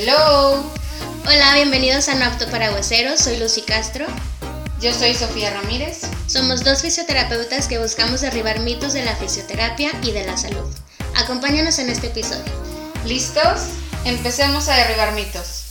Hello. 0.00 0.62
Hola, 1.26 1.54
bienvenidos 1.54 2.08
a 2.08 2.14
No 2.14 2.26
Apto 2.26 2.48
para 2.52 2.70
Hueseros. 2.70 3.18
Soy 3.18 3.36
Lucy 3.38 3.62
Castro. 3.62 4.06
Yo 4.80 4.94
soy 4.94 5.12
Sofía 5.12 5.50
Ramírez. 5.50 6.02
Somos 6.28 6.62
dos 6.62 6.82
fisioterapeutas 6.82 7.66
que 7.66 7.80
buscamos 7.80 8.20
derribar 8.20 8.60
mitos 8.60 8.92
de 8.92 9.04
la 9.04 9.16
fisioterapia 9.16 9.90
y 10.04 10.12
de 10.12 10.24
la 10.24 10.36
salud. 10.36 10.72
Acompáñanos 11.16 11.80
en 11.80 11.90
este 11.90 12.06
episodio. 12.06 12.44
¿Listos? 13.06 13.70
Empecemos 14.04 14.68
a 14.68 14.76
derribar 14.76 15.14
mitos. 15.14 15.64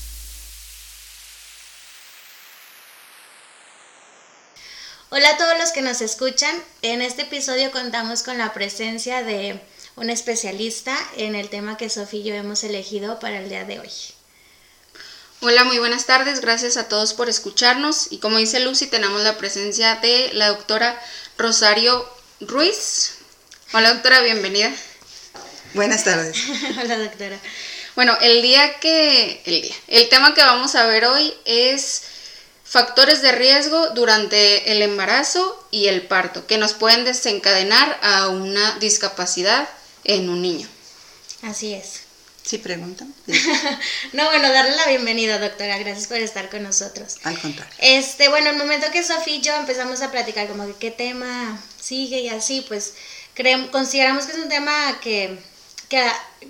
Hola 5.10 5.30
a 5.30 5.38
todos 5.38 5.58
los 5.58 5.72
que 5.72 5.82
nos 5.82 6.02
escuchan. 6.02 6.54
En 6.82 7.02
este 7.02 7.22
episodio 7.22 7.72
contamos 7.72 8.24
con 8.24 8.38
la 8.38 8.54
presencia 8.54 9.24
de 9.24 9.62
un 9.96 10.10
especialista 10.10 10.98
en 11.16 11.34
el 11.34 11.48
tema 11.48 11.78
que 11.78 11.90
Sofía 11.90 12.20
y 12.20 12.24
yo 12.24 12.36
hemos 12.36 12.66
elegido 12.66 13.20
para 13.20 13.40
el 13.40 13.48
día 13.48 13.64
de 13.64 13.80
hoy. 13.80 14.17
Hola, 15.40 15.66
muy 15.66 15.78
buenas 15.78 16.08
tardes. 16.08 16.42
Gracias 16.42 16.78
a 16.78 16.88
todos 16.90 17.14
por 17.14 17.30
escucharnos. 17.30 18.08
Y 18.10 18.18
como 18.18 18.40
dice 18.40 18.60
Lucy, 18.60 18.88
tenemos 18.88 19.22
la 19.22 19.38
presencia 19.38 19.96
de 19.98 20.32
la 20.34 20.48
doctora 20.48 21.00
Rosario 21.38 22.10
Ruiz. 22.40 23.18
Hola, 23.72 23.94
doctora, 23.94 24.22
bienvenida. 24.22 24.74
Buenas 25.76 26.06
tardes. 26.06 26.36
Hola, 26.82 26.98
doctora. 26.98 27.38
Bueno, 27.96 28.18
el 28.20 28.42
día 28.42 28.80
que. 28.80 29.44
El 29.46 29.62
día. 29.62 29.76
El 29.88 30.10
tema 30.10 30.34
que 30.34 30.42
vamos 30.42 30.74
a 30.74 30.88
ver 30.88 31.06
hoy 31.06 31.32
es 31.46 32.02
factores 32.64 33.22
de 33.22 33.32
riesgo 33.32 33.92
durante 33.92 34.72
el 34.72 34.82
embarazo 34.82 35.68
y 35.70 35.86
el 35.86 36.02
parto 36.08 36.48
que 36.48 36.58
nos 36.58 36.74
pueden 36.74 37.06
desencadenar 37.06 38.00
a 38.02 38.30
una 38.30 38.80
discapacidad 38.80 39.70
en 40.04 40.32
un 40.32 40.42
niño. 40.42 40.68
Así 41.44 41.76
es. 41.76 42.07
¿Sí 42.48 42.60
preguntan? 42.60 43.14
no, 44.14 44.26
bueno, 44.26 44.50
darle 44.54 44.78
la 44.78 44.88
bienvenida, 44.88 45.38
doctora. 45.38 45.78
Gracias 45.80 46.08
por 46.08 46.16
estar 46.16 46.50
con 46.50 46.64
nosotros. 46.64 47.18
Al 47.26 47.38
contrario. 47.38 47.74
Este, 47.80 48.30
bueno, 48.30 48.50
el 48.52 48.56
momento 48.56 48.88
que 48.90 49.04
Sofía 49.04 49.36
y 49.36 49.42
yo 49.42 49.54
empezamos 49.54 50.02
a 50.02 50.12
platicar 50.12 50.48
como 50.48 50.66
que 50.66 50.74
qué 50.76 50.92
tema 50.92 51.62
sigue 51.78 52.22
y 52.22 52.30
así, 52.30 52.64
pues 52.66 52.94
creemos, 53.34 53.70
consideramos 53.72 54.26
que 54.26 54.32
es 54.32 54.38
un 54.38 54.48
tema 54.48 54.98
que, 55.02 55.38
que, 55.90 56.02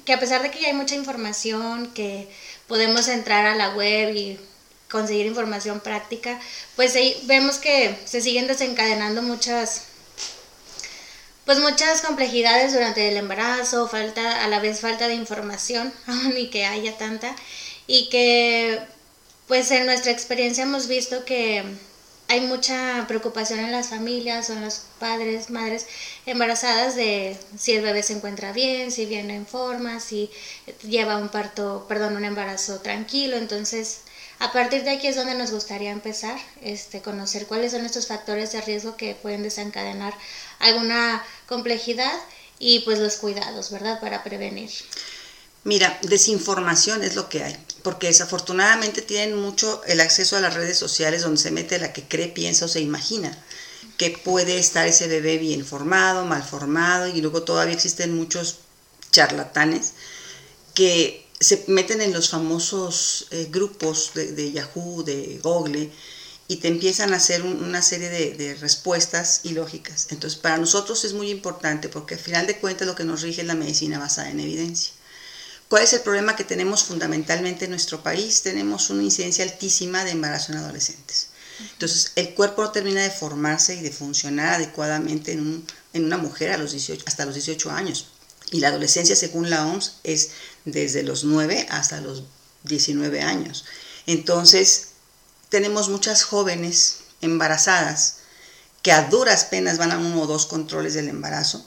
que 0.05 0.13
a 0.13 0.19
pesar 0.19 0.43
de 0.43 0.51
que 0.51 0.59
ya 0.59 0.67
hay 0.67 0.75
mucha 0.75 0.93
información, 0.93 1.91
que 1.95 2.29
podemos 2.67 3.07
entrar 3.07 3.47
a 3.47 3.55
la 3.55 3.69
web 3.69 4.15
y 4.15 4.39
conseguir 4.91 5.25
información 5.25 5.79
práctica, 5.79 6.39
pues 6.75 6.95
ahí 6.95 7.19
vemos 7.23 7.57
que 7.57 7.97
se 8.05 8.21
siguen 8.21 8.45
desencadenando 8.45 9.23
muchas 9.23 9.87
pues 11.47 11.59
muchas 11.59 12.01
complejidades 12.01 12.73
durante 12.73 13.07
el 13.07 13.15
embarazo, 13.15 13.87
falta 13.87 14.43
a 14.43 14.49
la 14.49 14.59
vez 14.59 14.81
falta 14.81 15.07
de 15.07 15.15
información, 15.15 15.93
aún 16.05 16.37
y 16.37 16.49
que 16.49 16.65
haya 16.65 16.97
tanta 16.97 17.33
y 17.87 18.09
que 18.09 18.79
pues 19.47 19.71
en 19.71 19.85
nuestra 19.85 20.11
experiencia 20.11 20.63
hemos 20.63 20.87
visto 20.89 21.23
que 21.23 21.63
hay 22.27 22.41
mucha 22.41 23.05
preocupación 23.07 23.59
en 23.59 23.71
las 23.71 23.87
familias 23.87 24.49
o 24.49 24.53
en 24.53 24.61
los 24.61 24.81
padres, 24.99 25.49
madres 25.49 25.85
embarazadas 26.25 26.97
de 26.97 27.37
si 27.57 27.71
el 27.71 27.81
bebé 27.81 28.03
se 28.03 28.13
encuentra 28.13 28.51
bien, 28.51 28.91
si 28.91 29.05
viene 29.05 29.33
en 29.33 29.47
forma, 29.47 30.01
si 30.01 30.29
lleva 30.83 31.15
un 31.15 31.29
parto, 31.29 31.85
perdón, 31.87 32.17
un 32.17 32.25
embarazo 32.25 32.81
tranquilo, 32.81 33.37
entonces 33.37 34.01
a 34.39 34.51
partir 34.51 34.83
de 34.83 34.91
aquí 34.91 35.07
es 35.07 35.15
donde 35.15 35.33
nos 35.33 35.51
gustaría 35.51 35.91
empezar, 35.91 36.37
este, 36.61 37.01
conocer 37.01 37.47
cuáles 37.47 37.71
son 37.71 37.85
estos 37.85 38.05
factores 38.07 38.51
de 38.51 38.61
riesgo 38.61 38.95
que 38.95 39.15
pueden 39.15 39.41
desencadenar 39.41 40.13
alguna 40.59 41.23
complejidad 41.47 42.13
y 42.59 42.79
pues 42.79 42.99
los 42.99 43.17
cuidados, 43.17 43.71
¿verdad? 43.71 43.99
Para 43.99 44.23
prevenir. 44.23 44.69
Mira, 45.63 45.99
desinformación 46.03 47.03
es 47.03 47.15
lo 47.15 47.27
que 47.29 47.43
hay, 47.43 47.57
porque 47.83 48.07
desafortunadamente 48.07 49.01
tienen 49.01 49.35
mucho 49.35 49.81
el 49.85 49.99
acceso 49.99 50.37
a 50.37 50.41
las 50.41 50.53
redes 50.53 50.77
sociales 50.77 51.23
donde 51.23 51.41
se 51.41 51.51
mete 51.51 51.79
la 51.79 51.93
que 51.93 52.03
cree, 52.03 52.29
piensa 52.29 52.65
o 52.65 52.69
se 52.69 52.79
imagina 52.79 53.37
que 53.97 54.11
puede 54.11 54.59
estar 54.59 54.87
ese 54.87 55.07
bebé 55.07 55.37
bien 55.39 55.65
formado, 55.65 56.23
mal 56.25 56.43
formado 56.43 57.07
y 57.07 57.19
luego 57.19 57.43
todavía 57.43 57.73
existen 57.73 58.15
muchos 58.15 58.59
charlatanes 59.11 59.93
que 60.73 61.27
se 61.39 61.65
meten 61.67 62.01
en 62.01 62.13
los 62.13 62.29
famosos 62.29 63.27
eh, 63.31 63.47
grupos 63.49 64.11
de, 64.13 64.51
Yahoo, 64.51 65.03
de 65.03 65.39
Google, 65.43 65.91
y 66.47 66.57
te 66.57 66.69
empiezan 66.69 67.13
a 67.13 67.17
hacer 67.17 67.41
una 67.43 67.81
serie 67.81 68.09
de, 68.09 68.33
de, 68.33 68.55
respuestas 68.55 69.41
ilógicas. 69.43 70.07
Entonces, 70.11 70.39
para 70.39 70.57
nosotros 70.57 71.03
es 71.03 71.13
muy 71.13 71.29
importante 71.29 71.89
porque 71.89 72.15
al 72.15 72.21
final 72.21 72.47
de 72.47 72.57
cuentas 72.57 72.87
lo 72.87 72.95
que 72.95 73.03
nos 73.03 73.21
rige 73.21 73.41
es 73.41 73.47
la 73.47 73.55
medicina 73.55 73.99
basada 73.99 74.29
en 74.29 74.39
evidencia. 74.39 74.93
¿Cuál 75.67 75.83
es 75.83 75.91
el 75.91 75.99
problema 75.99 76.37
que 76.37 76.45
tenemos 76.45 76.83
fundamentalmente 76.83 77.65
en 77.65 77.71
nuestro 77.71 78.01
país? 78.01 78.41
Tenemos 78.41 78.89
una 78.89 79.03
incidencia 79.03 79.43
altísima 79.43 80.05
de 80.05 80.11
embarazo 80.11 80.53
en 80.53 80.59
adolescentes. 80.59 81.27
Entonces, 81.73 82.13
el 82.15 82.33
cuerpo 82.33 82.61
no 82.61 82.71
termina 82.71 83.01
de 83.01 83.11
formarse 83.11 83.75
y 83.75 83.81
de 83.81 83.91
funcionar 83.91 84.53
adecuadamente 84.53 85.33
en, 85.33 85.41
un, 85.41 85.67
en 85.91 86.05
una 86.05 86.17
mujer 86.17 86.51
a 86.51 86.57
los 86.57 86.71
18, 86.71 87.03
hasta 87.05 87.25
los 87.25 87.33
18 87.33 87.71
años. 87.71 88.07
Y 88.51 88.61
la 88.61 88.69
adolescencia, 88.69 89.15
según 89.15 89.49
la 89.49 89.65
OMS, 89.67 89.97
es 90.03 90.29
desde 90.63 91.03
los 91.03 91.25
9 91.25 91.67
hasta 91.69 91.99
los 91.99 92.23
19 92.63 93.21
años. 93.21 93.65
Entonces, 94.05 94.86
tenemos 95.49 95.89
muchas 95.89 96.23
jóvenes 96.23 96.99
embarazadas 97.21 98.17
que 98.81 98.91
a 98.91 99.09
duras 99.09 99.45
penas 99.45 99.77
van 99.77 99.91
a 99.91 99.97
uno 99.97 100.21
o 100.21 100.27
dos 100.27 100.45
controles 100.45 100.93
del 100.93 101.09
embarazo. 101.09 101.65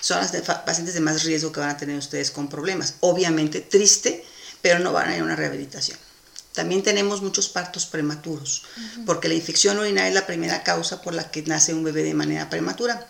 Son 0.00 0.18
las 0.18 0.32
pacientes 0.62 0.94
de 0.94 1.00
más 1.00 1.24
riesgo 1.24 1.50
que 1.50 1.60
van 1.60 1.70
a 1.70 1.76
tener 1.76 1.96
ustedes 1.96 2.30
con 2.30 2.48
problemas. 2.48 2.94
Obviamente 3.00 3.60
triste, 3.60 4.24
pero 4.60 4.78
no 4.78 4.92
van 4.92 5.08
a 5.08 5.14
ir 5.14 5.22
a 5.22 5.24
una 5.24 5.36
rehabilitación. 5.36 5.98
También 6.52 6.82
tenemos 6.82 7.20
muchos 7.20 7.48
partos 7.48 7.86
prematuros, 7.86 8.62
porque 9.06 9.28
la 9.28 9.34
infección 9.34 9.78
urinaria 9.78 10.08
es 10.08 10.14
la 10.14 10.26
primera 10.26 10.62
causa 10.62 11.02
por 11.02 11.12
la 11.12 11.30
que 11.30 11.42
nace 11.42 11.74
un 11.74 11.82
bebé 11.82 12.04
de 12.04 12.14
manera 12.14 12.48
prematura. 12.48 13.08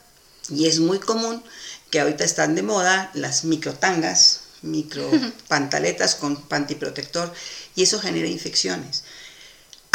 Y 0.48 0.66
es 0.66 0.80
muy 0.80 0.98
común 0.98 1.42
que 1.90 2.00
ahorita 2.00 2.24
están 2.24 2.54
de 2.54 2.62
moda 2.62 3.10
las 3.12 3.44
microtangas, 3.44 4.40
micro 4.62 5.10
pantaletas 5.48 6.14
con 6.14 6.36
pantiprotector 6.42 7.32
y 7.76 7.82
eso 7.82 8.00
genera 8.00 8.28
infecciones. 8.28 9.04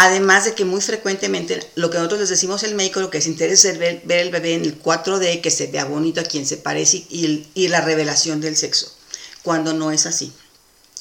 Además 0.01 0.45
de 0.45 0.55
que 0.55 0.63
muy 0.63 0.79
frecuentemente 0.79 1.59
lo 1.75 1.89
que 1.89 1.97
nosotros 1.97 2.21
les 2.21 2.29
decimos 2.29 2.63
al 2.63 2.73
médico, 2.73 3.01
lo 3.01 3.09
que 3.09 3.17
les 3.17 3.27
interesa 3.27 3.69
es 3.69 3.77
ver, 3.77 4.01
el 4.07 4.29
bebé 4.29 4.53
en 4.53 4.61
el 4.61 4.81
4D, 4.81 5.41
que 5.41 5.51
se 5.51 5.67
vea 5.67 5.83
bonito 5.83 6.21
a 6.21 6.23
quien 6.23 6.45
se 6.45 6.55
parece 6.55 7.05
y, 7.09 7.67
la 7.67 7.81
revelación 7.81 8.39
del 8.39 8.55
sexo, 8.55 8.95
cuando 9.43 9.73
no 9.73 9.91
es 9.91 10.05
así. 10.05 10.31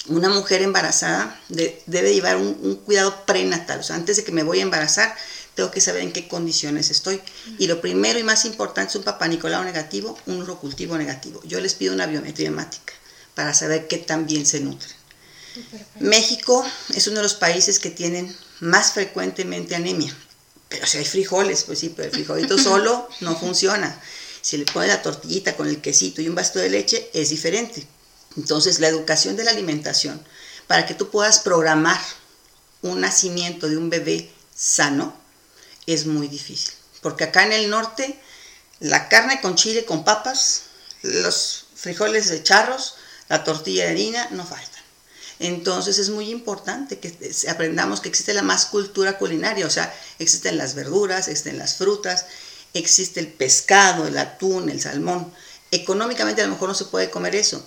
Una 0.08 0.28
mujer 0.28 0.62
embarazada 0.62 1.40
debe 1.48 2.12
llevar 2.12 2.38
un, 2.38 2.74
cuidado 2.84 3.24
prenatal, 3.24 3.78
o 3.78 3.82
sea, 3.84 3.94
antes 3.94 4.16
de 4.16 4.24
que 4.24 4.32
me 4.32 4.42
voy 4.42 4.58
a 4.58 4.62
embarazar, 4.62 5.14
tengo 5.54 5.70
que 5.70 5.80
saber 5.80 6.02
en 6.02 6.12
qué 6.12 6.26
condiciones 6.26 6.90
estoy. 6.90 7.20
Y 7.56 7.68
lo 7.68 7.80
primero 7.80 8.18
y 8.18 8.24
más 8.24 8.46
importante 8.46 8.90
es 8.90 8.96
un 8.96 9.04
papá 9.04 9.28
Nicolau 9.28 9.62
negativo, 9.62 10.18
un 10.26 10.42
urocultivo 10.42 10.98
negativo. 10.98 11.40
Yo 11.44 11.60
les 11.60 11.74
pido 11.74 11.94
una 11.94 12.06
biometría 12.06 12.48
hemática 12.48 12.94
para 13.36 13.54
saber 13.54 13.86
qué 13.86 13.98
tan 13.98 14.26
bien 14.26 14.44
se 14.44 14.58
nutren. 14.58 14.90
México 16.00 16.64
es 16.94 17.06
uno 17.06 17.18
de 17.18 17.22
los 17.22 17.34
países 17.34 17.78
que 17.78 17.90
tienen 17.90 18.36
más 18.60 18.92
frecuentemente 18.92 19.74
anemia. 19.74 20.14
Pero 20.68 20.86
si 20.86 20.98
hay 20.98 21.04
frijoles, 21.04 21.64
pues 21.64 21.78
sí, 21.78 21.92
pero 21.94 22.08
el 22.08 22.14
frijolito 22.14 22.58
solo 22.62 23.08
no 23.20 23.38
funciona. 23.38 24.00
Si 24.40 24.56
le 24.56 24.64
pones 24.64 24.88
la 24.88 25.02
tortillita 25.02 25.56
con 25.56 25.68
el 25.68 25.80
quesito 25.80 26.22
y 26.22 26.28
un 26.28 26.34
vaso 26.34 26.58
de 26.58 26.70
leche, 26.70 27.10
es 27.12 27.30
diferente. 27.30 27.86
Entonces, 28.36 28.78
la 28.78 28.88
educación 28.88 29.36
de 29.36 29.44
la 29.44 29.50
alimentación, 29.50 30.22
para 30.66 30.86
que 30.86 30.94
tú 30.94 31.10
puedas 31.10 31.40
programar 31.40 32.00
un 32.82 33.00
nacimiento 33.00 33.68
de 33.68 33.76
un 33.76 33.90
bebé 33.90 34.30
sano, 34.54 35.16
es 35.86 36.06
muy 36.06 36.28
difícil. 36.28 36.72
Porque 37.02 37.24
acá 37.24 37.44
en 37.44 37.52
el 37.52 37.70
norte, 37.70 38.18
la 38.80 39.08
carne 39.08 39.40
con 39.40 39.56
chile, 39.56 39.84
con 39.84 40.04
papas, 40.04 40.64
los 41.02 41.66
frijoles 41.74 42.28
de 42.28 42.42
charros, 42.42 42.94
la 43.28 43.44
tortilla 43.44 43.84
de 43.84 43.90
harina, 43.90 44.28
no 44.30 44.44
faltan. 44.44 44.77
Entonces 45.40 45.98
es 45.98 46.10
muy 46.10 46.30
importante 46.30 46.98
que 46.98 47.16
aprendamos 47.48 48.00
que 48.00 48.08
existe 48.08 48.34
la 48.34 48.42
más 48.42 48.66
cultura 48.66 49.18
culinaria, 49.18 49.66
o 49.66 49.70
sea, 49.70 49.94
existen 50.18 50.58
las 50.58 50.74
verduras, 50.74 51.28
existen 51.28 51.58
las 51.58 51.76
frutas, 51.76 52.26
existe 52.74 53.20
el 53.20 53.28
pescado, 53.28 54.06
el 54.06 54.18
atún, 54.18 54.68
el 54.68 54.80
salmón. 54.80 55.32
Económicamente 55.70 56.42
a 56.42 56.46
lo 56.46 56.52
mejor 56.52 56.68
no 56.68 56.74
se 56.74 56.86
puede 56.86 57.10
comer 57.10 57.36
eso, 57.36 57.64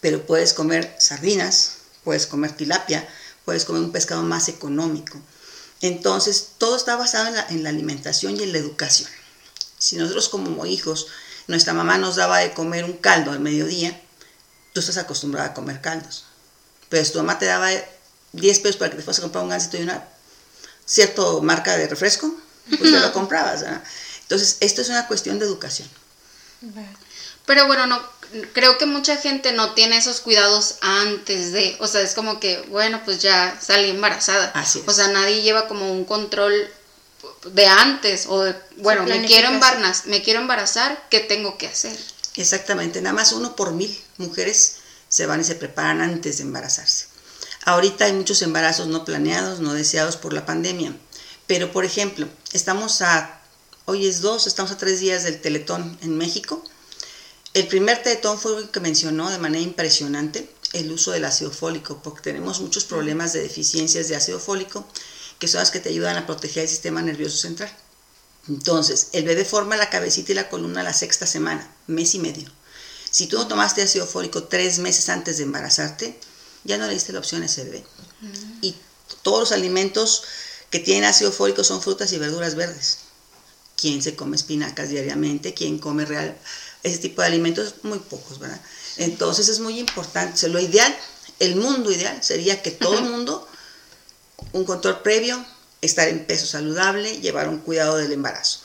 pero 0.00 0.24
puedes 0.24 0.54
comer 0.54 0.94
sardinas, 0.98 1.78
puedes 2.04 2.26
comer 2.26 2.52
tilapia, 2.56 3.06
puedes 3.44 3.64
comer 3.64 3.82
un 3.82 3.92
pescado 3.92 4.22
más 4.22 4.48
económico. 4.48 5.20
Entonces, 5.82 6.52
todo 6.58 6.76
está 6.76 6.96
basado 6.96 7.34
en 7.48 7.62
la, 7.62 7.70
alimentación 7.70 8.36
y 8.36 8.42
en 8.42 8.52
la 8.52 8.58
educación. 8.58 9.10
Si 9.78 9.96
nosotros 9.96 10.28
como 10.28 10.66
hijos, 10.66 11.06
nuestra 11.48 11.72
mamá 11.72 11.96
nos 11.96 12.16
daba 12.16 12.38
de 12.38 12.52
comer 12.52 12.84
un 12.84 12.92
caldo 12.92 13.30
al 13.30 13.40
mediodía, 13.40 13.98
tú 14.72 14.80
estás 14.80 14.98
acostumbrada 14.98 15.48
a 15.48 15.54
comer 15.54 15.80
caldos. 15.80 16.26
Pero 16.90 17.04
si 17.04 17.12
tu 17.12 17.18
mamá 17.18 17.38
te 17.38 17.46
daba 17.46 17.70
10 18.32 18.58
pesos 18.58 18.76
para 18.76 18.90
que 18.90 18.98
te 18.98 19.02
fueras 19.02 19.20
a 19.20 19.22
comprar 19.22 19.42
un 19.42 19.50
gansito 19.50 19.78
y 19.78 19.82
una 19.82 20.04
cierta 20.84 21.22
marca 21.40 21.78
de 21.78 21.88
refresco, 21.88 22.30
pues 22.68 22.82
te 22.82 23.00
lo 23.00 23.12
comprabas. 23.12 23.64
Entonces, 24.22 24.58
esto 24.60 24.82
es 24.82 24.90
una 24.90 25.06
cuestión 25.06 25.38
de 25.38 25.46
educación. 25.46 25.88
Pero 27.46 27.66
bueno, 27.66 27.86
no, 27.86 28.00
creo 28.52 28.76
que 28.76 28.86
mucha 28.86 29.16
gente 29.16 29.52
no 29.52 29.74
tiene 29.74 29.96
esos 29.96 30.20
cuidados 30.20 30.76
antes 30.82 31.52
de, 31.52 31.76
o 31.80 31.86
sea, 31.86 32.02
es 32.02 32.14
como 32.14 32.38
que, 32.38 32.60
bueno, 32.68 33.00
pues 33.04 33.20
ya 33.20 33.58
salí 33.60 33.90
embarazada. 33.90 34.52
Así 34.54 34.80
es. 34.80 34.88
O 34.88 34.92
sea, 34.92 35.08
nadie 35.08 35.42
lleva 35.42 35.66
como 35.66 35.90
un 35.90 36.04
control 36.04 36.52
de 37.44 37.66
antes 37.66 38.26
o 38.26 38.42
de, 38.42 38.54
bueno, 38.76 39.04
me 39.04 39.24
quiero 39.24 39.48
embarazar, 39.48 40.06
me 40.06 40.22
quiero 40.22 40.40
embarazar, 40.40 41.06
¿qué 41.08 41.20
tengo 41.20 41.56
que 41.58 41.66
hacer? 41.66 41.96
Exactamente, 42.36 43.00
nada 43.00 43.14
más 43.14 43.32
uno 43.32 43.56
por 43.56 43.72
mil 43.72 43.98
mujeres 44.18 44.76
se 45.10 45.26
van 45.26 45.42
y 45.42 45.44
se 45.44 45.56
preparan 45.56 46.00
antes 46.00 46.38
de 46.38 46.44
embarazarse. 46.44 47.06
Ahorita 47.66 48.06
hay 48.06 48.14
muchos 48.14 48.40
embarazos 48.40 48.86
no 48.86 49.04
planeados, 49.04 49.60
no 49.60 49.74
deseados 49.74 50.16
por 50.16 50.32
la 50.32 50.46
pandemia. 50.46 50.96
Pero, 51.46 51.72
por 51.72 51.84
ejemplo, 51.84 52.26
estamos 52.52 53.02
a, 53.02 53.42
hoy 53.84 54.06
es 54.06 54.22
dos, 54.22 54.46
estamos 54.46 54.72
a 54.72 54.78
tres 54.78 55.00
días 55.00 55.24
del 55.24 55.40
Teletón 55.40 55.98
en 56.00 56.16
México. 56.16 56.64
El 57.52 57.66
primer 57.66 58.02
Teletón 58.02 58.38
fue 58.38 58.56
el 58.56 58.70
que 58.70 58.80
mencionó 58.80 59.28
de 59.28 59.38
manera 59.38 59.62
impresionante 59.62 60.48
el 60.72 60.90
uso 60.92 61.10
del 61.10 61.24
ácido 61.24 61.50
fólico, 61.50 62.00
porque 62.02 62.22
tenemos 62.22 62.60
muchos 62.60 62.84
problemas 62.84 63.32
de 63.32 63.42
deficiencias 63.42 64.08
de 64.08 64.16
ácido 64.16 64.38
fólico, 64.38 64.86
que 65.40 65.48
son 65.48 65.58
las 65.58 65.72
que 65.72 65.80
te 65.80 65.88
ayudan 65.88 66.16
a 66.16 66.26
proteger 66.26 66.62
el 66.62 66.68
sistema 66.68 67.02
nervioso 67.02 67.36
central. 67.36 67.70
Entonces, 68.48 69.08
el 69.12 69.24
bebé 69.24 69.44
forma 69.44 69.76
la 69.76 69.90
cabecita 69.90 70.32
y 70.32 70.36
la 70.36 70.48
columna 70.48 70.82
la 70.82 70.94
sexta 70.94 71.26
semana, 71.26 71.68
mes 71.88 72.14
y 72.14 72.20
medio. 72.20 72.48
Si 73.10 73.26
tú 73.26 73.36
no 73.36 73.48
tomaste 73.48 73.82
ácido 73.82 74.06
fólico 74.06 74.44
tres 74.44 74.78
meses 74.78 75.08
antes 75.08 75.38
de 75.38 75.44
embarazarte, 75.44 76.18
ya 76.64 76.78
no 76.78 76.86
le 76.86 76.94
diste 76.94 77.12
la 77.12 77.18
opción 77.18 77.42
a 77.42 77.46
ese 77.46 77.64
bebé. 77.64 77.84
Y 78.60 78.76
todos 79.22 79.40
los 79.40 79.52
alimentos 79.52 80.22
que 80.70 80.78
tienen 80.78 81.04
ácido 81.04 81.32
fólico 81.32 81.64
son 81.64 81.82
frutas 81.82 82.12
y 82.12 82.18
verduras 82.18 82.54
verdes. 82.54 82.98
¿Quién 83.76 84.02
se 84.02 84.14
come 84.14 84.36
espinacas 84.36 84.90
diariamente? 84.90 85.54
¿Quién 85.54 85.78
come 85.78 86.04
real? 86.04 86.36
Ese 86.82 86.98
tipo 86.98 87.22
de 87.22 87.28
alimentos, 87.28 87.74
muy 87.82 87.98
pocos, 87.98 88.38
¿verdad? 88.38 88.60
Entonces 88.96 89.48
es 89.48 89.60
muy 89.60 89.78
importante. 89.78 90.48
lo 90.48 90.60
ideal, 90.60 90.94
el 91.38 91.56
mundo 91.56 91.90
ideal 91.90 92.22
sería 92.22 92.62
que 92.62 92.70
todo 92.70 92.98
el 92.98 93.04
mundo, 93.10 93.48
un 94.52 94.64
control 94.64 95.00
previo, 95.02 95.44
estar 95.80 96.08
en 96.08 96.26
peso 96.26 96.46
saludable, 96.46 97.20
llevar 97.20 97.48
un 97.48 97.58
cuidado 97.58 97.96
del 97.96 98.12
embarazo. 98.12 98.60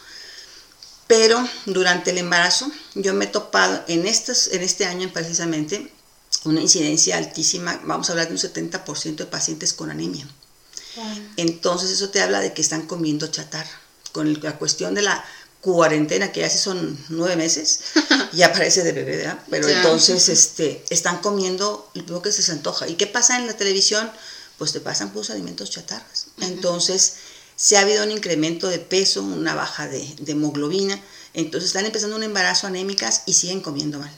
Pero 1.07 1.47
durante 1.65 2.11
el 2.11 2.17
embarazo 2.17 2.71
yo 2.95 3.13
me 3.13 3.25
he 3.25 3.27
topado 3.27 3.83
en, 3.87 4.07
estos, 4.07 4.47
en 4.47 4.61
este 4.61 4.85
año 4.85 5.11
precisamente 5.13 5.91
una 6.45 6.61
incidencia 6.61 7.17
altísima, 7.17 7.79
vamos 7.83 8.09
a 8.09 8.13
hablar 8.13 8.27
de 8.27 8.33
un 8.33 8.39
70% 8.39 9.15
de 9.15 9.25
pacientes 9.25 9.73
con 9.73 9.91
anemia. 9.91 10.27
Entonces 11.37 11.91
eso 11.91 12.09
te 12.09 12.21
habla 12.21 12.39
de 12.39 12.53
que 12.53 12.61
están 12.61 12.83
comiendo 12.83 13.27
chatarra. 13.27 13.69
Con 14.11 14.41
la 14.41 14.57
cuestión 14.57 14.95
de 14.95 15.01
la 15.01 15.25
cuarentena, 15.59 16.31
que 16.31 16.41
ya 16.41 16.49
sí 16.49 16.57
son 16.57 16.97
nueve 17.09 17.35
meses, 17.35 17.81
ya 18.33 18.53
parece 18.53 18.83
de 18.83 18.93
bebé, 18.93 19.17
¿verdad? 19.17 19.39
Pero 19.49 19.67
entonces 19.67 20.29
este, 20.29 20.85
están 20.89 21.17
comiendo 21.17 21.89
lo 22.07 22.21
que 22.21 22.31
se 22.31 22.39
les 22.39 22.49
antoja. 22.49 22.87
¿Y 22.87 22.95
qué 22.95 23.07
pasa 23.07 23.37
en 23.37 23.47
la 23.47 23.57
televisión? 23.57 24.09
Pues 24.57 24.71
te 24.71 24.79
pasan 24.79 25.09
puros 25.09 25.31
alimentos 25.31 25.69
chatarras. 25.69 26.27
Entonces 26.39 27.15
se 27.55 27.77
ha 27.77 27.81
habido 27.81 28.03
un 28.03 28.11
incremento 28.11 28.67
de 28.67 28.79
peso, 28.79 29.21
una 29.21 29.55
baja 29.55 29.87
de, 29.87 30.15
hemoglobina. 30.27 31.01
Entonces 31.33 31.69
están 31.69 31.85
empezando 31.85 32.15
un 32.15 32.23
embarazo 32.23 32.67
anémicas 32.67 33.23
y 33.25 33.33
siguen 33.33 33.61
comiendo 33.61 33.99
mal. 33.99 34.11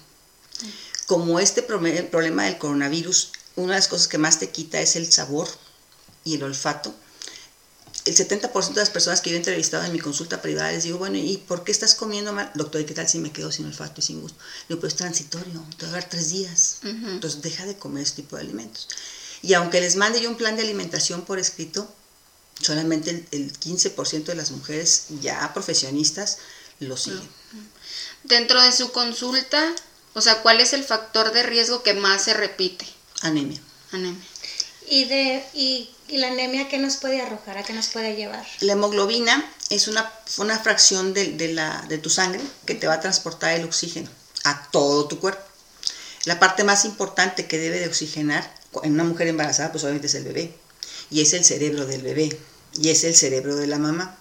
Como 1.05 1.39
este 1.39 1.61
problema 1.61 2.45
del 2.45 2.57
coronavirus, 2.57 3.31
una 3.55 3.73
de 3.73 3.79
las 3.79 3.87
cosas 3.87 4.07
que 4.07 4.17
más 4.17 4.39
te 4.39 4.49
quita 4.49 4.79
es 4.81 4.95
el 4.95 5.11
sabor 5.11 5.47
y 6.23 6.35
el 6.35 6.43
olfato. 6.43 6.93
El 8.05 8.15
70% 8.15 8.69
de 8.69 8.79
las 8.79 8.89
personas 8.89 9.19
que 9.19 9.29
yo 9.29 9.35
he 9.35 9.39
entrevistado 9.39 9.83
en 9.83 9.91
mi 9.91 9.99
consulta 9.99 10.41
privada 10.41 10.71
les 10.71 10.83
digo, 10.83 10.97
bueno, 10.97 11.17
¿y 11.17 11.37
por 11.37 11.63
qué 11.63 11.73
estás 11.73 11.93
comiendo 11.93 12.31
mal? 12.31 12.51
Doctor, 12.55 12.81
¿y 12.81 12.85
qué 12.85 12.93
tal 12.93 13.07
si 13.07 13.19
me 13.19 13.31
quedo 13.31 13.51
sin 13.51 13.65
olfato 13.65 13.99
y 13.99 14.03
sin 14.03 14.21
gusto? 14.21 14.37
Digo, 14.69 14.79
pero 14.79 14.87
es 14.87 14.95
transitorio, 14.95 15.65
te 15.77 15.85
va 15.85 15.91
a 15.91 15.95
dar 15.95 16.09
tres 16.09 16.29
días. 16.29 16.79
Entonces 16.83 17.41
deja 17.41 17.65
de 17.65 17.77
comer 17.77 18.03
este 18.03 18.21
tipo 18.21 18.37
de 18.37 18.43
alimentos. 18.43 18.87
Y 19.41 19.53
aunque 19.55 19.81
les 19.81 19.97
mande 19.97 20.21
yo 20.21 20.29
un 20.29 20.37
plan 20.37 20.55
de 20.55 20.61
alimentación 20.61 21.23
por 21.23 21.37
escrito, 21.37 21.93
solamente 22.61 23.27
el, 23.31 23.53
15% 23.53 24.25
de 24.25 24.35
las 24.35 24.51
mujeres 24.51 25.05
ya 25.21 25.53
profesionistas 25.53 26.39
lo 26.79 26.97
siguen. 26.97 27.27
Dentro 28.23 28.61
de 28.61 28.71
su 28.71 28.91
consulta, 28.91 29.73
o 30.13 30.21
sea, 30.21 30.41
¿cuál 30.41 30.59
es 30.59 30.73
el 30.73 30.83
factor 30.83 31.31
de 31.31 31.43
riesgo 31.43 31.83
que 31.83 31.93
más 31.93 32.23
se 32.23 32.33
repite? 32.33 32.85
Anemia. 33.21 33.59
Anemia. 33.91 34.25
¿Y, 34.89 35.05
de, 35.05 35.43
y, 35.53 35.89
la 36.09 36.27
anemia 36.27 36.69
qué 36.69 36.77
nos 36.77 36.97
puede 36.97 37.21
arrojar? 37.21 37.57
¿A 37.57 37.63
qué 37.63 37.73
nos 37.73 37.87
puede 37.87 38.15
llevar? 38.15 38.45
La 38.61 38.73
hemoglobina 38.73 39.49
es 39.69 39.87
una, 39.87 40.11
una 40.37 40.57
fracción 40.59 41.13
de, 41.13 41.53
la, 41.53 41.85
de 41.89 41.97
tu 41.97 42.09
sangre 42.09 42.41
que 42.65 42.75
te 42.75 42.87
va 42.87 42.95
a 42.95 42.99
transportar 43.01 43.53
el 43.53 43.65
oxígeno 43.65 44.09
a 44.45 44.69
todo 44.71 45.07
tu 45.07 45.19
cuerpo. 45.19 45.43
La 46.25 46.39
parte 46.39 46.63
más 46.63 46.85
importante 46.85 47.47
que 47.47 47.57
debe 47.57 47.79
de 47.79 47.87
oxigenar 47.87 48.53
en 48.83 48.93
una 48.93 49.03
mujer 49.03 49.27
embarazada, 49.27 49.71
pues 49.71 49.83
obviamente 49.83 50.07
es 50.07 50.15
el 50.15 50.23
bebé. 50.23 50.53
Y 51.09 51.21
es 51.21 51.33
el 51.33 51.43
cerebro 51.43 51.85
del 51.85 52.01
bebé. 52.01 52.37
Y 52.79 52.89
es 52.89 53.03
el 53.03 53.15
cerebro 53.15 53.55
de 53.55 53.67
la 53.67 53.79
mamá. 53.79 54.17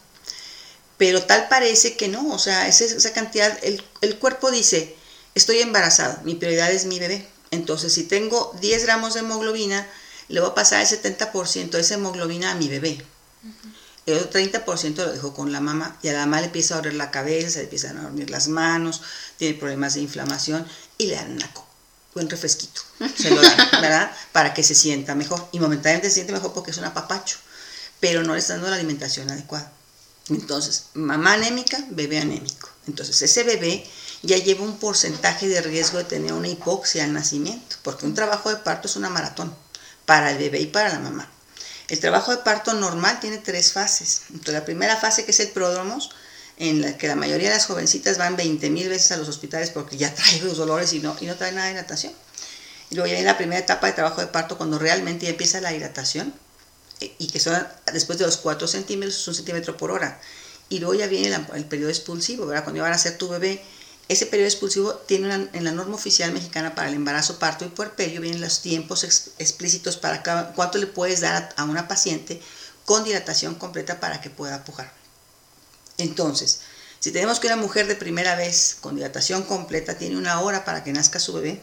Pero 0.98 1.22
tal 1.22 1.48
parece 1.48 1.96
que 1.96 2.08
no. 2.08 2.32
O 2.32 2.38
sea, 2.38 2.68
esa, 2.68 2.84
esa 2.84 3.12
cantidad, 3.12 3.58
el, 3.62 3.82
el 4.00 4.18
cuerpo 4.18 4.50
dice, 4.50 4.94
estoy 5.34 5.60
embarazada, 5.60 6.22
mi 6.24 6.34
prioridad 6.34 6.70
es 6.72 6.86
mi 6.86 6.98
bebé. 6.98 7.26
Entonces, 7.50 7.92
si 7.92 8.04
tengo 8.04 8.54
10 8.60 8.84
gramos 8.84 9.14
de 9.14 9.20
hemoglobina, 9.20 9.86
le 10.28 10.40
voy 10.40 10.50
a 10.50 10.54
pasar 10.54 10.80
el 10.80 10.86
70% 10.86 11.70
de 11.70 11.80
esa 11.80 11.94
hemoglobina 11.94 12.52
a 12.52 12.54
mi 12.54 12.68
bebé. 12.68 13.04
El 14.06 14.18
otro 14.18 14.40
30% 14.40 14.96
lo 14.96 15.12
dejo 15.12 15.34
con 15.34 15.52
la 15.52 15.60
mamá 15.60 15.98
y 16.00 16.08
a 16.08 16.12
la 16.12 16.20
mamá 16.20 16.40
le 16.40 16.46
empieza 16.46 16.74
a 16.74 16.76
doler 16.78 16.94
la 16.94 17.10
cabeza, 17.10 17.58
le 17.58 17.64
empiezan 17.64 17.98
a 17.98 18.02
dormir 18.02 18.30
las 18.30 18.46
manos, 18.46 19.02
tiene 19.36 19.58
problemas 19.58 19.94
de 19.94 20.00
inflamación 20.00 20.64
y 20.96 21.06
le 21.06 21.16
dan 21.16 21.32
un 21.32 21.42
buen 22.16 22.30
refresquito. 22.30 22.80
Se 23.14 23.30
lo 23.30 23.42
dan, 23.42 23.56
¿verdad? 23.82 24.10
Para 24.32 24.54
que 24.54 24.62
se 24.62 24.74
sienta 24.74 25.14
mejor. 25.14 25.48
Y 25.52 25.60
momentáneamente 25.60 26.08
se 26.08 26.14
siente 26.14 26.32
mejor 26.32 26.54
porque 26.54 26.70
es 26.70 26.78
un 26.78 26.84
apapacho, 26.84 27.36
pero 28.00 28.22
no 28.22 28.32
le 28.32 28.38
está 28.38 28.54
dando 28.54 28.70
la 28.70 28.76
alimentación 28.76 29.30
adecuada. 29.30 29.70
Entonces, 30.30 30.86
mamá 30.94 31.34
anémica, 31.34 31.78
bebé 31.90 32.18
anémico. 32.18 32.70
Entonces, 32.88 33.20
ese 33.20 33.44
bebé 33.44 33.86
ya 34.22 34.38
lleva 34.38 34.64
un 34.64 34.78
porcentaje 34.78 35.46
de 35.46 35.60
riesgo 35.60 35.98
de 35.98 36.04
tener 36.04 36.32
una 36.32 36.48
hipoxia 36.48 37.04
al 37.04 37.12
nacimiento, 37.12 37.76
porque 37.82 38.06
un 38.06 38.14
trabajo 38.14 38.48
de 38.48 38.56
parto 38.56 38.88
es 38.88 38.96
una 38.96 39.10
maratón 39.10 39.54
para 40.06 40.30
el 40.30 40.38
bebé 40.38 40.60
y 40.60 40.66
para 40.66 40.88
la 40.88 40.98
mamá. 40.98 41.30
El 41.88 42.00
trabajo 42.00 42.30
de 42.30 42.38
parto 42.38 42.72
normal 42.72 43.20
tiene 43.20 43.38
tres 43.38 43.74
fases. 43.74 44.22
Entonces, 44.30 44.54
la 44.54 44.64
primera 44.64 44.96
fase, 44.96 45.26
que 45.26 45.32
es 45.32 45.40
el 45.40 45.50
pródromos, 45.50 46.10
en 46.58 46.80
la 46.80 46.96
que 46.96 47.08
la 47.08 47.16
mayoría 47.16 47.48
de 47.48 47.54
las 47.54 47.66
jovencitas 47.66 48.18
van 48.18 48.36
20 48.36 48.70
mil 48.70 48.88
veces 48.88 49.12
a 49.12 49.16
los 49.16 49.28
hospitales 49.28 49.70
porque 49.70 49.96
ya 49.96 50.14
traen 50.14 50.46
los 50.46 50.56
dolores 50.56 50.92
y 50.92 51.00
no, 51.00 51.16
y 51.20 51.26
no 51.26 51.36
traen 51.36 51.56
nada 51.56 51.68
de 51.68 51.74
natación. 51.74 52.12
Y 52.90 52.94
luego 52.94 53.08
ya 53.08 53.14
viene 53.14 53.26
la 53.26 53.36
primera 53.36 53.60
etapa 53.60 53.88
de 53.88 53.92
trabajo 53.92 54.20
de 54.20 54.28
parto 54.28 54.56
cuando 54.56 54.78
realmente 54.78 55.26
ya 55.26 55.30
empieza 55.30 55.60
la 55.60 55.74
hidratación 55.74 56.32
eh, 57.00 57.14
y 57.18 57.26
que 57.28 57.40
son 57.40 57.66
después 57.92 58.18
de 58.18 58.26
los 58.26 58.36
4 58.36 58.66
centímetros, 58.68 59.26
un 59.28 59.34
centímetro 59.34 59.76
por 59.76 59.90
hora. 59.90 60.20
Y 60.68 60.78
luego 60.78 60.94
ya 60.94 61.06
viene 61.06 61.36
el 61.54 61.64
periodo 61.64 61.90
expulsivo, 61.90 62.46
¿verdad? 62.46 62.64
Cuando 62.64 62.78
ya 62.78 62.84
van 62.84 62.92
a 62.92 62.98
ser 62.98 63.18
tu 63.18 63.28
bebé 63.28 63.62
ese 64.08 64.26
periodo 64.26 64.48
expulsivo 64.48 64.94
tiene 64.94 65.48
en 65.52 65.64
la 65.64 65.72
norma 65.72 65.96
oficial 65.96 66.30
mexicana 66.32 66.76
para 66.76 66.88
el 66.88 66.94
embarazo, 66.94 67.40
parto 67.40 67.64
y 67.64 67.68
puerperio, 67.68 68.20
vienen 68.20 68.40
los 68.40 68.62
tiempos 68.62 69.02
explícitos 69.02 69.96
para 69.96 70.22
cuánto 70.54 70.78
le 70.78 70.86
puedes 70.86 71.22
dar 71.22 71.52
a, 71.56 71.64
una 71.64 71.88
paciente 71.88 72.40
con 72.84 73.02
dilatación 73.02 73.56
completa 73.56 73.98
para 73.98 74.20
que 74.20 74.30
pueda 74.30 74.64
pujar. 74.64 74.92
Entonces, 75.98 76.60
si 77.00 77.12
tenemos 77.12 77.40
que 77.40 77.46
una 77.46 77.56
mujer 77.56 77.86
de 77.86 77.96
primera 77.96 78.36
vez 78.36 78.76
con 78.80 78.96
dilatación 78.96 79.42
completa 79.44 79.98
tiene 79.98 80.16
una 80.16 80.40
hora 80.40 80.64
para 80.64 80.82
que 80.84 80.92
nazca 80.92 81.20
su 81.20 81.32
bebé, 81.32 81.60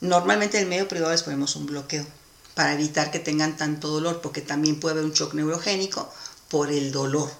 normalmente 0.00 0.58
en 0.58 0.64
el 0.64 0.68
medio 0.68 0.88
privado 0.88 1.12
les 1.12 1.22
ponemos 1.22 1.56
un 1.56 1.66
bloqueo 1.66 2.06
para 2.54 2.74
evitar 2.74 3.10
que 3.10 3.18
tengan 3.18 3.56
tanto 3.56 3.88
dolor, 3.88 4.20
porque 4.20 4.40
también 4.40 4.80
puede 4.80 4.94
haber 4.94 5.04
un 5.04 5.12
shock 5.12 5.34
neurogénico 5.34 6.12
por 6.48 6.70
el 6.70 6.92
dolor. 6.92 7.30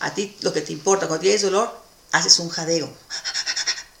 A 0.00 0.14
ti 0.14 0.36
lo 0.40 0.52
que 0.52 0.60
te 0.60 0.72
importa 0.72 1.08
cuando 1.08 1.22
tienes 1.22 1.42
dolor 1.42 1.78
haces 2.12 2.38
un 2.38 2.48
jadeo. 2.48 2.90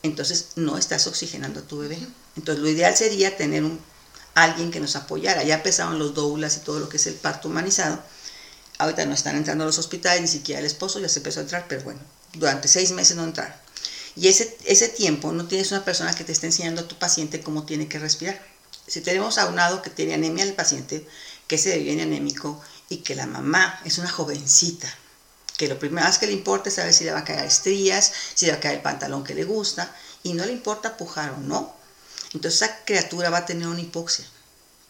Entonces 0.02 0.48
no 0.56 0.78
estás 0.78 1.06
oxigenando 1.06 1.60
a 1.60 1.62
tu 1.62 1.78
bebé. 1.78 1.98
Entonces 2.36 2.62
lo 2.62 2.68
ideal 2.68 2.96
sería 2.96 3.36
tener 3.36 3.64
un, 3.64 3.80
alguien 4.34 4.70
que 4.70 4.80
nos 4.80 4.96
apoyara. 4.96 5.42
Ya 5.42 5.56
empezaron 5.56 5.98
los 5.98 6.14
doulas 6.14 6.56
y 6.58 6.60
todo 6.60 6.78
lo 6.78 6.88
que 6.88 6.98
es 6.98 7.06
el 7.06 7.14
parto 7.14 7.48
humanizado. 7.48 8.02
Ahorita 8.78 9.06
no 9.06 9.14
están 9.14 9.36
entrando 9.36 9.64
a 9.64 9.66
los 9.66 9.78
hospitales, 9.78 10.20
ni 10.20 10.28
siquiera 10.28 10.60
el 10.60 10.66
esposo 10.66 11.00
ya 11.00 11.08
se 11.08 11.20
empezó 11.20 11.40
a 11.40 11.44
entrar, 11.44 11.66
pero 11.68 11.82
bueno, 11.82 12.00
durante 12.34 12.68
seis 12.68 12.90
meses 12.92 13.16
no 13.16 13.24
entraron. 13.24 13.54
Y 14.16 14.28
ese, 14.28 14.56
ese 14.64 14.88
tiempo 14.88 15.32
no 15.32 15.46
tienes 15.46 15.70
una 15.72 15.84
persona 15.84 16.14
que 16.14 16.24
te 16.24 16.32
esté 16.32 16.46
enseñando 16.46 16.82
a 16.82 16.88
tu 16.88 16.98
paciente 16.98 17.42
cómo 17.42 17.64
tiene 17.64 17.88
que 17.88 17.98
respirar. 17.98 18.40
Si 18.86 19.00
tenemos 19.00 19.38
a 19.38 19.46
un 19.46 19.56
lado 19.56 19.82
que 19.82 19.90
tiene 19.90 20.14
anemia 20.14 20.44
el 20.44 20.54
paciente, 20.54 21.06
que 21.46 21.58
se 21.58 21.70
deviene 21.70 22.02
anémico 22.02 22.62
y 22.88 22.98
que 22.98 23.14
la 23.14 23.26
mamá 23.26 23.80
es 23.84 23.98
una 23.98 24.10
jovencita, 24.10 24.88
que 25.56 25.68
lo 25.68 25.78
primero 25.78 26.06
que 26.18 26.26
le 26.26 26.32
importa 26.32 26.68
es 26.68 26.76
saber 26.76 26.92
si 26.92 27.04
le 27.04 27.12
va 27.12 27.20
a 27.20 27.24
caer 27.24 27.46
estrías, 27.46 28.12
si 28.34 28.46
le 28.46 28.52
va 28.52 28.58
a 28.58 28.60
caer 28.60 28.76
el 28.76 28.82
pantalón 28.82 29.24
que 29.24 29.34
le 29.34 29.44
gusta, 29.44 29.94
y 30.22 30.34
no 30.34 30.44
le 30.44 30.52
importa 30.52 30.96
pujar 30.96 31.30
o 31.30 31.38
no. 31.38 31.74
Entonces 32.34 32.62
esa 32.62 32.84
criatura 32.84 33.30
va 33.30 33.38
a 33.38 33.46
tener 33.46 33.66
una 33.66 33.80
hipoxia. 33.80 34.26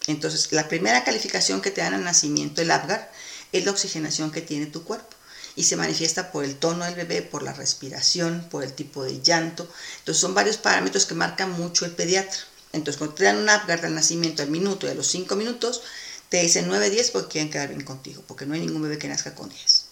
Entonces 0.07 0.53
la 0.53 0.69
primera 0.69 1.05
calificación 1.05 1.61
que 1.61 1.71
te 1.71 1.81
dan 1.81 1.95
al 1.95 2.05
nacimiento, 2.05 2.63
el 2.63 2.71
Apgar, 2.71 3.11
es 3.59 3.65
la 3.65 3.73
oxigenación 3.73 4.31
que 4.31 4.43
tiene 4.43 4.67
tu 4.67 4.85
cuerpo. 4.85 5.17
y 5.59 5.65
se 5.65 5.77
manifiesta 5.77 6.33
por 6.33 6.45
el 6.45 6.57
tono 6.57 6.85
del 6.85 6.95
bebé, 6.95 7.23
por 7.23 7.43
la 7.43 7.55
respiración, 7.55 8.47
por 8.51 8.63
el 8.63 8.75
tipo 8.75 9.03
de 9.05 9.23
llanto. 9.23 9.67
Entonces 10.01 10.21
son 10.21 10.35
varios 10.35 10.59
parámetros 10.59 11.07
que 11.07 11.15
marcan 11.15 11.51
mucho 11.53 11.87
el 11.87 11.93
pediatra. 11.93 12.39
Entonces 12.73 12.99
cuando 12.99 13.15
te 13.15 13.25
dan 13.25 13.39
un 13.39 13.49
Apgar 13.49 13.85
al 13.87 13.95
nacimiento 13.95 14.43
al 14.43 14.51
minuto 14.51 14.87
y 14.87 14.91
a 14.91 14.95
los 14.95 15.07
5 15.07 15.35
minutos, 15.35 15.81
te 16.29 16.43
dicen 16.43 16.67
9, 16.69 16.91
10 16.91 17.11
porque 17.11 17.29
quieren 17.29 17.51
quedar 17.51 17.69
bien 17.71 17.85
contigo, 17.85 18.23
porque 18.27 18.47
no 18.47 18.55
hay 18.55 18.61
ningún 18.61 18.83
bebé 18.83 18.99
que 18.99 19.09
nazca 19.09 19.35
con 19.35 19.49
10. 19.49 19.85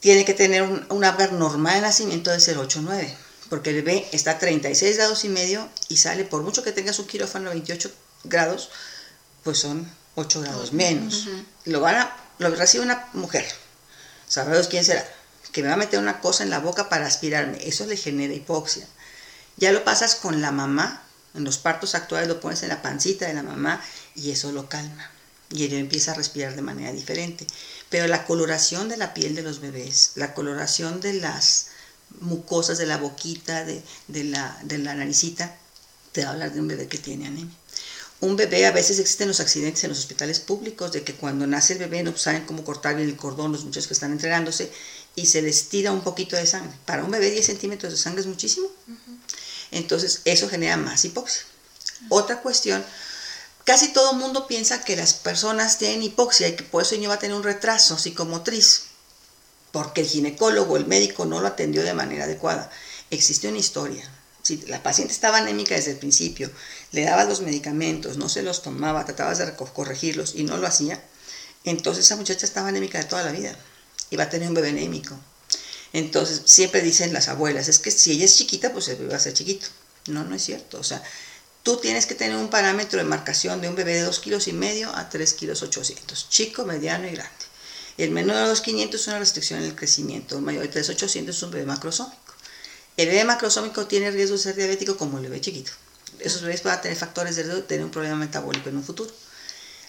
Tiene 0.00 0.24
que 0.24 0.34
tener 0.34 0.62
un, 0.62 0.84
un 0.90 1.04
Apgar 1.04 1.32
normal 1.32 1.76
de 1.76 1.80
nacimiento 1.80 2.30
de 2.30 2.40
ser 2.40 2.58
8, 2.58 2.80
9, 2.82 3.16
porque 3.48 3.70
el 3.70 3.76
bebé 3.76 4.06
está 4.12 4.32
a 4.32 4.38
36 4.38 4.96
grados 4.96 5.24
y 5.24 5.28
medio 5.28 5.68
y 5.88 5.96
sale, 5.96 6.24
por 6.24 6.42
mucho 6.42 6.62
que 6.62 6.72
tengas 6.72 6.98
un 6.98 7.06
quirófano 7.06 7.48
a 7.48 7.52
28 7.52 7.90
grados, 8.24 8.70
pues 9.44 9.58
son 9.58 9.90
8 10.14 10.40
grados 10.42 10.72
menos. 10.72 11.28
Lo 11.64 11.80
van 11.80 11.96
a, 11.96 12.16
lo 12.38 12.54
recibe 12.54 12.84
una 12.84 13.08
mujer, 13.12 13.46
sabrás 14.26 14.68
quién 14.68 14.84
será, 14.84 15.06
que 15.52 15.62
me 15.62 15.68
va 15.68 15.74
a 15.74 15.78
meter 15.78 15.98
una 15.98 16.20
cosa 16.20 16.42
en 16.42 16.50
la 16.50 16.60
boca 16.60 16.88
para 16.88 17.06
aspirarme, 17.06 17.58
eso 17.66 17.86
le 17.86 17.96
genera 17.96 18.34
hipoxia. 18.34 18.86
Ya 19.56 19.72
lo 19.72 19.84
pasas 19.84 20.14
con 20.14 20.40
la 20.40 20.52
mamá, 20.52 21.02
en 21.34 21.44
los 21.44 21.58
partos 21.58 21.94
actuales 21.94 22.28
lo 22.28 22.40
pones 22.40 22.62
en 22.62 22.68
la 22.68 22.82
pancita 22.82 23.26
de 23.26 23.34
la 23.34 23.42
mamá 23.42 23.82
y 24.14 24.30
eso 24.30 24.52
lo 24.52 24.68
calma. 24.68 25.10
Y 25.50 25.64
ella 25.64 25.78
empieza 25.78 26.12
a 26.12 26.14
respirar 26.14 26.54
de 26.54 26.62
manera 26.62 26.92
diferente. 26.92 27.46
Pero 27.88 28.06
la 28.06 28.24
coloración 28.24 28.88
de 28.88 28.98
la 28.98 29.14
piel 29.14 29.34
de 29.34 29.42
los 29.42 29.60
bebés, 29.60 30.12
la 30.14 30.34
coloración 30.34 31.00
de 31.00 31.14
las 31.14 31.68
mucosas 32.20 32.78
de 32.78 32.86
la 32.86 32.98
boquita, 32.98 33.64
de, 33.64 33.82
la, 34.08 34.58
de 34.62 34.78
la 34.78 34.94
naricita, 34.94 35.56
te 36.12 36.22
va 36.22 36.30
a 36.30 36.32
hablar 36.32 36.52
de 36.52 36.60
un 36.60 36.68
bebé 36.68 36.86
que 36.86 36.98
tiene 36.98 37.26
anemia. 37.26 37.54
Un 38.20 38.34
bebé, 38.34 38.66
a 38.66 38.72
veces 38.72 38.98
existen 38.98 39.28
los 39.28 39.38
accidentes 39.38 39.84
en 39.84 39.90
los 39.90 40.00
hospitales 40.00 40.40
públicos 40.40 40.90
de 40.90 41.04
que 41.04 41.14
cuando 41.14 41.46
nace 41.46 41.74
el 41.74 41.78
bebé 41.78 42.02
no 42.02 42.16
saben 42.16 42.46
cómo 42.46 42.64
cortar 42.64 42.96
bien 42.96 43.08
el 43.08 43.16
cordón 43.16 43.52
los 43.52 43.64
muchachos 43.64 43.86
que 43.86 43.94
están 43.94 44.10
entregándose 44.10 44.72
y 45.14 45.26
se 45.26 45.40
les 45.40 45.68
tira 45.68 45.92
un 45.92 46.02
poquito 46.02 46.34
de 46.34 46.44
sangre. 46.44 46.76
Para 46.84 47.04
un 47.04 47.12
bebé 47.12 47.30
10 47.30 47.46
centímetros 47.46 47.92
de 47.92 47.98
sangre 47.98 48.22
es 48.22 48.26
muchísimo. 48.26 48.66
Entonces 49.70 50.22
eso 50.24 50.48
genera 50.48 50.76
más 50.76 51.04
hipoxia. 51.04 51.42
Otra 52.08 52.40
cuestión, 52.42 52.84
casi 53.62 53.92
todo 53.92 54.12
el 54.12 54.18
mundo 54.18 54.48
piensa 54.48 54.82
que 54.82 54.96
las 54.96 55.14
personas 55.14 55.78
tienen 55.78 56.02
hipoxia 56.02 56.48
y 56.48 56.56
que 56.56 56.64
por 56.64 56.82
eso 56.82 56.94
el 56.94 57.00
niño 57.00 57.10
va 57.10 57.16
a 57.16 57.20
tener 57.20 57.36
un 57.36 57.44
retraso 57.44 57.98
psicomotriz, 57.98 58.86
porque 59.70 60.00
el 60.00 60.08
ginecólogo, 60.08 60.76
el 60.76 60.86
médico 60.86 61.24
no 61.24 61.40
lo 61.40 61.46
atendió 61.46 61.84
de 61.84 61.94
manera 61.94 62.24
adecuada. 62.24 62.70
Existe 63.10 63.48
una 63.48 63.58
historia. 63.58 64.10
Si 64.48 64.56
la 64.66 64.82
paciente 64.82 65.12
estaba 65.12 65.36
anémica 65.36 65.74
desde 65.74 65.90
el 65.90 65.98
principio, 65.98 66.50
le 66.92 67.04
dabas 67.04 67.28
los 67.28 67.42
medicamentos, 67.42 68.16
no 68.16 68.30
se 68.30 68.42
los 68.42 68.62
tomaba, 68.62 69.04
tratabas 69.04 69.36
de 69.36 69.52
corregirlos 69.52 70.34
y 70.36 70.44
no 70.44 70.56
lo 70.56 70.66
hacía, 70.66 71.04
entonces 71.64 72.06
esa 72.06 72.16
muchacha 72.16 72.46
estaba 72.46 72.68
anémica 72.68 72.96
de 72.96 73.04
toda 73.04 73.24
la 73.24 73.30
vida 73.30 73.54
y 74.08 74.16
va 74.16 74.24
a 74.24 74.30
tener 74.30 74.48
un 74.48 74.54
bebé 74.54 74.70
anémico. 74.70 75.14
Entonces 75.92 76.40
siempre 76.46 76.80
dicen 76.80 77.12
las 77.12 77.28
abuelas, 77.28 77.68
es 77.68 77.78
que 77.78 77.90
si 77.90 78.12
ella 78.12 78.24
es 78.24 78.36
chiquita, 78.36 78.72
pues 78.72 78.88
el 78.88 78.96
bebé 78.96 79.10
va 79.10 79.16
a 79.18 79.20
ser 79.20 79.34
chiquito. 79.34 79.66
No, 80.06 80.24
no 80.24 80.34
es 80.34 80.42
cierto. 80.42 80.80
O 80.80 80.82
sea, 80.82 81.02
tú 81.62 81.76
tienes 81.76 82.06
que 82.06 82.14
tener 82.14 82.34
un 82.34 82.48
parámetro 82.48 82.96
de 82.96 83.04
marcación 83.04 83.60
de 83.60 83.68
un 83.68 83.74
bebé 83.74 83.96
de 83.96 84.00
2 84.00 84.18
kilos 84.20 84.48
y 84.48 84.54
medio 84.54 84.96
a 84.96 85.10
3 85.10 85.30
kilos 85.34 85.60
800, 85.60 86.30
chico, 86.30 86.64
mediano 86.64 87.06
y 87.06 87.10
grande. 87.10 87.44
El 87.98 88.12
menor 88.12 88.36
de 88.36 88.46
2,500 88.46 88.98
es 88.98 89.08
una 89.08 89.18
restricción 89.18 89.60
en 89.60 89.66
el 89.66 89.76
crecimiento, 89.76 90.36
el 90.36 90.42
mayor 90.42 90.62
de 90.62 90.68
3,800 90.68 91.36
es 91.36 91.42
un 91.42 91.50
bebé 91.50 91.66
macrosómico. 91.66 92.27
El 92.98 93.08
bebé 93.08 93.24
macrosómico 93.24 93.86
tiene 93.86 94.10
riesgo 94.10 94.36
de 94.36 94.42
ser 94.42 94.56
diabético 94.56 94.98
como 94.98 95.16
el 95.16 95.24
bebé 95.24 95.40
chiquito 95.40 95.72
esos 96.20 96.42
bebés 96.42 96.60
puedan 96.60 96.80
tener 96.80 96.96
factores 96.96 97.36
de 97.36 97.44
riesgo 97.44 97.62
tener 97.64 97.84
un 97.84 97.90
problema 97.90 98.16
metabólico 98.16 98.68
en 98.68 98.76
un 98.76 98.84
futuro. 98.84 99.10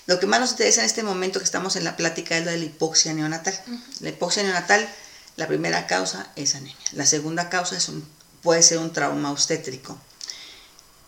Lo 0.06 0.20
que 0.20 0.26
más 0.26 0.40
nos 0.40 0.52
interesa 0.52 0.82
en 0.82 0.88
este 0.88 1.04
momento 1.04 1.40
que 1.40 1.46
estamos 1.46 1.76
en 1.76 1.84
la 1.84 1.96
plática 1.96 2.38
es 2.38 2.46
la 2.46 2.52
de 2.52 2.58
la 2.58 2.66
hipoxia 2.66 3.14
neonatal. 3.14 3.60
La 4.00 4.10
hipoxia 4.10 4.44
neonatal, 4.44 4.90
la 5.36 5.48
primera 5.48 5.88
causa 5.88 6.32
es 6.36 6.56
anemia. 6.56 6.76
La 6.94 7.06
segunda 7.06 7.50
causa 7.50 7.78
es 7.78 7.90
un, 7.90 8.08
puede 8.42 8.64
ser 8.64 8.80
un 8.80 8.92
trauma 8.92 9.32
obstétrico. 9.32 10.00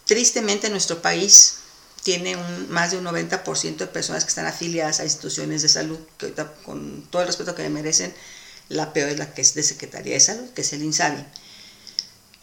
Tristemente 0.06 0.70
nuestro 0.70 1.02
país 1.02 1.58
tiene 2.04 2.36
un, 2.36 2.70
más 2.70 2.92
de 2.92 2.98
un 2.98 3.06
90% 3.06 3.78
de 3.78 3.88
personas 3.88 4.24
que 4.24 4.30
están 4.30 4.46
afiliadas 4.46 5.00
a 5.00 5.04
instituciones 5.04 5.62
de 5.62 5.70
salud, 5.70 6.00
que 6.18 6.28
ahorita 6.28 6.54
con 6.64 7.08
todo 7.10 7.24
el 7.24 7.28
respeto 7.28 7.56
que 7.56 7.64
me 7.64 7.70
merecen, 7.70 8.14
la 8.70 8.94
peor 8.94 9.10
es 9.10 9.18
la 9.18 9.34
que 9.34 9.42
es 9.42 9.54
de 9.54 9.64
Secretaría 9.64 10.14
de 10.14 10.20
Salud, 10.20 10.50
que 10.52 10.62
es 10.62 10.74
el 10.74 10.84
INSABI. 10.84 11.26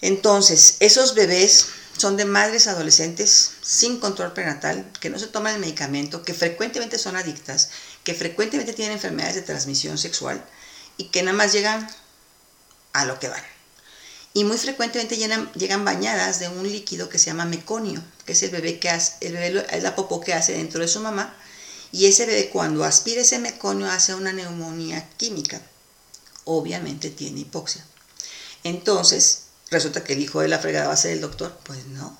Entonces, 0.00 0.76
esos 0.80 1.14
bebés 1.14 1.66
son 1.96 2.16
de 2.16 2.24
madres 2.24 2.68
adolescentes 2.68 3.52
sin 3.60 3.98
control 3.98 4.32
prenatal, 4.32 4.90
que 5.00 5.10
no 5.10 5.18
se 5.18 5.26
toman 5.26 5.54
el 5.54 5.60
medicamento, 5.60 6.22
que 6.22 6.34
frecuentemente 6.34 6.98
son 6.98 7.16
adictas, 7.16 7.70
que 8.04 8.14
frecuentemente 8.14 8.72
tienen 8.72 8.94
enfermedades 8.94 9.34
de 9.34 9.42
transmisión 9.42 9.98
sexual 9.98 10.44
y 10.96 11.08
que 11.08 11.22
nada 11.22 11.36
más 11.36 11.52
llegan 11.52 11.88
a 12.92 13.04
lo 13.04 13.18
que 13.18 13.28
van. 13.28 13.42
Y 14.34 14.44
muy 14.44 14.58
frecuentemente 14.58 15.16
llegan, 15.16 15.84
bañadas 15.84 16.38
de 16.38 16.48
un 16.48 16.70
líquido 16.70 17.08
que 17.08 17.18
se 17.18 17.26
llama 17.26 17.46
meconio, 17.46 18.02
que 18.24 18.32
es 18.32 18.42
el 18.44 18.50
bebé 18.50 18.78
que 18.78 18.90
hace, 18.90 19.14
el 19.26 19.32
bebé 19.32 19.66
es 19.70 19.82
la 19.82 19.96
popó 19.96 20.20
que 20.20 20.34
hace 20.34 20.52
dentro 20.52 20.80
de 20.80 20.88
su 20.88 21.00
mamá, 21.00 21.34
y 21.90 22.06
ese 22.06 22.26
bebé 22.26 22.50
cuando 22.50 22.84
aspira 22.84 23.22
ese 23.22 23.38
meconio 23.38 23.90
hace 23.90 24.14
una 24.14 24.32
neumonía 24.32 25.08
química. 25.16 25.60
Obviamente 26.44 27.10
tiene 27.10 27.40
hipoxia. 27.40 27.84
Entonces, 28.62 29.47
resulta 29.70 30.04
que 30.04 30.14
el 30.14 30.20
hijo 30.20 30.40
de 30.40 30.48
la 30.48 30.58
fregada 30.58 30.88
va 30.88 30.94
a 30.94 30.96
ser 30.96 31.12
el 31.12 31.20
doctor. 31.20 31.58
Pues 31.64 31.86
no, 31.86 32.16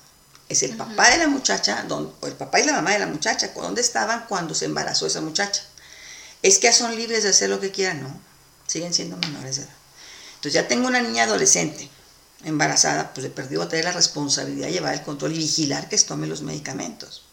es 0.49 0.63
el 0.63 0.75
papá 0.75 1.11
de 1.11 1.19
la 1.19 1.27
muchacha, 1.27 1.85
o 1.89 2.27
el 2.27 2.33
papá 2.33 2.59
y 2.59 2.65
la 2.65 2.73
mamá 2.73 2.91
de 2.91 2.99
la 2.99 3.07
muchacha, 3.07 3.51
¿dónde 3.55 3.81
estaban 3.81 4.25
cuando 4.27 4.55
se 4.55 4.65
embarazó 4.65 5.05
esa 5.05 5.21
muchacha? 5.21 5.61
Es 6.41 6.57
que 6.57 6.73
son 6.73 6.95
libres 6.95 7.23
de 7.23 7.29
hacer 7.29 7.49
lo 7.49 7.59
que 7.59 7.71
quieran, 7.71 8.01
no, 8.01 8.19
siguen 8.65 8.93
siendo 8.93 9.17
menores 9.17 9.57
de 9.57 9.63
edad. 9.63 9.73
Entonces 10.35 10.53
ya 10.53 10.67
tengo 10.67 10.87
una 10.87 11.01
niña 11.01 11.23
adolescente 11.23 11.89
embarazada, 12.45 13.13
pues 13.13 13.23
le 13.25 13.29
perdió 13.29 13.61
a 13.61 13.69
tener 13.69 13.85
la 13.85 13.91
responsabilidad 13.91 14.67
de 14.67 14.73
llevar 14.73 14.93
el 14.93 15.03
control 15.03 15.33
y 15.33 15.37
vigilar 15.37 15.89
que 15.89 15.97
tome 15.97 16.27
los 16.27 16.41
medicamentos. 16.41 17.25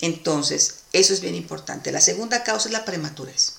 Entonces, 0.00 0.80
eso 0.92 1.14
es 1.14 1.20
bien 1.20 1.34
importante. 1.34 1.92
La 1.92 2.00
segunda 2.00 2.42
causa 2.42 2.68
es 2.68 2.72
la 2.72 2.84
prematurez. 2.84 3.54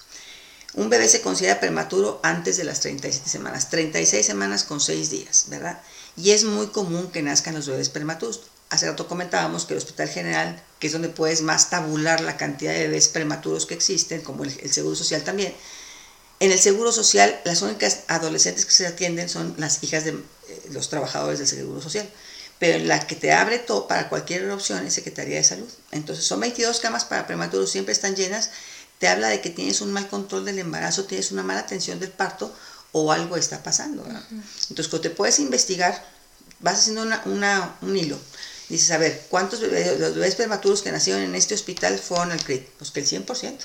Un 0.75 0.89
bebé 0.89 1.08
se 1.08 1.22
considera 1.22 1.62
prematuro 1.62 2.20
antes 2.22 2.58
de 2.58 2.65
las 2.65 2.82
37 2.82 3.29
semanas, 3.29 3.70
36 3.70 4.25
semanas 4.25 4.65
con 4.65 4.82
6 4.82 5.10
días, 5.10 5.46
¿verdad? 5.48 5.82
Y 6.17 6.32
es 6.32 6.44
muy 6.44 6.67
común 6.67 7.12
que 7.12 7.22
nazcan 7.22 7.55
los 7.55 7.67
bebés 7.67 7.88
prematuros. 7.88 8.41
Hace 8.70 8.89
rato 8.89 9.08
comentábamos 9.08 9.65
que 9.65 9.74
el 9.74 9.77
Hospital 9.77 10.10
General, 10.10 10.62
que 10.79 10.88
es 10.88 10.94
donde 10.94 11.08
puedes 11.08 11.41
más 11.41 11.70
tabular 11.70 12.20
la 12.20 12.36
cantidad 12.36 12.74
de 12.74 12.88
bebés 12.88 13.08
prematuros 13.08 13.65
que 13.65 13.74
existen, 13.74 14.20
como 14.22 14.44
el, 14.44 14.74
Seguro 14.74 14.98
Social 14.98 15.24
también, 15.24 15.53
en 16.41 16.51
el 16.51 16.60
Seguro 16.60 16.91
Social 16.91 17.39
las 17.46 17.62
únicas 17.62 18.01
adolescentes 18.10 18.65
que 18.65 18.74
se 18.74 18.86
atienden 18.86 19.29
son 19.29 19.55
las 19.58 19.82
hijas 19.82 20.03
de 20.03 20.12
eh, 20.12 20.62
los 20.72 20.89
trabajadores 20.89 21.39
del 21.39 21.48
Seguro 21.48 21.82
Social. 21.82 22.10
Pero 22.60 22.84
la 22.84 23.05
que 23.05 23.15
te 23.15 23.32
abre 23.32 23.60
todo 23.60 23.88
para 23.88 24.10
cualquier 24.10 24.50
opción 24.51 24.86
es 24.86 24.94
Secretaría 24.94 25.38
de 25.38 25.44
Salud. 25.44 25.70
Entonces 25.91 26.25
son 26.25 26.41
22 26.41 26.79
camas 26.82 27.05
para 27.05 27.27
prematuros, 27.27 27.70
siempre 27.70 27.94
están 27.94 28.15
llenas 28.15 28.51
te 29.00 29.08
habla 29.08 29.30
de 29.30 29.42
que 29.42 29.50
tienes 29.50 29.82
un 29.82 29.92
mal 29.92 30.08
control 30.08 30.46
del 30.46 30.60
embarazo, 30.60 31.06
tienes 31.06 31.32
una 31.32 31.44
mala 31.44 31.62
atención 31.62 32.00
del 32.00 32.12
parto 32.12 32.54
o 32.92 33.12
algo 33.12 33.36
está 33.36 33.62
pasando. 33.62 34.06
Entonces, 34.06 34.88
cuando 34.88 35.02
te 35.02 35.10
puedes 35.10 35.40
investigar, 35.40 36.06
vas 36.60 36.80
haciendo 36.80 37.04
un 37.04 37.98
hilo. 37.98 38.18
Dices, 38.70 38.92
a 38.92 38.98
ver, 38.98 39.28
¿cuántos 39.30 39.60
bebés, 39.60 40.00
los 40.00 40.16
bebés 40.16 40.36
prematuros 40.36 40.82
que 40.82 40.92
nacieron 40.92 41.22
en 41.22 41.36
este 41.36 41.54
hospital 41.54 42.00
fueron 42.00 42.32
al 42.32 42.44
CRIT? 42.44 42.68
Pues 42.78 42.92
que 42.92 43.02
el 43.02 43.06
100%. 43.06 43.58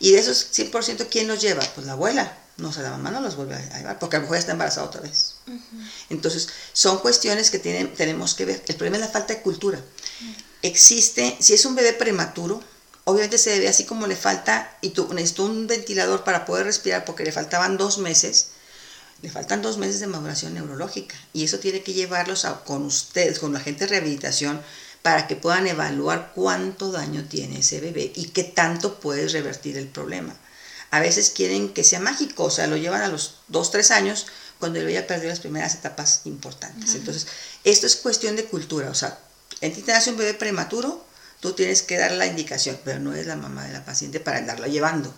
Y 0.00 0.12
de 0.12 0.18
esos 0.18 0.48
100%, 0.52 1.08
¿quién 1.10 1.28
los 1.28 1.40
lleva? 1.40 1.62
Pues 1.74 1.86
la 1.86 1.92
abuela. 1.92 2.38
No, 2.58 2.68
o 2.68 2.72
sea, 2.72 2.82
la 2.82 2.90
mamá 2.90 3.10
no 3.10 3.20
los 3.20 3.36
vuelve 3.36 3.54
a 3.54 3.78
llevar 3.78 3.98
porque 3.98 4.16
a 4.16 4.18
lo 4.18 4.24
mejor 4.24 4.36
ya 4.36 4.40
está 4.40 4.52
embarazada 4.52 4.86
otra 4.86 5.00
vez. 5.00 5.36
Entonces, 6.10 6.48
son 6.72 6.98
cuestiones 6.98 7.50
que 7.50 7.58
tienen, 7.58 7.94
tenemos 7.94 8.34
que 8.34 8.44
ver. 8.44 8.62
El 8.68 8.76
problema 8.76 8.98
es 8.98 9.02
la 9.02 9.08
falta 9.08 9.34
de 9.34 9.40
cultura. 9.40 9.80
Existe, 10.60 11.36
si 11.40 11.54
es 11.54 11.64
un 11.64 11.74
bebé 11.74 11.94
prematuro, 11.94 12.62
obviamente 13.04 13.38
se 13.38 13.50
debe 13.50 13.68
así 13.68 13.84
como 13.84 14.06
le 14.06 14.16
falta, 14.16 14.76
y 14.80 14.90
tú 14.90 15.12
necesito 15.12 15.44
un 15.44 15.66
ventilador 15.66 16.24
para 16.24 16.44
poder 16.44 16.66
respirar 16.66 17.04
porque 17.04 17.24
le 17.24 17.32
faltaban 17.32 17.76
dos 17.76 17.98
meses, 17.98 18.48
le 19.22 19.30
faltan 19.30 19.62
dos 19.62 19.78
meses 19.78 20.00
de 20.00 20.06
maduración 20.06 20.54
neurológica. 20.54 21.16
Y 21.32 21.44
eso 21.44 21.58
tiene 21.58 21.82
que 21.82 21.92
llevarlos 21.92 22.46
con 22.64 22.84
ustedes, 22.84 23.38
con 23.38 23.52
la 23.52 23.60
gente 23.60 23.84
de 23.84 23.90
rehabilitación, 23.90 24.60
para 25.02 25.26
que 25.26 25.36
puedan 25.36 25.66
evaluar 25.66 26.32
cuánto 26.34 26.92
daño 26.92 27.24
tiene 27.28 27.60
ese 27.60 27.80
bebé 27.80 28.12
y 28.14 28.26
qué 28.26 28.44
tanto 28.44 29.00
puedes 29.00 29.32
revertir 29.32 29.76
el 29.76 29.88
problema. 29.88 30.36
A 30.90 31.00
veces 31.00 31.30
quieren 31.30 31.72
que 31.72 31.84
sea 31.84 32.00
mágico, 32.00 32.44
o 32.44 32.50
sea, 32.50 32.66
lo 32.66 32.76
llevan 32.76 33.02
a 33.02 33.08
los 33.08 33.38
dos, 33.48 33.70
tres 33.70 33.90
años 33.90 34.26
cuando 34.58 34.78
el 34.78 34.84
bebé 34.84 35.00
ya 35.00 35.06
perdió 35.06 35.28
las 35.28 35.40
primeras 35.40 35.74
etapas 35.74 36.20
importantes. 36.24 36.94
Entonces, 36.94 37.26
esto 37.64 37.86
es 37.86 37.96
cuestión 37.96 38.36
de 38.36 38.44
cultura, 38.44 38.90
o 38.90 38.94
sea, 38.94 39.18
en 39.60 39.72
ti 39.72 39.82
te 39.82 39.92
nace 39.92 40.10
un 40.10 40.18
bebé 40.18 40.34
prematuro, 40.34 41.04
Tú 41.42 41.54
tienes 41.54 41.82
que 41.82 41.98
dar 41.98 42.12
la 42.12 42.26
indicación, 42.26 42.78
pero 42.84 43.00
no 43.00 43.12
es 43.14 43.26
la 43.26 43.34
mamá 43.34 43.66
de 43.66 43.72
la 43.72 43.84
paciente 43.84 44.20
para 44.20 44.38
andarlo 44.38 44.68
llevando. 44.68 45.12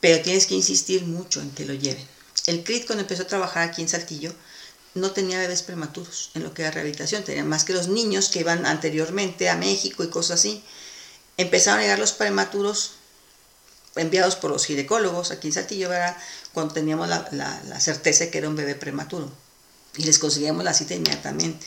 Pero 0.00 0.22
tienes 0.22 0.46
que 0.46 0.54
insistir 0.54 1.06
mucho 1.06 1.40
en 1.40 1.50
que 1.50 1.64
lo 1.64 1.72
lleven. 1.72 2.06
El 2.44 2.62
CRIT 2.62 2.86
cuando 2.86 3.00
empezó 3.00 3.22
a 3.22 3.26
trabajar 3.26 3.66
aquí 3.66 3.80
en 3.80 3.88
Saltillo 3.88 4.34
no 4.92 5.12
tenía 5.12 5.38
bebés 5.38 5.62
prematuros 5.62 6.30
en 6.34 6.42
lo 6.42 6.52
que 6.52 6.60
era 6.60 6.72
rehabilitación, 6.72 7.24
tenía 7.24 7.42
más 7.42 7.64
que 7.64 7.72
los 7.72 7.88
niños 7.88 8.28
que 8.28 8.40
iban 8.40 8.66
anteriormente 8.66 9.48
a 9.48 9.56
México 9.56 10.04
y 10.04 10.10
cosas 10.10 10.40
así. 10.40 10.62
Empezaron 11.38 11.80
a 11.80 11.84
llegar 11.84 11.98
los 11.98 12.12
prematuros 12.12 12.92
enviados 13.94 14.36
por 14.36 14.50
los 14.50 14.66
ginecólogos 14.66 15.30
aquí 15.30 15.48
en 15.48 15.54
Saltillo, 15.54 15.88
¿verdad? 15.88 16.18
Cuando 16.52 16.74
teníamos 16.74 17.08
la, 17.08 17.30
la 17.32 17.80
certeza 17.80 18.24
de 18.24 18.30
que 18.30 18.38
era 18.38 18.50
un 18.50 18.56
bebé 18.56 18.74
prematuro. 18.74 19.32
Y 19.96 20.02
les 20.02 20.18
conseguíamos 20.18 20.64
la 20.64 20.74
cita 20.74 20.94
inmediatamente. 20.94 21.66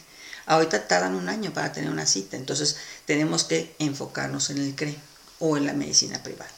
Ahorita 0.50 0.88
tardan 0.88 1.14
un 1.14 1.30
año 1.30 1.54
para 1.54 1.72
tener 1.72 1.92
una 1.92 2.08
cita, 2.08 2.36
entonces 2.36 2.76
tenemos 3.06 3.44
que 3.44 3.76
enfocarnos 3.78 4.50
en 4.50 4.58
el 4.58 4.74
CRE 4.74 4.96
o 5.38 5.58
en 5.58 5.68
la 5.68 5.74
medicina 5.74 6.24
privada. 6.24 6.50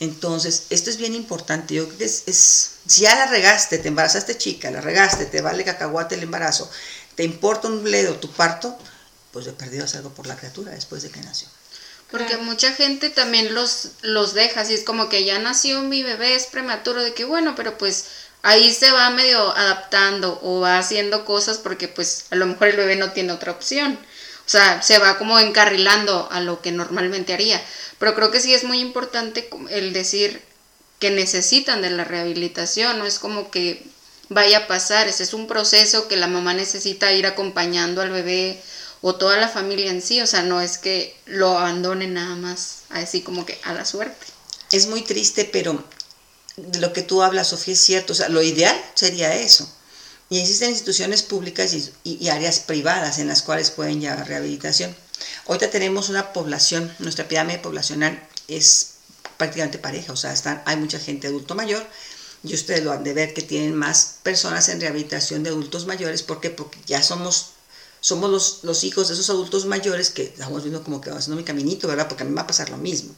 Entonces, 0.00 0.64
esto 0.70 0.88
es 0.88 0.96
bien 0.96 1.14
importante. 1.14 1.74
Yo 1.74 1.84
creo 1.84 1.98
que 1.98 2.04
es, 2.06 2.70
si 2.86 3.02
ya 3.02 3.14
la 3.16 3.26
regaste, 3.26 3.76
te 3.76 3.88
embarazaste 3.88 4.38
chica, 4.38 4.70
la 4.70 4.80
regaste, 4.80 5.26
te 5.26 5.42
vale 5.42 5.62
cacahuate 5.62 6.14
el 6.14 6.22
embarazo, 6.22 6.70
te 7.16 7.22
importa 7.22 7.68
un 7.68 7.84
bledo 7.84 8.14
tu 8.14 8.30
parto, 8.30 8.78
pues 9.30 9.44
de 9.44 9.52
perdido 9.52 9.84
algo 9.92 10.08
por 10.08 10.26
la 10.26 10.36
criatura 10.36 10.72
después 10.72 11.02
de 11.02 11.10
que 11.10 11.20
nació. 11.20 11.46
Porque 12.10 12.38
mucha 12.38 12.72
gente 12.72 13.10
también 13.10 13.54
los, 13.54 13.88
los 14.00 14.32
deja, 14.32 14.62
así 14.62 14.72
es 14.72 14.84
como 14.84 15.10
que 15.10 15.24
ya 15.26 15.38
nació 15.38 15.82
mi 15.82 16.02
bebé, 16.02 16.34
es 16.34 16.46
prematuro, 16.46 17.02
de 17.02 17.12
que 17.12 17.26
bueno, 17.26 17.54
pero 17.56 17.76
pues 17.76 18.06
ahí 18.44 18.72
se 18.72 18.92
va 18.92 19.10
medio 19.10 19.56
adaptando 19.56 20.38
o 20.42 20.60
va 20.60 20.78
haciendo 20.78 21.24
cosas 21.24 21.58
porque 21.58 21.88
pues 21.88 22.26
a 22.30 22.36
lo 22.36 22.46
mejor 22.46 22.68
el 22.68 22.76
bebé 22.76 22.94
no 22.94 23.10
tiene 23.12 23.32
otra 23.32 23.52
opción. 23.52 23.98
O 24.46 24.48
sea, 24.48 24.82
se 24.82 24.98
va 24.98 25.16
como 25.16 25.40
encarrilando 25.40 26.28
a 26.30 26.40
lo 26.40 26.60
que 26.60 26.70
normalmente 26.70 27.32
haría. 27.32 27.60
Pero 27.98 28.14
creo 28.14 28.30
que 28.30 28.40
sí 28.40 28.52
es 28.52 28.62
muy 28.62 28.80
importante 28.80 29.48
el 29.70 29.94
decir 29.94 30.42
que 30.98 31.10
necesitan 31.10 31.80
de 31.80 31.88
la 31.88 32.04
rehabilitación, 32.04 32.98
no 32.98 33.06
es 33.06 33.18
como 33.18 33.50
que 33.50 33.86
vaya 34.28 34.58
a 34.58 34.66
pasar, 34.66 35.08
ese 35.08 35.22
es 35.22 35.32
un 35.32 35.46
proceso 35.46 36.06
que 36.06 36.16
la 36.16 36.26
mamá 36.26 36.52
necesita 36.52 37.12
ir 37.12 37.26
acompañando 37.26 38.02
al 38.02 38.10
bebé 38.10 38.62
o 39.00 39.14
toda 39.14 39.38
la 39.38 39.48
familia 39.48 39.90
en 39.90 40.02
sí, 40.02 40.20
o 40.20 40.26
sea, 40.26 40.42
no 40.42 40.60
es 40.60 40.76
que 40.76 41.16
lo 41.24 41.58
abandonen 41.58 42.14
nada 42.14 42.36
más 42.36 42.82
así 42.90 43.22
como 43.22 43.46
que 43.46 43.58
a 43.64 43.72
la 43.72 43.86
suerte. 43.86 44.26
Es 44.70 44.86
muy 44.86 45.02
triste, 45.02 45.48
pero 45.50 45.82
lo 46.56 46.92
que 46.92 47.02
tú 47.02 47.22
hablas, 47.22 47.48
Sofía, 47.48 47.74
es 47.74 47.80
cierto, 47.80 48.12
o 48.12 48.16
sea, 48.16 48.28
lo 48.28 48.42
ideal 48.42 48.76
sería 48.94 49.34
eso. 49.34 49.68
Y 50.30 50.40
existen 50.40 50.70
instituciones 50.70 51.22
públicas 51.22 51.74
y, 51.74 51.92
y 52.04 52.28
áreas 52.28 52.60
privadas 52.60 53.18
en 53.18 53.28
las 53.28 53.42
cuales 53.42 53.70
pueden 53.70 54.00
llevar 54.00 54.26
rehabilitación. 54.26 54.94
Ahorita 55.46 55.70
tenemos 55.70 56.08
una 56.08 56.32
población, 56.32 56.94
nuestra 56.98 57.28
pirámide 57.28 57.58
poblacional 57.58 58.20
es 58.48 58.94
prácticamente 59.36 59.78
pareja, 59.78 60.12
o 60.12 60.16
sea, 60.16 60.32
están, 60.32 60.62
hay 60.66 60.76
mucha 60.76 60.98
gente 60.98 61.26
adulto 61.26 61.54
mayor 61.54 61.86
y 62.42 62.54
ustedes 62.54 62.84
lo 62.84 62.92
han 62.92 63.04
de 63.04 63.14
ver 63.14 63.34
que 63.34 63.42
tienen 63.42 63.74
más 63.74 64.16
personas 64.22 64.68
en 64.68 64.80
rehabilitación 64.80 65.42
de 65.42 65.50
adultos 65.50 65.86
mayores, 65.86 66.22
¿por 66.22 66.40
qué? 66.40 66.50
Porque 66.50 66.78
ya 66.86 67.02
somos 67.02 67.53
somos 68.04 68.30
los, 68.30 68.58
los, 68.64 68.84
hijos 68.84 69.08
de 69.08 69.14
esos 69.14 69.30
adultos 69.30 69.64
mayores 69.64 70.10
que 70.10 70.24
estamos 70.24 70.62
viendo 70.62 70.84
como 70.84 71.00
que 71.00 71.08
va 71.08 71.16
haciendo 71.16 71.38
mi 71.38 71.42
caminito, 71.42 71.88
¿verdad? 71.88 72.06
Porque 72.06 72.22
a 72.22 72.26
mí 72.26 72.32
me 72.32 72.36
va 72.36 72.42
a 72.42 72.46
pasar 72.46 72.68
lo 72.68 72.76
mismo. 72.76 73.14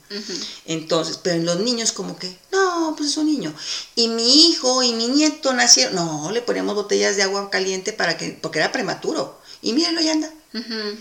Entonces, 0.64 1.18
pero 1.20 1.34
en 1.34 1.44
los 1.44 1.58
niños 1.58 1.90
como 1.90 2.16
que, 2.16 2.38
no, 2.52 2.94
pues 2.96 3.10
es 3.10 3.16
un 3.16 3.26
niño. 3.26 3.52
Y 3.96 4.06
mi 4.06 4.46
hijo 4.46 4.84
y 4.84 4.92
mi 4.92 5.08
nieto 5.08 5.52
nacieron, 5.54 5.96
no, 5.96 6.30
le 6.30 6.40
ponemos 6.40 6.76
botellas 6.76 7.16
de 7.16 7.24
agua 7.24 7.50
caliente 7.50 7.92
para 7.92 8.16
que, 8.16 8.38
porque 8.40 8.60
era 8.60 8.70
prematuro. 8.70 9.40
Y 9.60 9.72
mírenlo, 9.72 10.00
ya 10.02 10.12
anda, 10.12 10.32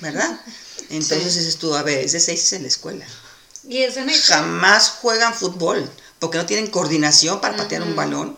¿verdad? 0.01 0.41
Entonces 0.89 1.35
dices 1.35 1.57
tú, 1.57 1.75
a 1.75 1.83
ver, 1.83 1.99
es 1.99 2.13
de 2.13 2.21
seis 2.21 2.53
en 2.53 2.63
la 2.63 2.69
escuela. 2.69 3.05
Y 3.69 3.83
eso 3.83 4.03
no 4.03 4.11
Jamás 4.25 4.89
juegan 4.99 5.35
fútbol, 5.35 5.87
porque 6.17 6.39
no 6.39 6.47
tienen 6.47 6.71
coordinación 6.71 7.39
para 7.39 7.55
patear 7.55 7.83
un 7.83 7.95
balón. 7.95 8.35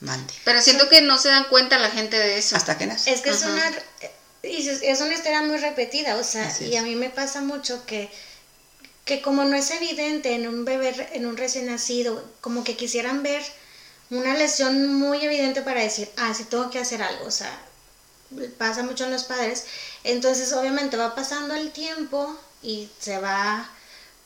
Mande. 0.00 0.34
Pero 0.44 0.60
siento 0.60 0.88
que 0.88 1.02
no 1.02 1.18
se 1.18 1.28
dan 1.28 1.44
cuenta 1.44 1.78
la 1.78 1.90
gente 1.90 2.18
de 2.18 2.36
eso. 2.36 2.56
Hasta 2.56 2.76
que 2.76 2.86
nace. 2.86 3.12
Es 3.12 3.20
que 3.22 3.30
es 3.30 3.42
una, 3.42 3.72
es 4.44 5.00
una 5.00 5.14
historia 5.14 5.42
muy 5.42 5.56
repetida, 5.58 6.16
o 6.16 6.24
sea, 6.24 6.52
y 6.60 6.76
a 6.76 6.82
mí 6.82 6.94
me 6.96 7.10
pasa 7.10 7.40
mucho 7.40 7.84
que, 7.86 8.10
que 9.04 9.22
como 9.22 9.44
no 9.44 9.56
es 9.56 9.70
evidente 9.70 10.34
en 10.34 10.48
un 10.48 10.64
bebé, 10.64 11.08
en 11.12 11.26
un 11.26 11.36
recién 11.36 11.66
nacido, 11.66 12.22
como 12.40 12.64
que 12.64 12.76
quisieran 12.76 13.22
ver 13.22 13.42
una 14.10 14.34
lesión 14.34 14.94
muy 14.94 15.24
evidente 15.24 15.62
para 15.62 15.82
decir, 15.82 16.08
ah, 16.16 16.32
sí 16.34 16.44
tengo 16.44 16.70
que 16.70 16.78
hacer 16.78 17.02
algo, 17.02 17.26
o 17.26 17.30
sea, 17.30 17.58
pasa 18.58 18.82
mucho 18.82 19.04
en 19.04 19.12
los 19.12 19.24
padres, 19.24 19.64
entonces 20.04 20.52
obviamente 20.52 20.96
va 20.96 21.14
pasando 21.14 21.54
el 21.54 21.70
tiempo 21.70 22.38
y 22.62 22.88
se 22.98 23.18
va 23.18 23.70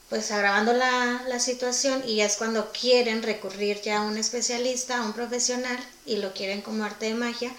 pues 0.09 0.31
agravando 0.31 0.73
la, 0.73 1.23
la, 1.29 1.39
situación 1.39 2.03
y 2.07 2.23
es 2.23 2.37
cuando 2.37 2.73
quieren 2.73 3.23
recurrir 3.23 3.83
ya 3.83 3.99
a 3.99 4.03
un 4.03 4.17
especialista, 4.17 4.99
a 4.99 5.03
un 5.03 5.13
profesional 5.13 5.79
y 6.07 6.17
lo 6.17 6.33
quieren 6.33 6.63
como 6.63 6.85
arte 6.85 7.07
de 7.07 7.15
magia, 7.15 7.53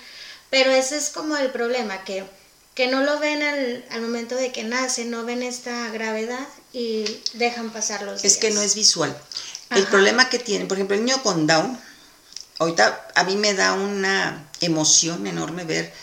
pero 0.49 0.71
ese 0.71 0.97
es 0.97 1.12
como 1.12 1.38
el 1.38 1.51
problema, 1.51 2.03
que, 2.03 2.25
que 2.75 2.88
no 2.88 3.01
lo 3.01 3.19
ven 3.19 3.41
al, 3.41 3.86
al, 3.89 4.01
momento 4.01 4.36
de 4.36 4.51
que 4.51 4.63
nace, 4.63 5.05
no 5.05 5.25
ven 5.25 5.43
esta 5.43 5.89
gravedad 5.89 6.47
y 6.71 7.05
dejan 7.34 7.71
pasar 7.71 8.03
los 8.03 8.21
días. 8.21 8.34
Es 8.34 8.39
que 8.39 8.51
no 8.51 8.62
es 8.62 8.75
visual. 8.75 9.15
El 9.71 9.86
problema 9.86 10.29
que 10.29 10.39
tienen, 10.39 10.67
por 10.67 10.77
ejemplo, 10.77 10.95
el 10.95 11.05
niño 11.05 11.21
con 11.21 11.45
Down, 11.45 11.79
ahorita 12.58 13.08
a 13.15 13.23
mí 13.23 13.36
me 13.38 13.53
da 13.53 13.73
una 13.73 14.49
emoción 14.62 15.27
enorme 15.27 15.63
ver 15.63 15.93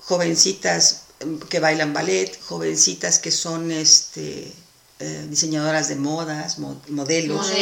jovencitas 0.00 1.02
em, 1.20 1.38
que 1.38 1.60
bailan 1.60 1.92
ballet, 1.92 2.38
jovencitas 2.42 3.18
que 3.18 3.30
son 3.30 3.70
este 3.70 4.52
eh, 5.00 5.26
diseñadoras 5.28 5.88
de 5.88 5.96
modas, 5.96 6.58
modelos, 6.58 7.52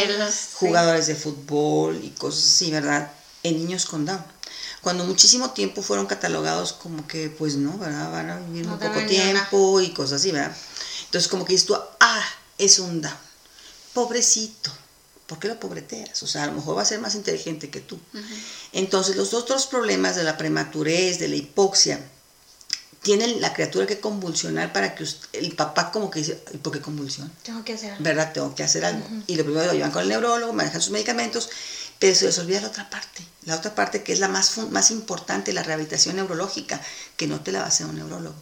jugadores 0.54 1.06
de 1.06 1.14
fútbol 1.14 2.00
y 2.02 2.10
cosas 2.10 2.44
así, 2.44 2.70
¿verdad? 2.70 3.10
En 3.42 3.56
niños 3.58 3.84
con 3.86 4.06
Down. 4.06 4.24
Cuando 4.82 5.04
muchísimo 5.04 5.50
tiempo 5.50 5.82
fueron 5.82 6.06
catalogados 6.06 6.72
como 6.72 7.06
que, 7.08 7.28
pues 7.30 7.56
no, 7.56 7.76
¿verdad? 7.78 8.12
Van 8.12 8.30
a 8.30 8.36
vivir 8.40 8.66
muy 8.66 8.78
poco 8.78 9.04
tiempo 9.06 9.80
y 9.80 9.90
cosas 9.90 10.20
así, 10.20 10.30
¿verdad? 10.30 10.56
Entonces 11.06 11.28
como 11.28 11.44
que 11.44 11.52
dices 11.52 11.66
tú, 11.66 11.76
ah, 12.00 12.24
es 12.58 12.78
un 12.78 13.02
Down. 13.02 13.14
Pobrecito. 13.92 14.70
¿Por 15.26 15.40
qué 15.40 15.48
lo 15.48 15.58
pobreteas? 15.58 16.22
O 16.22 16.26
sea, 16.26 16.44
a 16.44 16.46
lo 16.46 16.52
mejor 16.52 16.76
va 16.76 16.82
a 16.82 16.84
ser 16.84 17.00
más 17.00 17.16
inteligente 17.16 17.68
que 17.68 17.80
tú. 17.80 17.98
Entonces, 18.72 19.16
los 19.16 19.34
otros 19.34 19.66
problemas 19.66 20.14
de 20.14 20.22
la 20.22 20.38
prematurez, 20.38 21.18
de 21.18 21.26
la 21.26 21.34
hipoxia, 21.34 22.00
tiene 23.02 23.26
la 23.40 23.52
criatura 23.52 23.86
que 23.86 24.00
convulsionar 24.00 24.72
para 24.72 24.94
que 24.94 25.04
el 25.32 25.54
papá 25.54 25.90
como 25.92 26.10
que 26.10 26.20
dice, 26.20 26.34
¿por 26.62 26.72
qué 26.72 26.80
convulsión? 26.80 27.30
Tengo 27.42 27.64
que 27.64 27.74
hacer 27.74 27.92
algo. 27.92 28.04
¿Verdad? 28.04 28.32
Tengo 28.32 28.54
que 28.54 28.62
hacer 28.62 28.84
algo. 28.84 29.06
Y 29.26 29.36
lo 29.36 29.44
primero 29.44 29.66
lo 29.66 29.72
llevan 29.72 29.92
con 29.92 30.02
el 30.02 30.08
neurólogo, 30.08 30.52
manejan 30.52 30.82
sus 30.82 30.90
medicamentos, 30.90 31.48
pero 31.98 32.14
se 32.14 32.26
les 32.26 32.38
olvida 32.38 32.60
la 32.60 32.68
otra 32.68 32.90
parte. 32.90 33.24
La 33.44 33.56
otra 33.56 33.74
parte 33.74 34.02
que 34.02 34.12
es 34.12 34.18
la 34.18 34.28
más, 34.28 34.58
más 34.70 34.90
importante, 34.90 35.52
la 35.52 35.62
rehabilitación 35.62 36.16
neurológica, 36.16 36.80
que 37.16 37.26
no 37.26 37.40
te 37.40 37.52
la 37.52 37.60
va 37.60 37.66
a 37.66 37.68
hacer 37.68 37.86
un 37.86 37.96
neurólogo. 37.96 38.36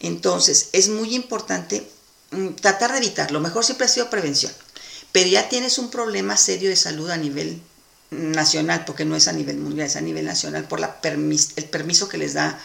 Entonces, 0.00 0.70
es 0.72 0.88
muy 0.88 1.14
importante 1.14 1.88
mm, 2.30 2.54
tratar 2.54 2.92
de 2.92 2.98
evitar. 2.98 3.30
Lo 3.30 3.40
mejor 3.40 3.64
siempre 3.64 3.86
ha 3.86 3.90
sido 3.90 4.10
prevención. 4.10 4.52
Pero 5.12 5.28
ya 5.28 5.48
tienes 5.48 5.78
un 5.78 5.90
problema 5.90 6.36
serio 6.36 6.70
de 6.70 6.76
salud 6.76 7.10
a 7.10 7.16
nivel 7.16 7.60
nacional, 8.10 8.84
porque 8.84 9.04
no 9.04 9.16
es 9.16 9.28
a 9.28 9.32
nivel 9.32 9.58
mundial, 9.58 9.86
es 9.86 9.96
a 9.96 10.00
nivel 10.00 10.24
nacional, 10.24 10.64
por 10.64 10.80
el 10.80 11.64
permiso 11.66 12.08
que 12.08 12.18
les 12.18 12.34
da 12.34 12.58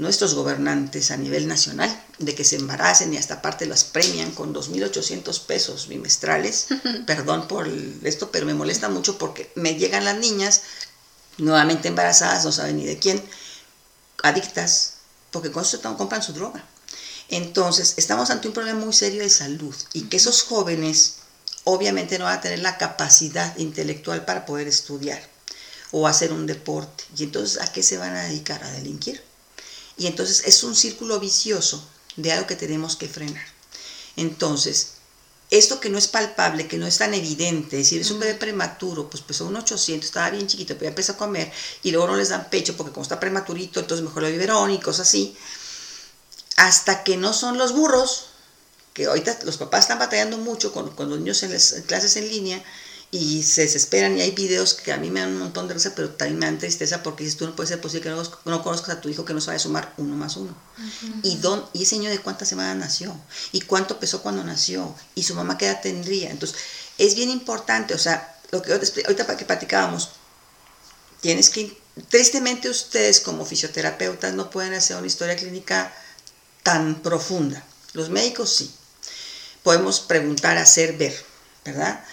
nuestros 0.00 0.34
gobernantes 0.34 1.10
a 1.10 1.16
nivel 1.16 1.46
nacional 1.46 1.90
de 2.18 2.34
que 2.34 2.44
se 2.44 2.56
embaracen 2.56 3.12
y 3.12 3.18
hasta 3.18 3.42
parte 3.42 3.66
las 3.66 3.84
premian 3.84 4.30
con 4.32 4.54
2.800 4.54 5.46
pesos 5.46 5.88
bimestrales. 5.88 6.68
Perdón 7.06 7.46
por 7.46 7.68
esto, 8.02 8.30
pero 8.30 8.46
me 8.46 8.54
molesta 8.54 8.88
mucho 8.88 9.18
porque 9.18 9.52
me 9.54 9.74
llegan 9.74 10.06
las 10.06 10.18
niñas 10.18 10.62
nuevamente 11.36 11.88
embarazadas, 11.88 12.44
no 12.44 12.52
saben 12.52 12.78
ni 12.78 12.86
de 12.86 12.98
quién, 12.98 13.22
adictas, 14.22 14.94
porque 15.30 15.52
con 15.52 15.64
eso 15.64 15.80
compran 15.96 16.22
su 16.22 16.32
droga. 16.32 16.64
Entonces, 17.28 17.94
estamos 17.96 18.30
ante 18.30 18.48
un 18.48 18.54
problema 18.54 18.80
muy 18.80 18.92
serio 18.92 19.22
de 19.22 19.30
salud 19.30 19.74
y 19.92 20.02
que 20.02 20.16
esos 20.16 20.42
jóvenes 20.42 21.16
obviamente 21.64 22.18
no 22.18 22.24
van 22.24 22.38
a 22.38 22.40
tener 22.40 22.58
la 22.60 22.78
capacidad 22.78 23.56
intelectual 23.58 24.24
para 24.24 24.46
poder 24.46 24.66
estudiar 24.66 25.22
o 25.92 26.08
hacer 26.08 26.32
un 26.32 26.46
deporte. 26.46 27.04
Y 27.16 27.24
entonces, 27.24 27.60
¿a 27.60 27.70
qué 27.70 27.82
se 27.82 27.98
van 27.98 28.16
a 28.16 28.24
dedicar? 28.24 28.64
A 28.64 28.70
delinquir. 28.72 29.29
Y 30.00 30.06
entonces 30.06 30.44
es 30.46 30.64
un 30.64 30.74
círculo 30.74 31.20
vicioso 31.20 31.86
de 32.16 32.32
algo 32.32 32.46
que 32.46 32.56
tenemos 32.56 32.96
que 32.96 33.06
frenar. 33.06 33.44
Entonces, 34.16 34.92
esto 35.50 35.78
que 35.78 35.90
no 35.90 35.98
es 35.98 36.08
palpable, 36.08 36.66
que 36.66 36.78
no 36.78 36.86
es 36.86 36.96
tan 36.96 37.12
evidente, 37.12 37.78
es 37.78 37.84
decir, 37.84 38.00
es 38.00 38.10
un 38.10 38.18
bebé 38.18 38.32
prematuro, 38.32 39.10
pues 39.10 39.22
pesó 39.22 39.44
un 39.44 39.56
800, 39.56 40.06
estaba 40.06 40.30
bien 40.30 40.46
chiquito, 40.46 40.72
pero 40.72 40.84
ya 40.84 40.88
empezó 40.88 41.12
a 41.12 41.16
comer 41.18 41.52
y 41.82 41.90
luego 41.90 42.06
no 42.06 42.16
les 42.16 42.30
dan 42.30 42.48
pecho 42.48 42.78
porque 42.78 42.92
como 42.94 43.02
está 43.02 43.20
prematurito, 43.20 43.80
entonces 43.80 44.02
mejor 44.02 44.22
lo 44.22 44.30
biberón 44.30 44.70
y 44.70 44.80
cosas 44.80 45.06
así. 45.06 45.36
Hasta 46.56 47.04
que 47.04 47.18
no 47.18 47.34
son 47.34 47.58
los 47.58 47.74
burros, 47.74 48.28
que 48.94 49.04
ahorita 49.04 49.40
los 49.44 49.58
papás 49.58 49.82
están 49.82 49.98
batallando 49.98 50.38
mucho 50.38 50.72
con, 50.72 50.94
con 50.96 51.10
los 51.10 51.18
niños 51.18 51.42
en 51.42 51.52
las 51.52 51.74
clases 51.86 52.16
en 52.16 52.26
línea, 52.26 52.64
y 53.12 53.42
se 53.42 53.62
desesperan 53.62 54.16
y 54.16 54.20
hay 54.20 54.30
videos 54.30 54.74
que 54.74 54.92
a 54.92 54.96
mí 54.96 55.10
me 55.10 55.20
dan 55.20 55.30
un 55.30 55.38
montón 55.38 55.66
de 55.66 55.74
risa, 55.74 55.94
pero 55.96 56.10
también 56.10 56.38
me 56.38 56.46
dan 56.46 56.58
tristeza 56.58 57.02
porque 57.02 57.24
dices, 57.24 57.38
tú 57.38 57.46
no 57.46 57.56
puede 57.56 57.68
ser 57.68 57.80
posible 57.80 58.04
que 58.04 58.10
no, 58.10 58.62
conozcas 58.62 58.96
a 58.96 59.00
tu 59.00 59.08
hijo 59.08 59.24
que 59.24 59.34
no 59.34 59.40
sabe 59.40 59.58
sumar 59.58 59.92
uno 59.96 60.14
más 60.14 60.36
uno. 60.36 60.54
¿Y, 61.24 61.36
don, 61.38 61.64
¿Y 61.72 61.82
ese 61.82 61.96
niño 61.98 62.10
de 62.10 62.20
cuántas 62.20 62.48
semanas 62.48 62.76
nació? 62.76 63.18
¿Y 63.50 63.62
cuánto 63.62 63.98
pesó 63.98 64.22
cuando 64.22 64.44
nació? 64.44 64.94
¿Y 65.16 65.24
su 65.24 65.34
mamá 65.34 65.58
qué 65.58 65.66
edad 65.66 65.80
tendría? 65.82 66.30
Entonces, 66.30 66.58
es 66.98 67.16
bien 67.16 67.30
importante, 67.30 67.94
o 67.94 67.98
sea, 67.98 68.38
lo 68.52 68.62
que 68.62 68.72
ahorita 68.72 69.26
para 69.26 69.36
que 69.36 69.44
platicábamos, 69.44 70.10
tienes 71.20 71.50
que, 71.50 71.76
tristemente 72.08 72.70
ustedes 72.70 73.18
como 73.18 73.44
fisioterapeutas 73.44 74.34
no 74.34 74.50
pueden 74.50 74.74
hacer 74.74 74.96
una 74.96 75.08
historia 75.08 75.34
clínica 75.34 75.92
tan 76.62 77.02
profunda. 77.02 77.64
Los 77.92 78.08
médicos 78.08 78.54
sí. 78.54 78.72
Podemos 79.64 80.00
preguntar, 80.00 80.56
hacer, 80.56 80.96
ver, 80.96 81.14
¿verdad? 81.64 82.04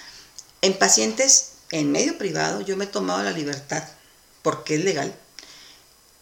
En 0.61 0.77
pacientes 0.77 1.49
en 1.71 1.91
medio 1.91 2.17
privado 2.17 2.61
yo 2.61 2.77
me 2.77 2.85
he 2.85 2.87
tomado 2.87 3.23
la 3.23 3.31
libertad, 3.31 3.83
porque 4.41 4.75
es 4.75 4.83
legal, 4.83 5.13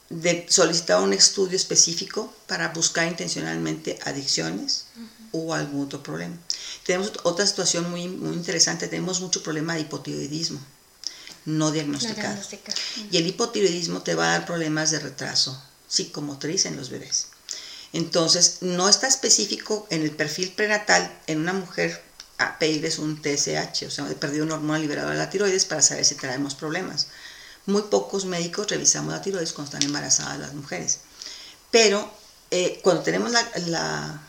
de 0.09 0.45
solicitar 0.49 1.01
un 1.01 1.13
estudio 1.13 1.55
específico 1.55 2.33
para 2.47 2.69
buscar 2.69 3.07
intencionalmente 3.07 3.99
adicciones 4.03 4.85
o 5.31 5.53
algún 5.53 5.85
otro 5.85 6.03
problema. 6.03 6.37
Tenemos 6.85 7.11
otra 7.23 7.45
situación 7.47 7.89
muy, 7.89 8.07
muy 8.07 8.35
interesante, 8.35 8.87
tenemos 8.87 9.21
mucho 9.21 9.41
problema 9.41 9.75
de 9.75 9.81
hipotiroidismo 9.81 10.59
no 11.45 11.71
diagnosticado. 11.71 12.41
Y 13.11 13.17
el 13.17 13.27
hipotiroidismo 13.27 14.01
te 14.01 14.15
va 14.15 14.29
a 14.29 14.31
dar 14.31 14.45
problemas 14.45 14.91
de 14.91 14.99
retraso 14.99 15.61
psicomotriz 15.87 16.65
en 16.65 16.75
los 16.75 16.89
bebés. 16.89 17.27
Entonces, 17.93 18.57
no 18.61 18.89
está 18.89 19.07
específico 19.07 19.87
en 19.89 20.01
el 20.01 20.11
perfil 20.11 20.51
prenatal 20.51 21.17
en 21.27 21.39
una 21.39 21.53
mujer 21.53 22.03
a 22.37 22.59
pedirles 22.59 22.99
un 22.99 23.21
TSH, 23.21 23.85
o 23.87 23.91
sea, 23.91 24.09
he 24.09 24.15
perdido 24.15 24.45
una 24.45 24.55
hormona 24.55 24.79
liberadora 24.79 25.13
de 25.13 25.19
la 25.19 25.29
tiroides 25.29 25.65
para 25.65 25.81
saber 25.81 26.05
si 26.05 26.15
traemos 26.15 26.55
problemas. 26.55 27.07
Muy 27.65 27.83
pocos 27.83 28.25
médicos 28.25 28.67
revisamos 28.69 29.13
la 29.13 29.21
tiroides 29.21 29.53
cuando 29.53 29.71
están 29.71 29.83
embarazadas 29.83 30.39
las 30.39 30.53
mujeres. 30.53 30.99
Pero 31.71 32.11
eh, 32.51 32.79
cuando 32.83 33.03
tenemos 33.03 33.31
la, 33.31 34.21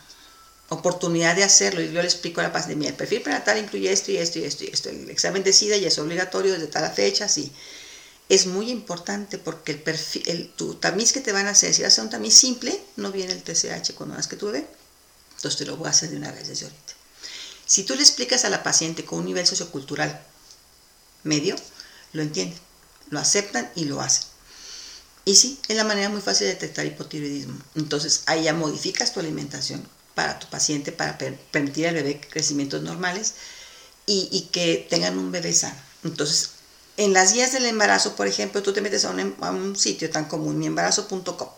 oportunidad 0.68 1.36
de 1.36 1.44
hacerlo, 1.44 1.80
y 1.80 1.92
yo 1.92 2.02
le 2.02 2.08
explico 2.08 2.40
a 2.40 2.44
la 2.44 2.52
paciente, 2.52 2.74
mira, 2.74 2.90
el 2.90 2.96
perfil 2.96 3.22
prenatal 3.22 3.56
incluye 3.56 3.92
esto 3.92 4.10
y 4.10 4.16
esto 4.16 4.40
y 4.40 4.44
esto 4.44 4.64
y 4.64 4.66
esto, 4.66 4.88
el 4.88 5.08
examen 5.10 5.44
de 5.44 5.52
SIDA 5.52 5.76
ya 5.76 5.86
es 5.86 5.98
obligatorio 6.00 6.54
desde 6.54 6.66
tal 6.66 6.92
fecha, 6.92 7.28
sí 7.28 7.52
es 8.28 8.46
muy 8.46 8.70
importante 8.70 9.38
porque 9.38 9.72
el, 9.72 9.78
perfil, 9.80 10.52
tu 10.56 10.74
tamiz 10.74 11.12
que 11.12 11.20
te 11.20 11.32
van 11.32 11.46
a 11.46 11.50
hacer, 11.50 11.72
si 11.72 11.82
vas 11.82 11.92
a 11.92 11.94
hacer 11.94 12.04
un 12.04 12.10
tamiz 12.10 12.34
simple, 12.34 12.80
no 12.96 13.12
viene 13.12 13.32
el 13.32 13.42
TSH 13.42 13.94
cuando 13.94 14.14
hagas 14.14 14.26
que 14.26 14.36
tu 14.36 14.46
bebé, 14.46 14.66
entonces 15.36 15.58
te 15.58 15.66
lo 15.66 15.76
voy 15.76 15.86
a 15.86 15.90
hacer 15.90 16.10
de 16.10 16.16
una 16.16 16.32
vez 16.32 16.48
desde 16.48 16.66
ahorita. 16.66 16.95
Si 17.66 17.82
tú 17.82 17.94
le 17.94 18.02
explicas 18.02 18.44
a 18.44 18.50
la 18.50 18.62
paciente 18.62 19.04
con 19.04 19.18
un 19.18 19.26
nivel 19.26 19.46
sociocultural 19.46 20.24
medio, 21.24 21.56
lo 22.12 22.22
entienden, 22.22 22.58
lo 23.10 23.18
aceptan 23.18 23.70
y 23.74 23.84
lo 23.84 24.00
hacen. 24.00 24.24
Y 25.24 25.34
sí, 25.34 25.58
es 25.66 25.76
la 25.76 25.82
manera 25.82 26.08
muy 26.08 26.20
fácil 26.20 26.46
de 26.46 26.54
detectar 26.54 26.86
hipotiroidismo. 26.86 27.58
Entonces, 27.74 28.22
ahí 28.26 28.44
ya 28.44 28.54
modificas 28.54 29.12
tu 29.12 29.18
alimentación 29.18 29.86
para 30.14 30.38
tu 30.38 30.46
paciente 30.48 30.92
para 30.92 31.18
permitir 31.18 31.88
al 31.88 31.94
bebé 31.94 32.20
crecimientos 32.20 32.82
normales 32.82 33.34
y, 34.06 34.48
que 34.52 34.86
tengan 34.88 35.18
un 35.18 35.32
bebé 35.32 35.52
sano. 35.52 35.76
Entonces, 36.04 36.50
en 36.96 37.12
las 37.12 37.32
guías 37.34 37.52
del 37.52 37.66
embarazo, 37.66 38.14
por 38.14 38.28
ejemplo, 38.28 38.62
tú 38.62 38.72
te 38.72 38.80
metes 38.80 39.04
a 39.04 39.10
un, 39.10 39.18
em, 39.20 39.74
sitio 39.74 40.08
tan 40.10 40.26
común, 40.26 40.58
miembarazo.com. 40.58 41.48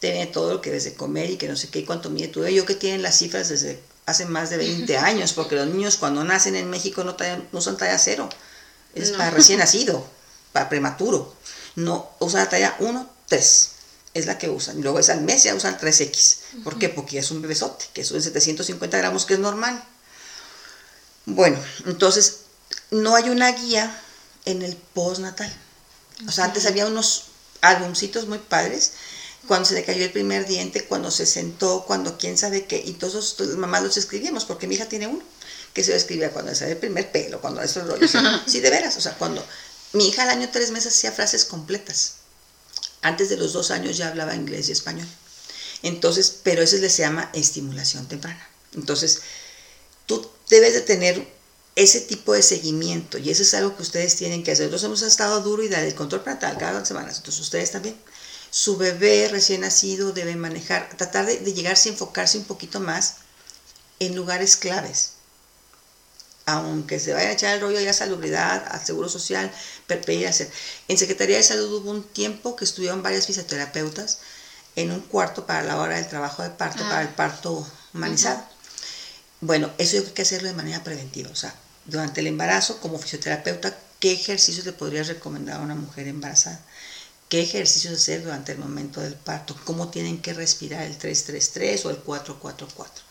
Te 0.00 0.10
viene 0.10 0.26
todo 0.26 0.54
lo 0.54 0.60
que 0.62 0.70
debes 0.70 0.84
de 0.84 0.94
comer 0.94 1.30
y 1.30 1.36
que 1.36 1.46
no 1.48 1.56
sé 1.56 1.68
qué 1.68 1.80
y 1.80 1.84
cuánto 1.84 2.08
mide 2.08 2.28
tu 2.28 2.40
bebé. 2.40 2.54
Yo 2.54 2.64
que 2.64 2.74
tienen 2.74 3.02
las 3.02 3.18
cifras 3.18 3.50
desde 3.50 3.82
hace 4.06 4.26
más 4.26 4.50
de 4.50 4.58
20 4.58 4.96
años, 4.98 5.32
porque 5.32 5.56
los 5.56 5.66
niños 5.66 5.96
cuando 5.96 6.24
nacen 6.24 6.56
en 6.56 6.70
México 6.70 7.04
no, 7.04 7.16
no 7.52 7.58
usan 7.58 7.76
talla 7.76 7.98
cero. 7.98 8.28
Es 8.94 9.10
para 9.10 9.30
recién 9.30 9.58
nacido, 9.60 10.06
para 10.52 10.68
prematuro. 10.68 11.34
No 11.76 12.10
usan 12.20 12.44
la 12.44 12.48
talla 12.48 12.76
1, 12.78 13.10
3. 13.26 13.70
Es 14.14 14.26
la 14.26 14.38
que 14.38 14.48
usan. 14.48 14.78
Y 14.78 14.82
luego 14.82 15.00
es 15.00 15.10
al 15.10 15.22
mes 15.22 15.42
ya 15.42 15.54
usan 15.54 15.76
3X. 15.76 16.62
¿Por 16.62 16.78
qué? 16.78 16.88
Porque 16.88 17.18
es 17.18 17.32
un 17.32 17.42
bebesote, 17.42 17.86
que 17.92 18.02
es 18.02 18.10
de 18.10 18.20
750 18.20 18.96
gramos, 18.96 19.26
que 19.26 19.34
es 19.34 19.40
normal. 19.40 19.82
Bueno, 21.26 21.58
entonces 21.86 22.40
no 22.92 23.16
hay 23.16 23.28
una 23.30 23.50
guía 23.50 24.00
en 24.44 24.62
el 24.62 24.76
postnatal. 24.76 25.52
O 26.28 26.30
sea, 26.30 26.44
antes 26.44 26.66
había 26.66 26.86
unos 26.86 27.24
álbumcitos 27.60 28.28
muy 28.28 28.38
padres, 28.38 28.92
cuando 29.46 29.66
se 29.66 29.74
le 29.74 29.84
cayó 29.84 30.04
el 30.04 30.12
primer 30.12 30.46
diente, 30.46 30.84
cuando 30.84 31.10
se 31.10 31.26
sentó, 31.26 31.84
cuando 31.86 32.18
quién 32.18 32.38
sabe 32.38 32.66
qué, 32.66 32.82
y 32.84 32.92
todos 32.92 33.36
los 33.38 33.56
mamás 33.56 33.82
los 33.82 33.96
escribíamos, 33.96 34.44
porque 34.44 34.66
mi 34.66 34.74
hija 34.74 34.86
tiene 34.86 35.06
uno, 35.06 35.22
que 35.72 35.84
se 35.84 35.90
lo 35.90 35.96
escribía 35.96 36.30
cuando 36.30 36.50
le 36.50 36.56
sale 36.56 36.72
el 36.72 36.78
primer 36.78 37.10
pelo, 37.12 37.40
cuando 37.40 37.62
esos 37.62 37.86
rollos. 37.86 38.12
sí, 38.46 38.60
de 38.60 38.70
veras, 38.70 38.96
o 38.96 39.00
sea, 39.00 39.16
cuando 39.16 39.44
mi 39.92 40.08
hija 40.08 40.22
al 40.22 40.30
año 40.30 40.48
tres 40.52 40.70
meses 40.70 40.94
hacía 40.94 41.12
frases 41.12 41.44
completas. 41.44 42.14
Antes 43.02 43.28
de 43.28 43.36
los 43.36 43.52
dos 43.52 43.70
años 43.70 43.96
ya 43.96 44.08
hablaba 44.08 44.34
inglés 44.34 44.68
y 44.68 44.72
español. 44.72 45.06
Entonces, 45.82 46.38
pero 46.42 46.62
eso 46.62 46.76
se 46.78 46.88
llama 46.88 47.30
estimulación 47.34 48.08
temprana. 48.08 48.48
Entonces, 48.74 49.20
tú 50.06 50.26
debes 50.48 50.72
de 50.72 50.80
tener 50.80 51.26
ese 51.76 52.00
tipo 52.00 52.32
de 52.32 52.42
seguimiento, 52.42 53.18
y 53.18 53.30
eso 53.30 53.42
es 53.42 53.52
algo 53.54 53.76
que 53.76 53.82
ustedes 53.82 54.16
tienen 54.16 54.44
que 54.44 54.52
hacer. 54.52 54.66
Nosotros 54.66 54.84
hemos 54.84 55.02
estado 55.02 55.40
duro 55.40 55.62
y 55.62 55.68
dar 55.68 55.84
el 55.84 55.94
control 55.94 56.22
parental 56.22 56.56
cada 56.56 56.78
dos 56.78 56.88
semanas, 56.88 57.18
entonces 57.18 57.42
ustedes 57.42 57.72
también. 57.72 57.96
Su 58.54 58.76
bebé 58.76 59.26
recién 59.32 59.62
nacido 59.62 60.12
debe 60.12 60.36
manejar, 60.36 60.88
tratar 60.96 61.26
de, 61.26 61.38
llegarse 61.38 61.88
a 61.88 61.92
enfocarse 61.92 62.38
un 62.38 62.44
poquito 62.44 62.78
más 62.78 63.16
en 63.98 64.14
lugares 64.14 64.56
claves. 64.56 65.14
Aunque 66.46 67.00
se 67.00 67.12
vaya 67.12 67.30
a 67.30 67.32
echar 67.32 67.56
el 67.56 67.60
rollo 67.60 67.80
ya 67.80 67.90
a 67.90 67.94
salubridad, 67.94 68.64
al 68.70 68.86
seguro 68.86 69.08
social, 69.08 69.52
hacer. 70.28 70.52
En 70.86 70.98
Secretaría 70.98 71.36
de 71.36 71.42
Salud 71.42 71.80
hubo 71.80 71.90
un 71.90 72.04
tiempo 72.04 72.54
que 72.54 72.64
estuvieron 72.64 73.02
varias 73.02 73.26
fisioterapeutas 73.26 74.20
en 74.76 74.92
un 74.92 75.00
cuarto 75.00 75.46
para 75.46 75.64
la 75.64 75.80
hora 75.80 75.96
del 75.96 76.06
trabajo 76.06 76.44
de 76.44 76.50
parto, 76.50 76.84
para 76.84 77.02
el 77.02 77.08
parto 77.08 77.66
humanizado. 77.92 78.40
Bueno, 79.40 79.72
eso 79.78 79.96
hay 79.96 80.04
que 80.04 80.22
hacerlo 80.22 80.46
de 80.46 80.54
manera 80.54 80.84
preventiva. 80.84 81.28
O 81.28 81.34
sea, 81.34 81.56
durante 81.86 82.20
el 82.20 82.28
embarazo, 82.28 82.80
como 82.80 83.00
fisioterapeuta, 83.00 83.76
¿qué 83.98 84.12
ejercicios 84.12 84.64
le 84.64 84.72
podrías 84.72 85.08
recomendar 85.08 85.56
a 85.56 85.64
una 85.64 85.74
mujer 85.74 86.06
embarazada? 86.06 86.60
¿Qué 87.34 87.40
ejercicios 87.40 87.94
hacer 87.94 88.22
durante 88.22 88.52
el 88.52 88.58
momento 88.58 89.00
del 89.00 89.16
parto? 89.16 89.56
¿Cómo 89.64 89.88
tienen 89.88 90.22
que 90.22 90.32
respirar 90.34 90.82
el 90.84 90.96
333 90.96 91.84
o 91.84 91.90
el 91.90 91.96
444? 91.96 93.04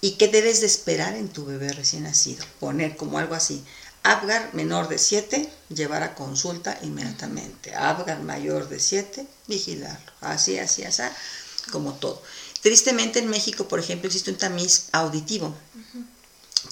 ¿Y 0.00 0.12
qué 0.12 0.28
debes 0.28 0.62
de 0.62 0.66
esperar 0.66 1.14
en 1.14 1.28
tu 1.28 1.44
bebé 1.44 1.74
recién 1.74 2.04
nacido? 2.04 2.42
Poner 2.60 2.96
como 2.96 3.18
algo 3.18 3.34
así. 3.34 3.62
Apgar 4.04 4.54
menor 4.54 4.88
de 4.88 4.96
7, 4.96 5.52
llevar 5.68 6.02
a 6.02 6.14
consulta 6.14 6.78
inmediatamente. 6.80 7.74
Apgar 7.74 8.22
mayor 8.22 8.70
de 8.70 8.80
7, 8.80 9.26
vigilarlo. 9.48 10.12
Así, 10.22 10.58
así, 10.58 10.84
así, 10.84 11.02
como 11.70 11.92
todo. 11.92 12.22
Tristemente 12.62 13.18
en 13.18 13.28
México, 13.28 13.68
por 13.68 13.80
ejemplo, 13.80 14.06
existe 14.06 14.30
un 14.30 14.38
tamiz 14.38 14.88
auditivo 14.92 15.54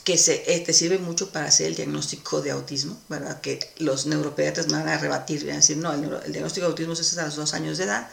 que 0.05 0.19
se, 0.19 0.43
eh, 0.53 0.61
te 0.61 0.73
sirve 0.73 0.99
mucho 0.99 1.31
para 1.31 1.47
hacer 1.47 1.69
el 1.69 1.77
diagnóstico 1.77 2.41
de 2.41 2.51
autismo, 2.51 3.01
¿verdad? 3.09 3.41
Que 3.41 3.59
los 3.79 4.07
neuropediatras 4.07 4.69
van 4.69 4.89
a 4.89 4.99
rebatir, 4.99 5.45
van 5.45 5.55
a 5.55 5.57
decir, 5.57 5.77
no, 5.77 5.93
el, 5.93 6.33
diagnóstico 6.33 6.67
de 6.67 6.71
autismo 6.71 6.93
es 6.93 7.01
hasta 7.01 7.27
los 7.27 7.37
dos 7.37 7.55
años 7.55 7.79
de 7.79 7.85
edad. 7.85 8.09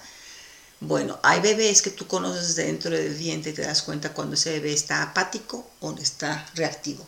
Bueno, 0.80 1.20
hay 1.24 1.40
bebés 1.40 1.82
que 1.82 1.90
tú 1.90 2.08
conoces 2.08 2.56
dentro 2.56 2.92
del 2.92 3.18
diente 3.18 3.52
y 3.52 3.54
te 3.54 3.62
das 3.62 3.82
cuenta 3.82 4.14
cuando 4.14 4.36
ese 4.36 4.52
bebé 4.52 4.74
está 4.74 5.02
apático 5.02 5.68
o 5.80 5.94
está 5.94 6.46
reactivo. 6.56 7.08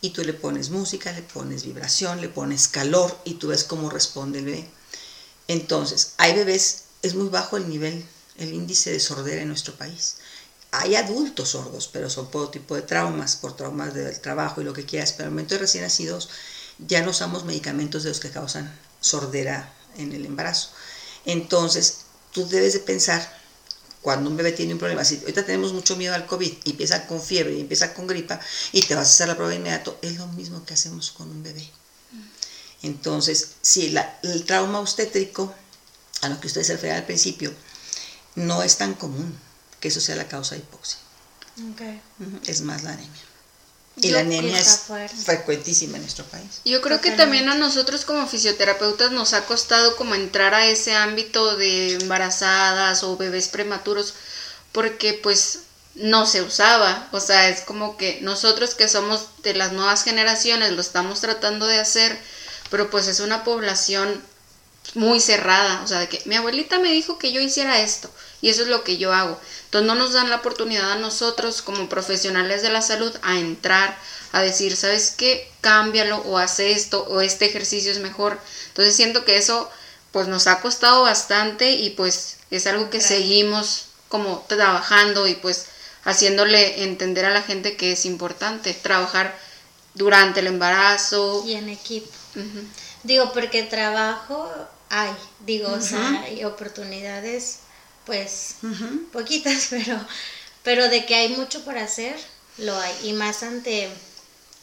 Y 0.00 0.10
tú 0.10 0.22
le 0.24 0.34
pones 0.34 0.70
música, 0.70 1.12
le 1.12 1.22
pones 1.22 1.64
vibración, 1.64 2.20
le 2.20 2.28
pones 2.28 2.68
calor 2.68 3.16
y 3.24 3.34
tú 3.34 3.48
ves 3.48 3.64
cómo 3.64 3.88
responde 3.88 4.40
el 4.40 4.44
bebé. 4.46 4.68
Entonces, 5.48 6.14
hay 6.18 6.34
bebés, 6.34 6.84
es 7.02 7.14
muy 7.14 7.28
bajo 7.28 7.56
el 7.56 7.68
nivel 7.68 8.04
el 8.36 8.52
índice 8.52 8.90
de 8.90 9.00
sordera 9.00 9.42
en 9.42 9.48
nuestro 9.48 9.74
país. 9.74 10.16
Hay 10.76 10.96
adultos 10.96 11.50
sordos, 11.50 11.88
pero 11.92 12.10
son 12.10 12.26
por 12.32 12.50
tipo 12.50 12.74
de 12.74 12.82
traumas, 12.82 13.36
por 13.36 13.54
traumas 13.54 13.94
del 13.94 14.20
trabajo 14.20 14.60
y 14.60 14.64
lo 14.64 14.72
que 14.72 14.84
quieras, 14.84 15.12
pero 15.12 15.26
al 15.26 15.30
momento 15.30 15.54
de 15.54 15.60
recién 15.60 15.84
nacidos 15.84 16.30
ya 16.78 17.00
no 17.02 17.10
usamos 17.12 17.44
medicamentos 17.44 18.02
de 18.02 18.08
los 18.08 18.18
que 18.18 18.30
causan 18.30 18.76
sordera 19.00 19.72
en 19.96 20.12
el 20.12 20.26
embarazo. 20.26 20.70
Entonces, 21.26 21.98
tú 22.32 22.48
debes 22.48 22.72
de 22.72 22.80
pensar, 22.80 23.40
cuando 24.02 24.28
un 24.28 24.36
bebé 24.36 24.50
tiene 24.50 24.72
un 24.72 24.80
problema, 24.80 25.04
si 25.04 25.18
ahorita 25.18 25.46
tenemos 25.46 25.72
mucho 25.72 25.94
miedo 25.94 26.12
al 26.12 26.26
COVID 26.26 26.52
y 26.64 26.70
empieza 26.70 27.06
con 27.06 27.22
fiebre 27.22 27.54
y 27.54 27.60
empieza 27.60 27.94
con 27.94 28.08
gripa 28.08 28.40
y 28.72 28.82
te 28.82 28.96
vas 28.96 29.06
a 29.06 29.10
hacer 29.12 29.28
la 29.28 29.36
prueba 29.36 29.50
de 29.50 29.58
inmediato, 29.58 29.96
es 30.02 30.16
lo 30.16 30.26
mismo 30.26 30.64
que 30.64 30.74
hacemos 30.74 31.12
con 31.12 31.30
un 31.30 31.44
bebé. 31.44 31.70
Entonces, 32.82 33.50
si 33.62 33.96
el 34.24 34.44
trauma 34.44 34.80
obstétrico, 34.80 35.54
a 36.22 36.28
lo 36.28 36.40
que 36.40 36.48
ustedes 36.48 36.66
se 36.66 36.72
referían 36.72 36.98
al 36.98 37.06
principio, 37.06 37.54
no 38.34 38.64
es 38.64 38.76
tan 38.76 38.94
común 38.94 39.38
que 39.84 39.88
eso 39.88 40.00
sea 40.00 40.16
la 40.16 40.26
causa 40.26 40.54
de 40.54 40.62
hipoxia. 40.62 40.98
Es 42.46 42.62
más 42.62 42.84
la 42.84 42.92
anemia. 42.92 43.20
Y 43.96 44.12
la 44.12 44.20
anemia 44.20 44.58
es 44.58 44.84
frecuentísima 45.26 45.96
en 45.96 46.04
nuestro 46.04 46.24
país. 46.24 46.62
Yo 46.64 46.80
creo 46.80 47.02
que 47.02 47.10
también 47.10 47.50
a 47.50 47.54
nosotros 47.54 48.06
como 48.06 48.26
fisioterapeutas 48.26 49.12
nos 49.12 49.34
ha 49.34 49.44
costado 49.44 49.94
como 49.96 50.14
entrar 50.14 50.54
a 50.54 50.64
ese 50.64 50.96
ámbito 50.96 51.58
de 51.58 51.96
embarazadas 51.96 53.02
o 53.02 53.18
bebés 53.18 53.48
prematuros 53.48 54.14
porque 54.72 55.20
pues 55.22 55.58
no 55.96 56.24
se 56.24 56.40
usaba. 56.40 57.06
O 57.12 57.20
sea, 57.20 57.50
es 57.50 57.60
como 57.60 57.98
que 57.98 58.22
nosotros 58.22 58.74
que 58.74 58.88
somos 58.88 59.26
de 59.42 59.52
las 59.52 59.72
nuevas 59.72 60.02
generaciones 60.02 60.72
lo 60.72 60.80
estamos 60.80 61.20
tratando 61.20 61.66
de 61.66 61.78
hacer, 61.78 62.18
pero 62.70 62.88
pues 62.88 63.06
es 63.06 63.20
una 63.20 63.44
población 63.44 64.22
muy 64.94 65.20
cerrada, 65.20 65.82
o 65.82 65.86
sea, 65.86 65.98
de 65.98 66.08
que 66.08 66.22
mi 66.24 66.36
abuelita 66.36 66.78
me 66.78 66.90
dijo 66.90 67.18
que 67.18 67.32
yo 67.32 67.40
hiciera 67.42 67.80
esto 67.80 68.10
y 68.40 68.50
eso 68.50 68.62
es 68.62 68.68
lo 68.68 68.84
que 68.84 68.98
yo 68.98 69.12
hago. 69.12 69.40
Entonces 69.74 69.92
no 69.92 69.96
nos 69.96 70.12
dan 70.12 70.30
la 70.30 70.36
oportunidad 70.36 70.92
a 70.92 70.98
nosotros 70.98 71.60
como 71.60 71.88
profesionales 71.88 72.62
de 72.62 72.68
la 72.68 72.80
salud 72.80 73.12
a 73.22 73.40
entrar, 73.40 73.98
a 74.30 74.40
decir, 74.40 74.76
¿sabes 74.76 75.10
qué? 75.10 75.50
Cámbialo 75.62 76.18
o 76.18 76.38
hace 76.38 76.70
esto 76.70 77.04
o 77.08 77.20
este 77.20 77.46
ejercicio 77.46 77.90
es 77.90 77.98
mejor. 77.98 78.38
Entonces 78.68 78.94
siento 78.94 79.24
que 79.24 79.36
eso 79.36 79.68
pues 80.12 80.28
nos 80.28 80.46
ha 80.46 80.60
costado 80.60 81.02
bastante 81.02 81.72
y 81.72 81.90
pues 81.90 82.36
es 82.52 82.68
algo 82.68 82.88
que 82.88 83.00
seguimos 83.00 83.86
como 84.08 84.44
trabajando 84.46 85.26
y 85.26 85.34
pues 85.34 85.66
haciéndole 86.04 86.84
entender 86.84 87.24
a 87.24 87.30
la 87.30 87.42
gente 87.42 87.76
que 87.76 87.90
es 87.90 88.06
importante 88.06 88.74
trabajar 88.74 89.36
durante 89.94 90.38
el 90.38 90.46
embarazo. 90.46 91.42
Y 91.44 91.54
en 91.54 91.68
equipo. 91.68 92.12
Digo, 93.02 93.32
porque 93.32 93.64
trabajo 93.64 94.48
hay, 94.88 95.10
digo, 95.40 95.72
o 95.72 95.80
sea, 95.80 96.20
hay 96.20 96.44
oportunidades, 96.44 97.58
pues, 98.06 98.56
poquitas, 99.12 99.66
pero, 99.70 99.98
pero 100.62 100.88
de 100.88 101.06
que 101.06 101.14
hay 101.14 101.28
mucho 101.30 101.64
por 101.64 101.78
hacer, 101.78 102.16
lo 102.58 102.76
hay. 102.76 102.94
Y 103.04 103.12
más 103.12 103.42
ante, 103.42 103.88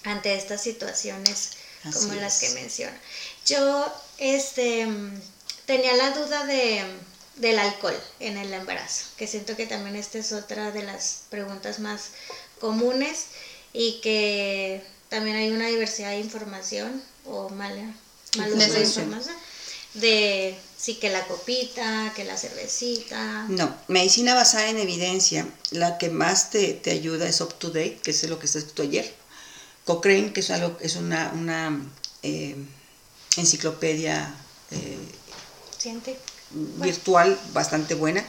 ante 0.04 0.36
estas 0.36 0.62
situaciones 0.62 1.52
como 1.94 2.14
las 2.14 2.40
que 2.40 2.50
menciona. 2.52 2.98
Yo, 3.46 3.92
este, 4.18 4.88
tenía 5.66 5.94
la 5.96 6.12
duda 6.12 6.46
de, 6.46 6.84
del 7.38 7.60
alcohol 7.60 8.00
en 8.20 8.38
el 8.38 8.54
embarazo, 8.54 9.06
que 9.18 9.28
siento 9.28 9.56
que 9.56 9.66
también 9.66 9.96
esta 9.96 10.20
es 10.20 10.32
otra 10.32 10.72
de 10.72 10.84
las 10.84 11.24
preguntas 11.30 11.80
más 11.80 12.10
comunes 12.60 13.26
y 13.74 14.00
que 14.02 14.84
también 15.10 15.38
hay 15.38 15.50
una 15.50 15.68
diversidad 15.68 16.10
de 16.10 16.20
información 16.20 17.02
o 17.26 17.50
mala, 17.50 17.94
mal 18.38 18.54
uso 18.54 18.74
de 18.74 18.82
información 18.82 19.36
de 19.94 20.58
sí 20.78 20.96
que 20.96 21.10
la 21.10 21.26
copita, 21.28 22.12
que 22.16 22.24
la 22.24 22.38
cervecita. 22.38 23.46
No, 23.50 23.76
medicina 23.88 24.34
basada 24.34 24.70
en 24.70 24.78
evidencia, 24.78 25.48
la 25.72 25.98
que 25.98 26.10
más 26.10 26.50
te, 26.50 26.74
te 26.74 26.92
ayuda 26.92 27.28
es 27.28 27.42
Up 27.42 27.54
to 27.56 27.68
Date, 27.68 28.00
que 28.04 28.12
es 28.12 28.24
lo 28.24 28.40
que 28.40 28.46
está 28.46 28.60
escrito 28.60 28.84
ayer. 28.84 29.14
Cochrane, 29.86 30.34
que 30.34 30.40
es, 30.42 30.50
algo, 30.52 30.78
es 30.82 30.96
una, 30.96 31.32
una 31.34 31.82
eh, 32.24 32.56
enciclopedia 33.38 34.34
eh, 34.72 34.98
virtual 36.78 37.40
bastante 37.54 37.96
buena. 37.96 38.24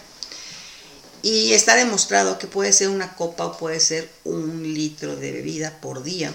Y 1.23 1.53
está 1.53 1.77
demostrado 1.77 2.39
que 2.39 2.49
puede 2.49 2.73
ser 2.73 2.89
una 2.89 3.15
copa 3.15 3.47
o 3.47 3.57
puede 3.57 3.79
ser 3.79 4.11
un 4.25 4.75
litro 4.75 5.15
de 5.15 5.31
bebida 5.31 5.81
por 5.81 6.03
día 6.03 6.33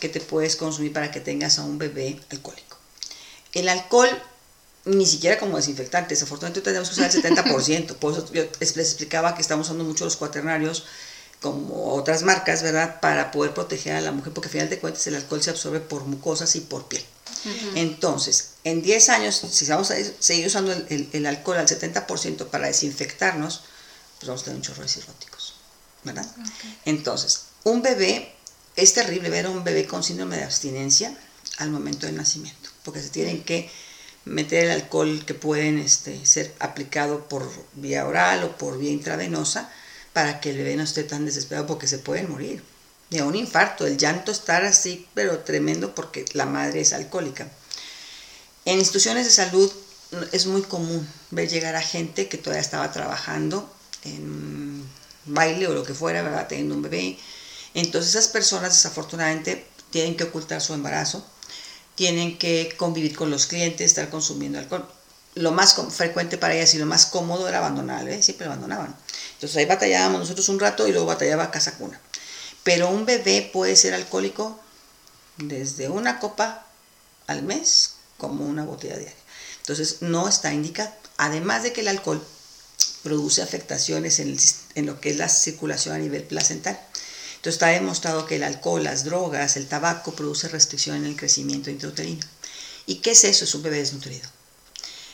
que 0.00 0.08
te 0.08 0.20
puedes 0.20 0.56
consumir 0.56 0.92
para 0.92 1.12
que 1.12 1.20
tengas 1.20 1.58
a 1.58 1.62
un 1.62 1.78
bebé 1.78 2.18
alcohólico. 2.30 2.76
El 3.52 3.68
alcohol 3.68 4.08
ni 4.84 5.06
siquiera 5.06 5.38
como 5.38 5.56
desinfectante, 5.56 6.14
desafortunadamente 6.14 6.62
tenemos 6.62 6.88
que 6.88 6.94
usar 6.94 7.14
el 7.14 7.22
70%, 7.22 7.96
por 7.96 8.12
eso 8.12 8.32
yo 8.32 8.44
les 8.60 8.76
explicaba 8.76 9.34
que 9.34 9.42
estamos 9.42 9.66
usando 9.66 9.84
mucho 9.84 10.04
los 10.04 10.16
cuaternarios 10.16 10.84
como 11.40 11.94
otras 11.94 12.22
marcas, 12.22 12.62
¿verdad? 12.62 13.00
Para 13.00 13.30
poder 13.30 13.54
proteger 13.54 13.96
a 13.96 14.00
la 14.00 14.12
mujer, 14.12 14.32
porque 14.32 14.48
al 14.48 14.52
final 14.52 14.70
de 14.70 14.78
cuentas 14.78 15.06
el 15.06 15.14
alcohol 15.14 15.42
se 15.42 15.50
absorbe 15.50 15.80
por 15.80 16.04
mucosas 16.04 16.54
y 16.56 16.60
por 16.60 16.86
piel. 16.86 17.04
Entonces, 17.74 18.50
en 18.64 18.82
10 18.82 19.08
años, 19.08 19.42
si 19.50 19.64
vamos 19.66 19.90
a 19.90 19.96
seguir 20.18 20.46
usando 20.46 20.72
el, 20.72 21.26
alcohol 21.26 21.56
al 21.56 21.66
70% 21.66 22.46
para 22.46 22.66
desinfectarnos, 22.66 23.62
pues 24.18 24.28
vamos 24.28 24.42
a 24.42 24.44
tener 24.44 24.56
un 24.56 24.62
chorro 24.62 24.82
de 24.82 24.88
cirróticos, 24.88 25.54
¿verdad? 26.04 26.26
Entonces, 26.84 27.44
un 27.64 27.80
bebé, 27.80 28.34
es 28.76 28.92
terrible 28.92 29.30
ver 29.30 29.46
a 29.46 29.50
un 29.50 29.64
bebé 29.64 29.86
con 29.86 30.02
síndrome 30.02 30.36
de 30.36 30.44
abstinencia 30.44 31.16
al 31.56 31.70
momento 31.70 32.06
del 32.06 32.16
nacimiento, 32.16 32.68
porque 32.84 33.02
se 33.02 33.08
tienen 33.08 33.42
que 33.42 33.70
meter 34.30 34.64
el 34.64 34.70
alcohol 34.70 35.24
que 35.26 35.34
pueden 35.34 35.78
este, 35.78 36.24
ser 36.24 36.54
aplicado 36.60 37.28
por 37.28 37.50
vía 37.74 38.06
oral 38.06 38.44
o 38.44 38.56
por 38.56 38.78
vía 38.78 38.92
intravenosa 38.92 39.70
para 40.12 40.40
que 40.40 40.50
el 40.50 40.58
bebé 40.58 40.76
no 40.76 40.84
esté 40.84 41.02
tan 41.02 41.24
desesperado 41.24 41.66
porque 41.66 41.88
se 41.88 41.98
pueden 41.98 42.30
morir 42.30 42.62
de 43.10 43.22
un 43.22 43.34
infarto, 43.34 43.86
el 43.86 43.98
llanto 43.98 44.30
estar 44.30 44.64
así, 44.64 45.08
pero 45.14 45.40
tremendo 45.40 45.96
porque 45.96 46.24
la 46.32 46.46
madre 46.46 46.80
es 46.80 46.92
alcohólica. 46.92 47.48
En 48.64 48.78
instituciones 48.78 49.26
de 49.26 49.32
salud 49.32 49.70
es 50.30 50.46
muy 50.46 50.62
común 50.62 51.08
ver 51.32 51.48
llegar 51.48 51.74
a 51.74 51.82
gente 51.82 52.28
que 52.28 52.38
todavía 52.38 52.60
estaba 52.60 52.92
trabajando 52.92 53.68
en 54.04 54.88
baile 55.26 55.66
o 55.66 55.74
lo 55.74 55.82
que 55.82 55.94
fuera, 55.94 56.22
¿verdad? 56.22 56.46
teniendo 56.46 56.76
un 56.76 56.82
bebé. 56.82 57.18
Entonces 57.74 58.14
esas 58.14 58.28
personas 58.28 58.74
desafortunadamente 58.74 59.66
tienen 59.90 60.16
que 60.16 60.24
ocultar 60.24 60.60
su 60.60 60.72
embarazo, 60.72 61.26
tienen 62.00 62.38
que 62.38 62.72
convivir 62.78 63.14
con 63.14 63.28
los 63.28 63.44
clientes, 63.44 63.84
estar 63.84 64.08
consumiendo 64.08 64.58
alcohol. 64.58 64.88
Lo 65.34 65.52
más 65.52 65.76
frecuente 65.90 66.38
para 66.38 66.54
ellas 66.54 66.74
y 66.74 66.78
lo 66.78 66.86
más 66.86 67.04
cómodo 67.04 67.46
era 67.46 67.58
abandonar, 67.58 68.08
¿eh? 68.08 68.22
siempre 68.22 68.46
abandonaban. 68.46 68.96
Entonces 69.34 69.58
ahí 69.58 69.66
batallábamos 69.66 70.20
nosotros 70.20 70.48
un 70.48 70.58
rato 70.58 70.88
y 70.88 70.92
luego 70.92 71.04
batallaba 71.04 71.50
casa 71.50 71.76
cuna. 71.76 72.00
Pero 72.62 72.88
un 72.88 73.04
bebé 73.04 73.50
puede 73.52 73.76
ser 73.76 73.92
alcohólico 73.92 74.58
desde 75.36 75.90
una 75.90 76.20
copa 76.20 76.66
al 77.26 77.42
mes 77.42 77.96
como 78.16 78.46
una 78.46 78.64
botella 78.64 78.96
diaria. 78.96 79.18
Entonces 79.58 79.98
no 80.00 80.26
está 80.26 80.54
indicado. 80.54 80.90
Además 81.18 81.64
de 81.64 81.74
que 81.74 81.82
el 81.82 81.88
alcohol 81.88 82.26
produce 83.02 83.42
afectaciones 83.42 84.20
en, 84.20 84.38
en, 84.74 84.86
lo 84.86 85.02
que 85.02 85.10
es 85.10 85.18
la 85.18 85.28
circulación 85.28 85.96
a 85.96 85.98
nivel 85.98 86.22
placental. 86.22 86.80
Entonces 87.40 87.54
está 87.54 87.68
demostrado 87.68 88.26
que 88.26 88.36
el 88.36 88.42
alcohol, 88.42 88.84
las 88.84 89.04
drogas, 89.04 89.56
el 89.56 89.66
tabaco 89.66 90.12
produce 90.12 90.46
restricción 90.48 90.96
en 90.96 91.06
el 91.06 91.16
crecimiento 91.16 91.70
intrauterino. 91.70 92.20
¿Y 92.84 92.96
qué 92.96 93.12
es 93.12 93.24
eso? 93.24 93.44
Es 93.44 93.54
un 93.54 93.62
bebé 93.62 93.78
desnutrido. 93.78 94.28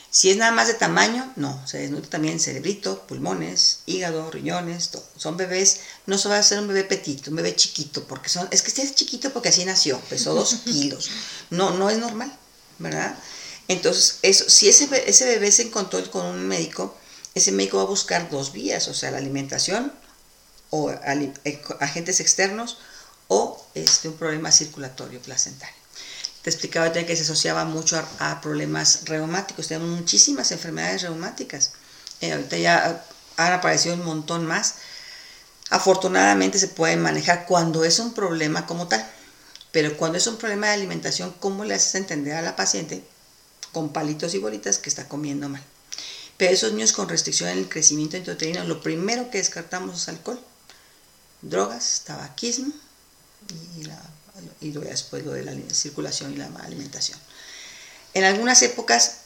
Si 0.09 0.29
es 0.29 0.35
nada 0.35 0.51
más 0.51 0.67
de 0.67 0.73
tamaño, 0.73 1.31
no, 1.37 1.65
se 1.65 1.77
desnutre 1.77 2.09
también 2.09 2.41
cerebrito, 2.41 3.07
pulmones, 3.07 3.79
hígado, 3.85 4.29
riñones, 4.29 4.89
todo. 4.89 5.05
Son 5.15 5.37
bebés, 5.37 5.79
no 6.05 6.17
se 6.17 6.27
va 6.27 6.37
a 6.37 6.43
ser 6.43 6.59
un 6.59 6.67
bebé 6.67 6.83
petito, 6.83 7.29
un 7.29 7.37
bebé 7.37 7.55
chiquito, 7.55 8.03
porque 8.05 8.27
son, 8.27 8.45
es 8.51 8.61
que 8.61 8.69
este 8.69 8.81
es 8.81 8.93
chiquito 8.93 9.31
porque 9.31 9.47
así 9.47 9.63
nació, 9.63 9.97
pesó 10.09 10.33
dos 10.33 10.55
kilos. 10.65 11.09
No, 11.49 11.71
no 11.71 11.89
es 11.89 11.97
normal, 11.97 12.37
¿verdad? 12.77 13.17
Entonces, 13.69 14.19
eso, 14.21 14.49
si 14.49 14.67
ese, 14.67 14.89
ese 15.07 15.25
bebé 15.25 15.49
se 15.49 15.61
encontró 15.61 16.11
con 16.11 16.25
un 16.25 16.45
médico, 16.45 16.97
ese 17.35 17.53
médico 17.53 17.77
va 17.77 17.83
a 17.83 17.85
buscar 17.85 18.29
dos 18.29 18.51
vías, 18.51 18.89
o 18.89 18.93
sea, 18.93 19.11
la 19.11 19.19
alimentación 19.19 19.93
o 20.69 20.89
agentes 21.79 22.19
externos 22.19 22.77
o 23.27 23.65
este, 23.73 24.09
un 24.09 24.15
problema 24.15 24.51
circulatorio 24.51 25.21
placentario 25.21 25.77
te 26.47 26.51
explicaba 26.51 26.93
que 26.93 27.13
se 27.13 27.23
asociaba 27.23 27.65
mucho 27.65 28.01
a, 28.19 28.39
problemas 28.39 29.01
reumáticos. 29.03 29.67
Tenemos 29.67 29.89
muchísimas 29.89 30.49
enfermedades 30.53 31.01
reumáticas. 31.01 31.73
Eh, 32.21 32.31
ahorita 32.31 32.57
ya 32.57 33.03
han 33.35 33.51
aparecido 33.51 33.95
un 33.95 34.05
montón 34.05 34.45
más. 34.45 34.75
Afortunadamente 35.71 36.57
se 36.57 36.69
pueden 36.69 37.01
manejar 37.01 37.45
cuando 37.47 37.83
es 37.83 37.99
un 37.99 38.13
problema 38.13 38.65
como 38.65 38.87
tal. 38.87 39.05
Pero 39.73 39.97
cuando 39.97 40.17
es 40.17 40.25
un 40.25 40.37
problema 40.37 40.67
de 40.67 40.75
alimentación, 40.75 41.35
¿cómo 41.41 41.65
le 41.65 41.73
haces 41.73 41.95
entender 41.95 42.35
a 42.35 42.41
la 42.41 42.55
paciente 42.55 43.03
con 43.73 43.91
palitos 43.91 44.33
y 44.33 44.37
bolitas 44.37 44.77
que 44.77 44.87
está 44.87 45.09
comiendo 45.09 45.49
mal? 45.49 45.61
Pero 46.37 46.53
esos 46.53 46.71
niños 46.71 46.93
con 46.93 47.09
restricción 47.09 47.49
en 47.49 47.57
el 47.57 47.67
crecimiento 47.67 48.15
intrauterino, 48.15 48.63
lo 48.63 48.81
primero 48.81 49.29
que 49.29 49.39
descartamos 49.39 50.01
es 50.01 50.07
alcohol, 50.07 50.39
drogas, 51.41 52.03
tabaquismo 52.05 52.73
y 53.77 53.83
la 53.83 54.01
y 54.61 54.71
después 54.71 55.25
lo 55.25 55.31
de 55.31 55.43
la 55.43 55.53
circulación 55.73 56.33
y 56.33 56.37
la 56.37 56.47
alimentación. 56.63 57.17
En 58.13 58.23
algunas 58.23 58.61
épocas, 58.61 59.17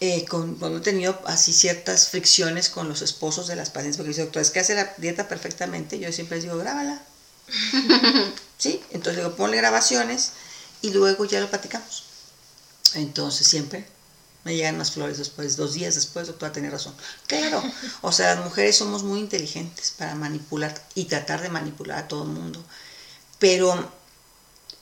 eh, 0.00 0.24
cuando 0.28 0.78
he 0.78 0.80
tenido 0.80 1.20
así 1.26 1.52
ciertas 1.52 2.08
fricciones 2.08 2.68
con 2.68 2.88
los 2.88 3.02
esposos 3.02 3.46
de 3.46 3.56
las 3.56 3.70
pacientes, 3.70 3.96
porque 3.96 4.10
dice, 4.10 4.22
doctor, 4.22 4.42
es 4.42 4.50
que 4.50 4.60
hace 4.60 4.74
la 4.74 4.94
dieta 4.96 5.28
perfectamente, 5.28 5.98
yo 5.98 6.12
siempre 6.12 6.36
les 6.36 6.44
digo, 6.44 6.58
grábala. 6.58 7.02
¿Sí? 8.58 8.82
Entonces 8.90 9.22
digo, 9.22 9.36
ponle 9.36 9.56
grabaciones 9.56 10.32
y 10.82 10.90
luego 10.90 11.24
ya 11.24 11.40
lo 11.40 11.50
platicamos. 11.50 12.04
Entonces 12.94 13.46
siempre 13.46 13.86
me 14.44 14.56
llegan 14.56 14.78
más 14.78 14.92
flores 14.92 15.18
después, 15.18 15.56
dos 15.56 15.74
días 15.74 15.94
después, 15.94 16.26
doctora, 16.26 16.52
tiene 16.52 16.70
razón. 16.70 16.94
Claro, 17.26 17.62
o 18.00 18.12
sea, 18.12 18.34
las 18.34 18.44
mujeres 18.44 18.76
somos 18.76 19.02
muy 19.02 19.20
inteligentes 19.20 19.92
para 19.96 20.14
manipular 20.14 20.74
y 20.94 21.04
tratar 21.04 21.42
de 21.42 21.50
manipular 21.50 21.98
a 21.98 22.08
todo 22.08 22.22
el 22.24 22.30
mundo. 22.30 22.64
Pero 23.38 23.90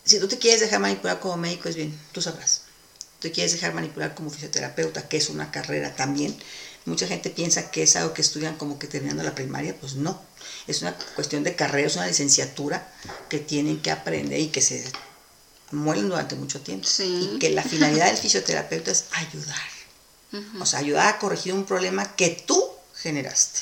si 0.04 0.18
tú 0.20 0.28
te 0.28 0.38
quieres 0.38 0.60
dejar 0.60 0.80
manipular 0.80 1.20
como 1.20 1.36
médico, 1.36 1.68
es 1.68 1.76
bien, 1.76 1.98
tú 2.12 2.22
sabrás. 2.22 2.62
Te 3.18 3.32
quieres 3.32 3.52
dejar 3.52 3.74
manipular 3.74 4.14
como 4.14 4.30
fisioterapeuta, 4.30 5.08
que 5.08 5.16
es 5.16 5.28
una 5.28 5.50
carrera 5.50 5.96
también. 5.96 6.36
Mucha 6.84 7.08
gente 7.08 7.30
piensa 7.30 7.70
que 7.70 7.82
es 7.82 7.96
algo 7.96 8.14
que 8.14 8.22
estudian 8.22 8.56
como 8.56 8.78
que 8.78 8.86
terminando 8.86 9.22
la 9.24 9.34
primaria, 9.34 9.76
pues 9.78 9.96
no. 9.96 10.22
Es 10.66 10.82
una 10.82 10.94
cuestión 11.16 11.42
de 11.42 11.56
carrera, 11.56 11.88
es 11.88 11.96
una 11.96 12.06
licenciatura 12.06 12.90
que 13.28 13.38
tienen 13.38 13.82
que 13.82 13.90
aprender 13.90 14.38
y 14.38 14.48
que 14.48 14.62
se 14.62 14.84
mueren 15.70 16.08
durante 16.08 16.34
mucho 16.34 16.60
tiempo. 16.60 16.88
Y 16.98 17.38
que 17.38 17.50
la 17.50 17.62
finalidad 17.62 18.06
del 18.06 18.16
fisioterapeuta 18.16 18.90
es 18.90 19.06
ayudar. 19.12 19.56
O 20.60 20.66
sea, 20.66 20.80
ayudar 20.80 21.14
a 21.14 21.18
corregir 21.18 21.54
un 21.54 21.64
problema 21.64 22.14
que 22.14 22.30
tú 22.30 22.62
generaste. 22.94 23.60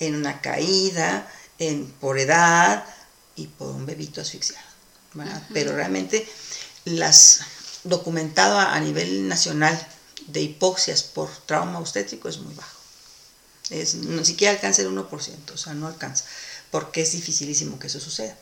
En 0.00 0.16
una 0.16 0.40
caída, 0.40 1.30
en, 1.58 1.86
por 1.86 2.18
edad 2.18 2.84
y 3.36 3.46
por 3.46 3.68
un 3.68 3.86
bebito 3.86 4.20
asfixiado. 4.20 4.66
Pero 5.52 5.74
realmente 5.74 6.26
las 6.84 7.42
documentado 7.84 8.58
a, 8.58 8.78
nivel 8.80 9.28
nacional 9.28 9.78
de 10.28 10.40
hipoxias 10.40 11.02
por 11.02 11.28
trauma 11.46 11.78
obstétrico 11.78 12.28
es 12.28 12.38
muy 12.38 12.54
bajo. 12.54 12.78
Es, 13.70 13.94
ni 13.94 14.24
siquiera 14.24 14.52
alcanza 14.52 14.82
el 14.82 14.88
1%, 14.88 15.08
o 15.52 15.56
sea, 15.56 15.74
no 15.74 15.86
alcanza, 15.86 16.24
porque 16.70 17.02
es 17.02 17.12
dificilísimo 17.12 17.78
que 17.78 17.86
eso 17.86 18.00
suceda. 18.00 18.36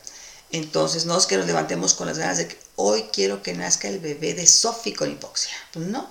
Entonces, 0.51 1.05
no 1.05 1.17
es 1.17 1.25
que 1.25 1.37
nos 1.37 1.45
levantemos 1.45 1.93
con 1.93 2.07
las 2.07 2.17
ganas 2.17 2.37
de 2.37 2.47
que 2.47 2.57
hoy 2.75 3.05
quiero 3.13 3.41
que 3.41 3.53
nazca 3.53 3.87
el 3.87 3.99
bebé 3.99 4.33
de 4.33 4.45
Sofi 4.45 4.93
con 4.93 5.11
hipoxia. 5.11 5.53
Pues 5.73 5.87
no. 5.87 6.09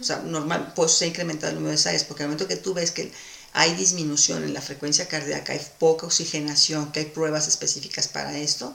O 0.00 0.04
sea, 0.04 0.18
normal, 0.18 0.72
pues 0.74 0.92
se 0.92 1.04
ha 1.04 1.08
incrementado 1.08 1.50
el 1.50 1.56
número 1.56 1.72
de 1.72 1.76
cesáreas, 1.76 2.04
porque 2.04 2.22
al 2.22 2.30
momento 2.30 2.48
que 2.48 2.56
tú 2.56 2.72
ves 2.72 2.90
que 2.90 3.12
hay 3.52 3.74
disminución 3.74 4.42
en 4.42 4.54
la 4.54 4.62
frecuencia 4.62 5.06
cardíaca, 5.06 5.52
hay 5.52 5.66
poca 5.78 6.06
oxigenación, 6.06 6.92
que 6.92 7.00
hay 7.00 7.06
pruebas 7.06 7.46
específicas 7.46 8.08
para 8.08 8.36
esto, 8.36 8.74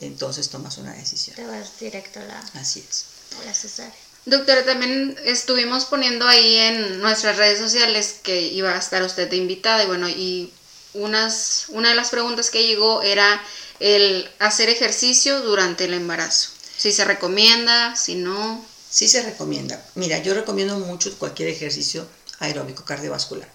entonces 0.00 0.48
tomas 0.50 0.76
una 0.78 0.92
decisión. 0.92 1.36
Te 1.36 1.46
vas 1.46 1.78
directo 1.80 2.20
a 2.20 2.24
la, 2.24 2.38
Así 2.54 2.84
es. 2.88 3.06
a 3.40 3.44
la 3.44 3.54
cesárea. 3.54 3.94
Doctora, 4.26 4.64
también 4.64 5.16
estuvimos 5.24 5.84
poniendo 5.84 6.26
ahí 6.26 6.56
en 6.56 7.00
nuestras 7.00 7.36
redes 7.36 7.58
sociales 7.58 8.16
que 8.22 8.40
iba 8.42 8.74
a 8.74 8.78
estar 8.78 9.02
usted 9.04 9.30
de 9.30 9.36
invitada 9.36 9.84
y 9.84 9.86
bueno, 9.86 10.08
y 10.08 10.52
unas, 10.94 11.66
una 11.68 11.90
de 11.90 11.94
las 11.94 12.10
preguntas 12.10 12.50
que 12.50 12.66
llegó 12.66 13.02
era 13.02 13.42
el 13.80 14.30
hacer 14.38 14.68
ejercicio 14.68 15.40
durante 15.42 15.84
el 15.84 15.94
embarazo. 15.94 16.50
Si 16.76 16.92
se 16.92 17.04
recomienda, 17.04 17.96
si 17.96 18.14
no. 18.14 18.64
Sí 18.90 19.08
se 19.08 19.22
recomienda. 19.22 19.84
Mira, 19.94 20.18
yo 20.18 20.34
recomiendo 20.34 20.78
mucho 20.78 21.16
cualquier 21.18 21.48
ejercicio 21.48 22.06
aeróbico 22.38 22.84
cardiovascular, 22.84 23.48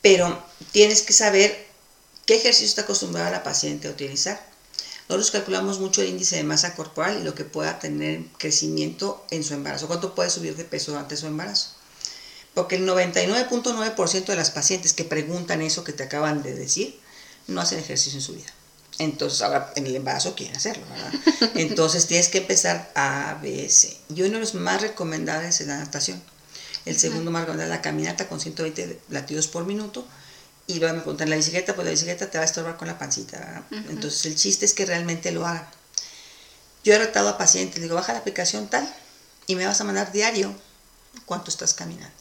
pero 0.00 0.42
tienes 0.70 1.02
que 1.02 1.12
saber 1.12 1.66
qué 2.26 2.36
ejercicio 2.36 2.66
está 2.66 2.82
acostumbrada 2.82 3.30
la 3.30 3.42
paciente 3.42 3.88
a 3.88 3.90
utilizar. 3.90 4.52
Nosotros 5.08 5.30
calculamos 5.30 5.78
mucho 5.80 6.00
el 6.00 6.08
índice 6.08 6.36
de 6.36 6.44
masa 6.44 6.74
corporal 6.74 7.18
y 7.20 7.24
lo 7.24 7.34
que 7.34 7.44
pueda 7.44 7.78
tener 7.78 8.24
crecimiento 8.38 9.24
en 9.30 9.44
su 9.44 9.52
embarazo, 9.54 9.88
cuánto 9.88 10.14
puede 10.14 10.30
subir 10.30 10.56
de 10.56 10.64
peso 10.64 10.92
durante 10.92 11.16
su 11.16 11.26
embarazo. 11.26 11.70
Porque 12.54 12.76
el 12.76 12.86
99.9% 12.86 14.26
de 14.26 14.36
las 14.36 14.50
pacientes 14.50 14.92
que 14.92 15.04
preguntan 15.04 15.62
eso 15.62 15.84
que 15.84 15.92
te 15.92 16.04
acaban 16.04 16.42
de 16.42 16.54
decir, 16.54 17.00
no 17.46 17.60
hacen 17.60 17.78
ejercicio 17.78 18.18
en 18.18 18.24
su 18.24 18.34
vida. 18.34 18.52
Entonces, 18.98 19.40
ahora 19.42 19.72
en 19.74 19.86
el 19.86 19.96
embarazo 19.96 20.34
quieren 20.34 20.56
hacerlo, 20.56 20.84
¿verdad? 20.90 21.12
Entonces 21.54 22.06
tienes 22.06 22.28
que 22.28 22.38
empezar 22.38 22.90
A, 22.94 23.38
B, 23.42 23.68
C. 23.68 23.96
Y 24.14 24.22
uno 24.22 24.34
de 24.34 24.40
los 24.40 24.54
más 24.54 24.80
recomendables 24.80 25.60
es 25.60 25.66
la 25.66 25.78
natación. 25.78 26.22
El 26.84 26.98
segundo 26.98 27.30
más 27.30 27.42
recomendable 27.42 27.72
es 27.72 27.78
la 27.78 27.82
caminata 27.82 28.28
con 28.28 28.40
120 28.40 29.00
latidos 29.08 29.46
por 29.46 29.64
minuto 29.64 30.06
y 30.66 30.78
luego 30.78 30.94
me 30.94 31.00
preguntan, 31.00 31.30
¿la 31.30 31.36
bicicleta? 31.36 31.74
Pues 31.74 31.84
la 31.84 31.90
bicicleta 31.90 32.30
te 32.30 32.38
va 32.38 32.42
a 32.42 32.46
estorbar 32.46 32.76
con 32.76 32.88
la 32.88 32.98
pancita, 32.98 33.38
¿verdad? 33.38 33.62
Entonces 33.90 34.26
el 34.26 34.36
chiste 34.36 34.64
es 34.64 34.74
que 34.74 34.86
realmente 34.86 35.30
lo 35.32 35.46
hagan. 35.46 35.66
Yo 36.84 36.94
he 36.94 36.96
tratado 36.96 37.28
a 37.28 37.38
pacientes, 37.38 37.80
digo, 37.80 37.94
baja 37.94 38.12
la 38.12 38.20
aplicación 38.20 38.68
tal 38.68 38.88
y 39.46 39.54
me 39.54 39.66
vas 39.66 39.80
a 39.80 39.84
mandar 39.84 40.12
diario 40.12 40.54
cuánto 41.26 41.50
estás 41.50 41.74
caminando. 41.74 42.14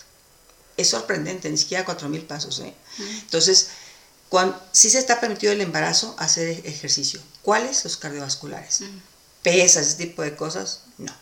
Es 0.78 0.90
sorprendente, 0.90 1.50
ni 1.50 1.58
siquiera 1.58 1.86
4.000 1.86 2.28
pasos. 2.28 2.60
¿eh? 2.60 2.74
Entonces, 3.00 3.70
cuando, 4.32 4.58
sí 4.72 4.90
se 4.90 4.98
está 4.98 5.20
permitido 5.20 5.52
el 5.52 5.60
embarazo 5.60 6.16
hacer 6.18 6.48
e-, 6.48 6.70
ejercicio. 6.70 7.20
¿Cuáles? 7.42 7.84
Los 7.84 7.98
cardiovasculares. 7.98 8.80
Pesas, 9.44 9.88
ese 9.88 9.98
tipo 9.98 10.22
de 10.22 10.38
cosas, 10.38 10.84
no. 10.98 11.14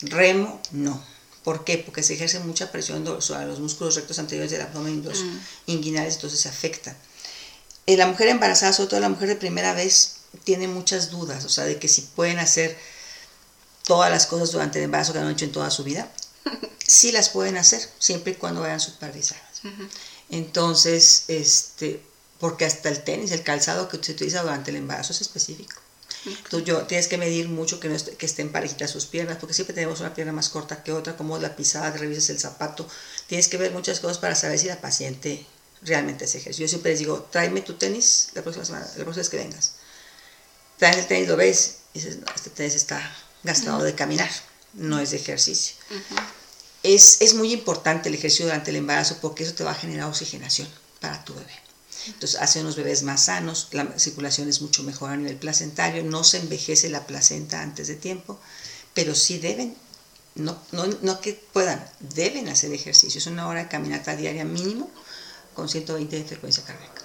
Remo, 0.00 0.60
no. 0.72 1.00
¿Por 1.44 1.64
qué? 1.64 1.78
Porque 1.78 2.02
se 2.02 2.14
ejerce 2.14 2.40
mucha 2.40 2.72
presión 2.72 3.06
sobre 3.22 3.46
los 3.46 3.60
músculos 3.60 3.94
rectos 3.94 4.18
anteriores 4.18 4.50
del 4.50 4.62
abdomen 4.62 4.98
y 4.98 5.02
los 5.02 5.22
Mm. 5.22 5.38
inguinales, 5.66 6.16
entonces 6.16 6.40
se 6.40 6.48
afecta. 6.48 6.96
Eh, 7.86 7.96
la 7.96 8.06
mujer 8.06 8.26
embarazada, 8.26 8.72
sobre 8.72 8.90
todo 8.90 9.00
la 9.00 9.08
mujer 9.10 9.28
de 9.28 9.36
primera 9.36 9.72
vez, 9.72 10.16
tiene 10.42 10.66
muchas 10.66 11.10
dudas, 11.10 11.44
o 11.44 11.48
sea, 11.48 11.64
de 11.64 11.78
que 11.78 11.86
si 11.86 12.02
pueden 12.02 12.40
hacer 12.40 12.76
todas 13.84 14.10
las 14.10 14.26
cosas 14.26 14.50
durante 14.50 14.78
el 14.78 14.86
embarazo 14.86 15.12
que 15.12 15.20
han 15.20 15.30
hecho 15.30 15.44
en 15.44 15.52
toda 15.52 15.70
su 15.70 15.84
vida. 15.84 16.10
Sí 16.90 17.12
las 17.12 17.28
pueden 17.28 17.56
hacer, 17.56 17.88
siempre 18.00 18.32
y 18.32 18.34
cuando 18.34 18.62
vayan 18.62 18.80
supervisadas. 18.80 19.60
Entonces, 20.28 21.24
este, 21.28 22.02
porque 22.40 22.64
hasta 22.64 22.88
el 22.88 23.02
tenis, 23.04 23.30
el 23.32 23.42
calzado 23.42 23.88
que 23.88 24.02
se 24.02 24.12
utiliza 24.12 24.42
durante 24.42 24.70
el 24.70 24.76
embarazo 24.78 25.12
es 25.12 25.20
específico. 25.20 25.76
Entonces 26.26 26.64
yo, 26.64 26.82
tienes 26.86 27.06
que 27.08 27.16
medir 27.18 27.48
mucho 27.48 27.78
que, 27.80 27.88
no 27.88 27.94
esté- 27.94 28.16
que 28.16 28.26
estén 28.26 28.50
parejitas 28.52 28.90
sus 28.90 29.06
piernas, 29.06 29.36
porque 29.38 29.54
siempre 29.54 29.74
tenemos 29.74 30.00
una 30.00 30.12
pierna 30.14 30.32
más 30.32 30.48
corta 30.48 30.82
que 30.82 30.92
otra, 30.92 31.16
como 31.16 31.38
la 31.38 31.54
pisada, 31.56 31.90
revisas 31.92 32.28
el 32.30 32.38
zapato. 32.38 32.86
Tienes 33.26 33.48
que 33.48 33.56
ver 33.56 33.72
muchas 33.72 34.00
cosas 34.00 34.18
para 34.18 34.34
saber 34.34 34.58
si 34.58 34.66
la 34.66 34.80
paciente 34.80 35.46
realmente 35.82 36.24
hace 36.26 36.38
ejercicio. 36.38 36.66
Yo 36.66 36.68
siempre 36.68 36.90
les 36.90 36.98
digo, 36.98 37.26
tráeme 37.30 37.62
tu 37.62 37.74
tenis 37.74 38.28
la 38.34 38.42
próxima 38.42 38.64
semana, 38.66 38.84
la 38.86 39.04
próxima 39.04 39.16
vez 39.22 39.28
que 39.30 39.36
vengas. 39.38 39.72
Traes 40.78 40.96
el 40.98 41.06
tenis, 41.06 41.28
lo 41.28 41.36
ves, 41.36 41.76
y 41.94 42.00
dices, 42.00 42.18
no, 42.18 42.26
este 42.34 42.50
tenis 42.50 42.74
está 42.74 43.00
gastado 43.42 43.82
de 43.82 43.94
caminar, 43.94 44.30
no 44.74 44.98
es 45.00 45.10
de 45.12 45.16
ejercicio. 45.18 45.76
Es, 46.82 47.20
es 47.20 47.34
muy 47.34 47.52
importante 47.52 48.08
el 48.08 48.14
ejercicio 48.14 48.46
durante 48.46 48.70
el 48.70 48.76
embarazo 48.76 49.18
porque 49.20 49.44
eso 49.44 49.54
te 49.54 49.64
va 49.64 49.72
a 49.72 49.74
generar 49.74 50.08
oxigenación 50.08 50.68
para 51.00 51.24
tu 51.24 51.34
bebé. 51.34 51.52
Entonces 52.06 52.40
hace 52.40 52.60
unos 52.60 52.76
bebés 52.76 53.02
más 53.02 53.26
sanos, 53.26 53.68
la 53.72 53.98
circulación 53.98 54.48
es 54.48 54.60
mucho 54.60 54.82
mejor 54.82 55.10
a 55.10 55.16
nivel 55.16 55.36
placentario, 55.36 56.02
no 56.02 56.24
se 56.24 56.38
envejece 56.38 56.88
la 56.88 57.06
placenta 57.06 57.60
antes 57.62 57.88
de 57.88 57.96
tiempo, 57.96 58.38
pero 58.94 59.14
sí 59.14 59.38
deben, 59.38 59.76
no, 60.34 60.60
no, 60.72 60.86
no 61.02 61.20
que 61.20 61.34
puedan, 61.52 61.84
deben 62.00 62.48
hacer 62.48 62.72
ejercicio. 62.72 63.18
Es 63.18 63.26
una 63.26 63.46
hora 63.48 63.64
de 63.64 63.68
caminata 63.68 64.16
diaria 64.16 64.44
mínimo 64.44 64.90
con 65.54 65.68
120 65.68 66.16
de 66.16 66.24
frecuencia 66.24 66.64
cardíaca. 66.64 67.02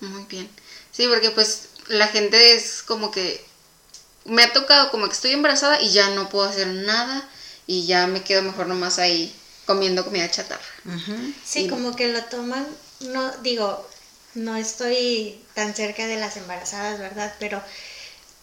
Muy 0.00 0.24
bien. 0.24 0.48
Sí, 0.92 1.06
porque 1.08 1.30
pues 1.30 1.68
la 1.88 2.08
gente 2.08 2.54
es 2.54 2.82
como 2.82 3.10
que 3.10 3.44
me 4.24 4.42
ha 4.42 4.52
tocado 4.52 4.90
como 4.90 5.06
que 5.06 5.12
estoy 5.14 5.32
embarazada 5.32 5.80
y 5.80 5.90
ya 5.92 6.10
no 6.10 6.28
puedo 6.28 6.48
hacer 6.48 6.68
nada 6.68 7.28
y 7.66 7.86
ya 7.86 8.06
me 8.06 8.22
quedo 8.22 8.42
mejor 8.42 8.66
nomás 8.66 8.98
ahí 8.98 9.34
comiendo 9.66 10.04
comida 10.04 10.30
chatarra. 10.30 10.62
Sí, 11.44 11.64
Y- 11.64 11.68
como 11.68 11.94
que 11.96 12.08
lo 12.12 12.22
toman, 12.24 12.66
no 13.00 13.32
digo, 13.38 13.86
no 14.34 14.56
estoy 14.56 15.40
tan 15.54 15.74
cerca 15.74 16.06
de 16.06 16.16
las 16.16 16.36
embarazadas, 16.36 16.98
¿verdad? 16.98 17.34
Pero 17.38 17.62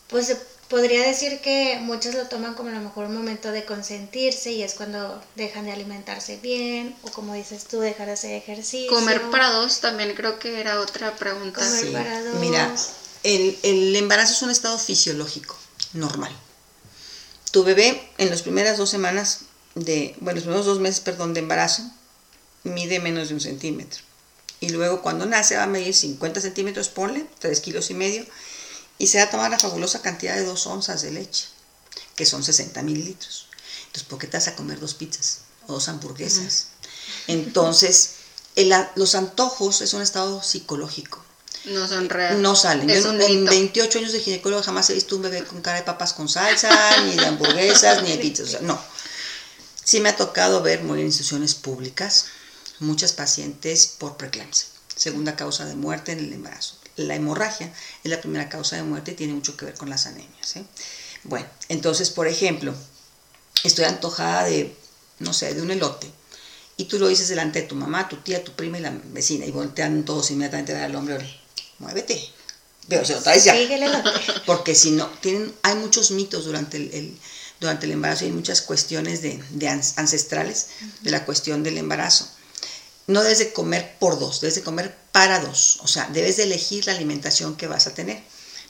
pues 0.07 0.27
se 0.27 0.37
podría 0.69 1.01
decir 1.03 1.41
que 1.41 1.79
muchas 1.81 2.15
lo 2.15 2.27
toman 2.27 2.53
como 2.55 2.69
a 2.69 2.73
lo 2.73 2.81
mejor 2.81 3.05
un 3.05 3.15
momento 3.15 3.51
de 3.51 3.65
consentirse 3.65 4.51
y 4.51 4.63
es 4.63 4.73
cuando 4.73 5.23
dejan 5.35 5.65
de 5.65 5.71
alimentarse 5.71 6.37
bien 6.37 6.95
o 7.03 7.11
como 7.11 7.33
dices 7.33 7.65
tú, 7.65 7.79
dejar 7.79 8.07
de 8.07 8.13
hacer 8.13 8.31
ejercicio. 8.31 8.89
Comer 8.89 9.29
para 9.29 9.51
dos 9.51 9.79
también 9.81 10.13
creo 10.15 10.39
que 10.39 10.59
era 10.59 10.79
otra 10.79 11.15
pregunta. 11.15 11.61
Comer 11.61 11.91
para 11.91 12.23
dos. 12.23 12.35
Mira, 12.35 12.75
el, 13.23 13.57
el 13.63 13.95
embarazo 13.95 14.33
es 14.33 14.41
un 14.41 14.51
estado 14.51 14.77
fisiológico, 14.77 15.55
normal. 15.93 16.31
Tu 17.51 17.63
bebé 17.63 18.09
en 18.17 18.29
las 18.29 18.41
primeras 18.41 18.77
dos 18.77 18.89
semanas 18.89 19.41
de, 19.75 20.15
bueno, 20.19 20.35
los 20.35 20.43
primeros 20.43 20.65
dos 20.65 20.79
meses, 20.79 20.99
perdón, 20.99 21.33
de 21.33 21.41
embarazo, 21.41 21.83
mide 22.63 22.99
menos 22.99 23.29
de 23.29 23.35
un 23.35 23.41
centímetro. 23.41 24.01
Y 24.59 24.69
luego 24.69 25.01
cuando 25.01 25.25
nace 25.25 25.57
va 25.57 25.63
a 25.63 25.67
medir 25.67 25.93
50 25.93 26.41
centímetros, 26.41 26.89
ponle, 26.89 27.25
3 27.39 27.59
kilos 27.59 27.89
y 27.89 27.93
medio, 27.93 28.25
y 28.97 29.07
se 29.07 29.17
va 29.17 29.25
a 29.25 29.29
tomar 29.29 29.51
la 29.51 29.59
fabulosa 29.59 30.01
cantidad 30.01 30.35
de 30.35 30.45
2 30.45 30.67
onzas 30.67 31.01
de 31.01 31.11
leche, 31.11 31.45
que 32.15 32.25
son 32.25 32.43
60 32.43 32.81
mililitros. 32.81 33.47
Entonces, 33.95 34.09
¿por 34.09 34.19
qué 34.19 34.27
te 34.27 34.35
vas 34.35 34.49
a 34.49 34.55
comer 34.55 34.77
dos 34.81 34.93
pizzas 34.93 35.39
o 35.67 35.73
dos 35.73 35.87
hamburguesas? 35.87 36.67
Entonces, 37.27 38.15
el 38.57 38.73
los 38.95 39.15
antojos 39.15 39.79
es 39.79 39.93
un 39.93 40.01
estado 40.01 40.43
psicológico. 40.43 41.23
No 41.63 41.87
son 41.87 42.09
reales. 42.09 42.39
No 42.39 42.55
salen. 42.55 42.89
Yo 42.89 43.11
en 43.11 43.39
mito. 43.39 43.51
28 43.51 43.99
años 43.99 44.11
de 44.11 44.19
ginecólogo 44.19 44.61
jamás 44.63 44.89
he 44.89 44.93
visto 44.93 45.15
un 45.15 45.21
bebé 45.21 45.45
con 45.45 45.61
cara 45.61 45.77
de 45.77 45.83
papas 45.83 46.11
con 46.11 46.27
salsa, 46.27 46.69
ni 47.05 47.15
de 47.15 47.25
hamburguesas, 47.25 48.03
ni 48.03 48.11
de 48.11 48.17
pizzas. 48.17 48.47
O 48.47 48.51
sea, 48.51 48.59
no. 48.59 48.79
Sí 49.83 50.01
me 50.01 50.09
ha 50.09 50.15
tocado 50.17 50.61
ver 50.61 50.83
morir 50.83 51.01
en 51.01 51.07
instituciones 51.07 51.55
públicas 51.55 52.25
muchas 52.79 53.13
pacientes 53.13 53.87
por 53.97 54.17
preeclampsia, 54.17 54.67
segunda 54.95 55.35
causa 55.35 55.65
de 55.65 55.75
muerte 55.75 56.11
en 56.11 56.19
el 56.19 56.33
embarazo. 56.33 56.75
La 56.97 57.15
hemorragia 57.15 57.73
es 58.03 58.09
la 58.11 58.21
primera 58.21 58.47
causa 58.49 58.75
de 58.77 58.83
muerte 58.83 59.11
y 59.11 59.15
tiene 59.15 59.33
mucho 59.33 59.57
que 59.57 59.65
ver 59.65 59.75
con 59.75 59.89
las 59.89 60.05
anemias. 60.05 60.55
¿eh? 60.55 60.65
Bueno, 61.23 61.47
entonces, 61.69 62.09
por 62.09 62.27
ejemplo, 62.27 62.73
estoy 63.63 63.85
antojada 63.85 64.45
de, 64.45 64.75
no 65.19 65.33
sé, 65.33 65.53
de 65.53 65.61
un 65.61 65.71
elote. 65.71 66.09
Y 66.77 66.85
tú 66.85 66.99
lo 66.99 67.07
dices 67.07 67.27
delante 67.29 67.61
de 67.61 67.67
tu 67.67 67.75
mamá, 67.75 68.07
tu 68.09 68.17
tía, 68.17 68.43
tu 68.43 68.53
prima 68.53 68.77
y 68.77 68.81
la 68.81 68.91
vecina. 69.05 69.45
Y 69.45 69.51
voltean 69.51 70.03
todos 70.05 70.31
inmediatamente 70.31 70.71
a 70.73 70.75
ver 70.75 70.83
al 70.85 70.95
hombre, 70.95 71.15
"Ore, 71.15 71.39
muévete. 71.79 72.21
Pero 72.87 73.03
se 73.05 73.13
lo 73.13 73.21
traes 73.21 73.43
ya. 73.45 73.53
Porque 74.45 74.75
si 74.75 74.91
no, 74.91 75.07
tienen, 75.21 75.53
hay 75.63 75.75
muchos 75.75 76.11
mitos 76.11 76.45
durante 76.45 76.77
el, 76.77 76.93
el- 76.93 77.17
durante 77.59 77.85
el 77.87 77.93
embarazo 77.93 78.25
hay 78.25 78.31
muchas 78.31 78.61
cuestiones 78.61 79.21
de, 79.21 79.41
ancestrales 79.95 80.67
de 81.01 81.11
la 81.11 81.25
cuestión 81.25 81.63
del 81.63 81.77
embarazo. 81.77 82.29
No 83.07 83.21
debes 83.21 83.39
de 83.39 83.53
comer 83.53 83.97
por 83.99 84.19
dos, 84.19 84.41
debes 84.41 84.55
de 84.55 84.63
comer 84.63 84.95
para 85.11 85.39
dos. 85.39 85.79
O 85.83 85.87
sea, 85.87 86.09
debes 86.11 86.37
de 86.37 86.43
elegir 86.43 86.87
la 86.87 86.93
alimentación 86.93 87.55
que 87.55 87.67
vas 87.67 87.87
a 87.87 87.93
tener. 87.93 88.21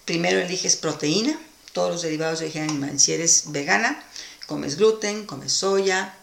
Primero 0.03 0.39
eliges 0.39 0.75
proteína, 0.75 1.39
todos 1.73 1.91
los 1.91 2.01
derivados 2.01 2.39
de 2.39 2.45
origen 2.45 2.69
animal. 2.69 2.99
Si 2.99 3.13
eres 3.13 3.43
vegana, 3.47 4.03
comes 4.45 4.77
gluten, 4.77 5.25
comes 5.25 5.53
soya, 5.53 6.15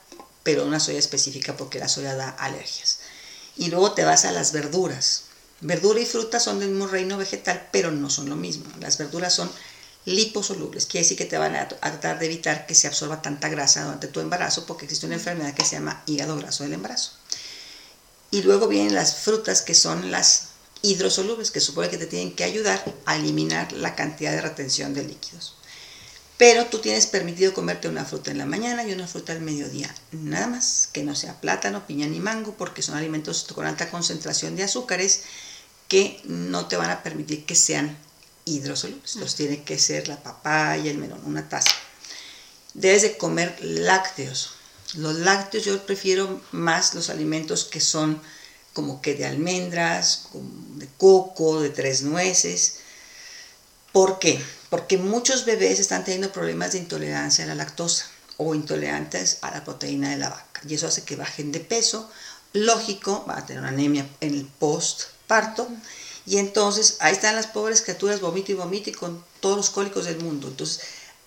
pero 0.42 0.64
una 0.64 0.80
soya 0.80 0.98
específica 0.98 1.56
porque 1.56 1.78
la 1.78 1.88
soya 1.88 2.14
da 2.14 2.30
alergias. 2.30 3.00
Y 3.56 3.68
luego 3.68 3.92
te 3.92 4.04
vas 4.04 4.24
a 4.24 4.32
las 4.32 4.52
verduras. 4.52 5.24
Verdura 5.60 6.00
y 6.00 6.06
fruta 6.06 6.40
son 6.40 6.58
del 6.58 6.70
mismo 6.70 6.86
reino 6.88 7.16
vegetal, 7.16 7.68
pero 7.72 7.90
no 7.92 8.10
son 8.10 8.28
lo 8.28 8.36
mismo. 8.36 8.64
Las 8.80 8.98
verduras 8.98 9.34
son 9.34 9.50
liposolubles, 10.04 10.86
quiere 10.86 11.04
decir 11.04 11.16
que 11.16 11.24
te 11.24 11.38
van 11.38 11.54
a, 11.54 11.68
tratar 11.68 12.18
de 12.18 12.26
evitar 12.26 12.66
que 12.66 12.74
se 12.74 12.88
absorba 12.88 13.22
tanta 13.22 13.48
grasa 13.48 13.84
durante 13.84 14.08
tu 14.08 14.20
embarazo, 14.20 14.66
porque 14.66 14.86
existe 14.86 15.06
una 15.06 15.14
enfermedad 15.14 15.54
que 15.54 15.64
se 15.64 15.76
llama 15.76 16.02
hígado 16.06 16.36
graso 16.36 16.64
del 16.64 16.72
embarazo. 16.72 17.12
Y 18.32 18.42
luego 18.42 18.66
vienen 18.66 18.94
las 18.94 19.14
frutas 19.14 19.62
que 19.62 19.74
son 19.74 20.10
las 20.10 20.48
hidrosolubles, 20.82 21.52
que 21.52 21.60
supone 21.60 21.90
que 21.90 21.98
te 21.98 22.06
tienen 22.06 22.34
que 22.34 22.42
ayudar 22.42 22.84
a 23.06 23.14
eliminar 23.14 23.72
la 23.72 23.94
cantidad 23.94 24.32
de 24.32 24.40
retención 24.40 24.94
de 24.94 25.04
líquidos. 25.04 25.54
Pero 26.38 26.66
tú 26.66 26.80
tienes 26.80 27.06
permitido 27.06 27.54
comerte 27.54 27.88
una 27.88 28.04
fruta 28.04 28.32
en 28.32 28.38
la 28.38 28.46
mañana 28.46 28.84
y 28.84 28.92
una 28.92 29.06
fruta 29.06 29.32
al 29.32 29.42
mediodía, 29.42 29.94
nada 30.10 30.48
más, 30.48 30.88
que 30.92 31.04
no 31.04 31.14
sea 31.14 31.40
plátano, 31.40 31.86
piña 31.86 32.08
ni 32.08 32.18
mango, 32.18 32.56
porque 32.56 32.82
son 32.82 32.96
alimentos 32.96 33.46
con 33.54 33.64
alta 33.64 33.90
concentración 33.90 34.56
de 34.56 34.64
azúcares 34.64 35.22
que 35.86 36.20
no 36.24 36.66
te 36.66 36.76
van 36.76 36.90
a 36.90 37.02
permitir 37.02 37.44
que 37.44 37.54
sean 37.54 37.96
hidrosolubles. 38.44 39.14
Entonces 39.14 39.36
tiene 39.36 39.62
que 39.62 39.78
ser 39.78 40.08
la 40.08 40.20
papaya, 40.20 40.90
el 40.90 40.98
melón, 40.98 41.20
una 41.26 41.48
taza. 41.48 41.70
Debes 42.74 43.02
de 43.02 43.16
comer 43.16 43.56
lácteos. 43.60 44.54
Los 44.94 45.16
lácteos 45.16 45.64
yo 45.64 45.84
prefiero 45.86 46.40
más 46.52 46.94
los 46.94 47.08
alimentos 47.08 47.64
que 47.64 47.80
son 47.80 48.20
como 48.72 49.00
que 49.02 49.14
de 49.14 49.26
almendras, 49.26 50.28
de 50.76 50.88
coco, 50.98 51.60
de 51.60 51.70
tres 51.70 52.02
nueces. 52.02 52.78
¿Por 53.92 54.18
qué? 54.18 54.42
Porque 54.70 54.98
muchos 54.98 55.44
bebés 55.44 55.78
están 55.78 56.04
teniendo 56.04 56.32
problemas 56.32 56.72
de 56.72 56.78
intolerancia 56.78 57.44
a 57.44 57.48
la 57.48 57.54
lactosa 57.54 58.06
o 58.38 58.54
intolerantes 58.54 59.38
a 59.42 59.50
la 59.50 59.64
proteína 59.64 60.10
de 60.10 60.16
la 60.16 60.30
vaca. 60.30 60.62
Y 60.66 60.74
eso 60.74 60.86
hace 60.86 61.04
que 61.04 61.16
bajen 61.16 61.52
de 61.52 61.60
peso. 61.60 62.10
Lógico, 62.54 63.24
va 63.28 63.38
a 63.38 63.46
tener 63.46 63.62
una 63.62 63.70
anemia 63.70 64.08
en 64.20 64.34
el 64.34 64.46
postparto. 64.46 65.68
Y 66.24 66.38
entonces 66.38 66.96
ahí 67.00 67.12
están 67.12 67.34
las 67.34 67.46
pobres 67.46 67.82
criaturas, 67.82 68.20
vomito 68.20 68.52
y 68.52 68.54
vomito 68.54 68.90
y 68.90 68.94
con 68.94 69.24
todos 69.40 69.56
los 69.56 69.70
cólicos 69.70 70.04
del 70.04 70.20
mundo. 70.20 70.48
Entonces, 70.48 70.80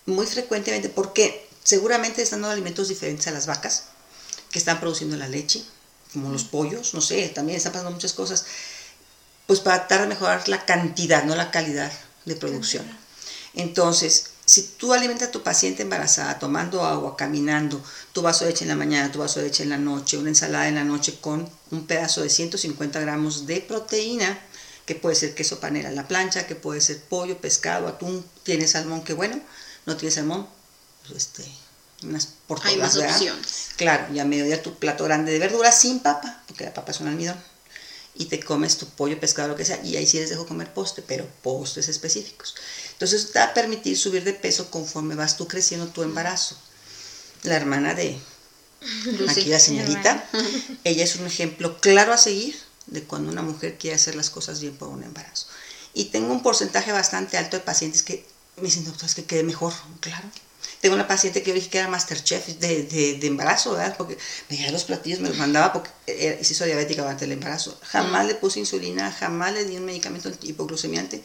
muy 0.05 0.25
frecuentemente, 0.25 0.89
porque 0.89 1.44
seguramente 1.65 2.21
están 2.21 2.41
dando 2.41 2.53
alimentos 2.53 2.87
diferentes 2.87 3.27
a 3.27 3.31
las 3.31 3.47
vacas 3.47 3.85
que 4.51 4.59
están 4.59 4.79
produciendo 4.79 5.17
la 5.17 5.27
leche, 5.27 5.65
como 6.13 6.31
los 6.31 6.45
pollos, 6.45 6.93
no 6.93 7.01
sé, 7.01 7.27
también 7.29 7.57
están 7.57 7.73
pasando 7.73 7.91
muchas 7.91 8.13
cosas, 8.13 8.45
pues 9.47 9.59
para 9.59 9.79
tratar 9.79 10.01
de 10.01 10.13
mejorar 10.13 10.47
la 10.47 10.63
cantidad, 10.65 11.25
no 11.25 11.35
la 11.35 11.51
calidad 11.51 11.91
de 12.23 12.35
producción. 12.35 12.85
Entonces, 13.55 14.27
si 14.45 14.61
tú 14.77 14.93
alimentas 14.93 15.29
a 15.29 15.31
tu 15.31 15.41
paciente 15.41 15.81
embarazada 15.81 16.37
tomando 16.37 16.85
agua, 16.85 17.17
caminando, 17.17 17.83
tu 18.13 18.21
vaso 18.21 18.45
de 18.45 18.51
leche 18.51 18.63
en 18.63 18.69
la 18.69 18.75
mañana, 18.75 19.11
tu 19.11 19.19
vaso 19.19 19.39
de 19.39 19.47
leche 19.47 19.63
en 19.63 19.69
la 19.69 19.77
noche, 19.77 20.17
una 20.17 20.29
ensalada 20.29 20.67
en 20.67 20.75
la 20.75 20.83
noche 20.83 21.17
con 21.19 21.49
un 21.71 21.87
pedazo 21.87 22.21
de 22.21 22.29
150 22.29 22.99
gramos 22.99 23.47
de 23.47 23.61
proteína, 23.61 24.39
que 24.85 24.93
puede 24.93 25.15
ser 25.15 25.33
queso 25.33 25.59
panela 25.59 25.89
en 25.89 25.95
la 25.95 26.07
plancha, 26.07 26.45
que 26.45 26.53
puede 26.53 26.79
ser 26.79 27.01
pollo, 27.01 27.39
pescado, 27.39 27.87
atún, 27.87 28.23
tienes 28.43 28.71
salmón, 28.71 29.03
que 29.03 29.13
bueno, 29.13 29.41
no 29.87 29.97
tienes 29.97 30.13
salmón, 30.13 30.47
este, 31.13 31.45
unas 32.03 32.29
Hay 32.63 32.77
más 32.77 32.97
opciones. 32.97 33.69
Claro, 33.75 34.13
y 34.13 34.19
a 34.19 34.25
mediodía 34.25 34.61
tu 34.61 34.75
plato 34.75 35.03
grande 35.03 35.31
de 35.31 35.39
verduras 35.39 35.79
sin 35.79 35.99
papa, 35.99 36.43
porque 36.47 36.63
la 36.63 36.73
papa 36.73 36.91
es 36.91 36.99
un 36.99 37.07
almidón, 37.07 37.37
y 38.15 38.25
te 38.25 38.39
comes 38.39 38.77
tu 38.77 38.87
pollo, 38.87 39.19
pescado, 39.19 39.49
lo 39.49 39.55
que 39.55 39.65
sea, 39.65 39.83
y 39.83 39.97
ahí 39.97 40.05
sí 40.05 40.17
les 40.19 40.29
dejo 40.29 40.45
comer 40.45 40.73
postre, 40.73 41.03
pero 41.05 41.27
postres 41.41 41.89
específicos. 41.89 42.55
Entonces 42.93 43.31
te 43.31 43.39
va 43.39 43.45
a 43.45 43.53
permitir 43.53 43.97
subir 43.97 44.23
de 44.23 44.33
peso 44.33 44.71
conforme 44.71 45.15
vas 45.15 45.35
tú 45.35 45.47
creciendo 45.47 45.87
tu 45.87 46.01
embarazo. 46.03 46.57
La 47.43 47.55
hermana 47.55 47.93
de 47.93 48.17
aquí 49.29 49.45
la 49.45 49.59
señorita, 49.59 50.27
ella 50.83 51.03
es 51.03 51.15
un 51.17 51.27
ejemplo 51.27 51.79
claro 51.79 52.13
a 52.13 52.17
seguir 52.17 52.55
de 52.87 53.03
cuando 53.03 53.31
una 53.31 53.41
mujer 53.41 53.77
quiere 53.77 53.95
hacer 53.95 54.15
las 54.15 54.29
cosas 54.29 54.61
bien 54.61 54.75
por 54.77 54.87
un 54.87 55.03
embarazo. 55.03 55.47
Y 55.93 56.05
tengo 56.05 56.31
un 56.31 56.43
porcentaje 56.43 56.91
bastante 56.91 57.37
alto 57.37 57.57
de 57.57 57.63
pacientes 57.63 58.03
que 58.03 58.25
me 58.57 58.63
dicen, 58.63 58.85
doctor, 58.85 59.09
es 59.09 59.15
que 59.15 59.25
quede 59.25 59.43
mejor. 59.43 59.73
Claro. 59.99 60.29
Tengo 60.81 60.95
una 60.95 61.07
paciente 61.07 61.41
que 61.41 61.49
yo 61.49 61.55
dije 61.55 61.69
que 61.69 61.79
era 61.79 61.87
masterchef 61.87 62.47
de, 62.59 62.83
de, 62.83 63.17
de 63.17 63.27
embarazo, 63.27 63.71
¿verdad? 63.71 63.95
Porque 63.97 64.17
me 64.49 64.55
llevaba 64.55 64.73
los 64.73 64.83
platillos, 64.83 65.19
me 65.19 65.29
los 65.29 65.37
mandaba 65.37 65.73
porque 65.73 65.89
era, 66.07 66.43
se 66.43 66.53
hizo 66.53 66.65
diabética 66.65 67.01
durante 67.01 67.25
el 67.25 67.31
embarazo. 67.31 67.77
Jamás 67.83 68.27
le 68.27 68.35
puse 68.35 68.59
insulina, 68.59 69.11
jamás 69.11 69.53
le 69.53 69.65
di 69.65 69.77
un 69.77 69.85
medicamento 69.85 70.31
hipoglucemiante 70.41 71.21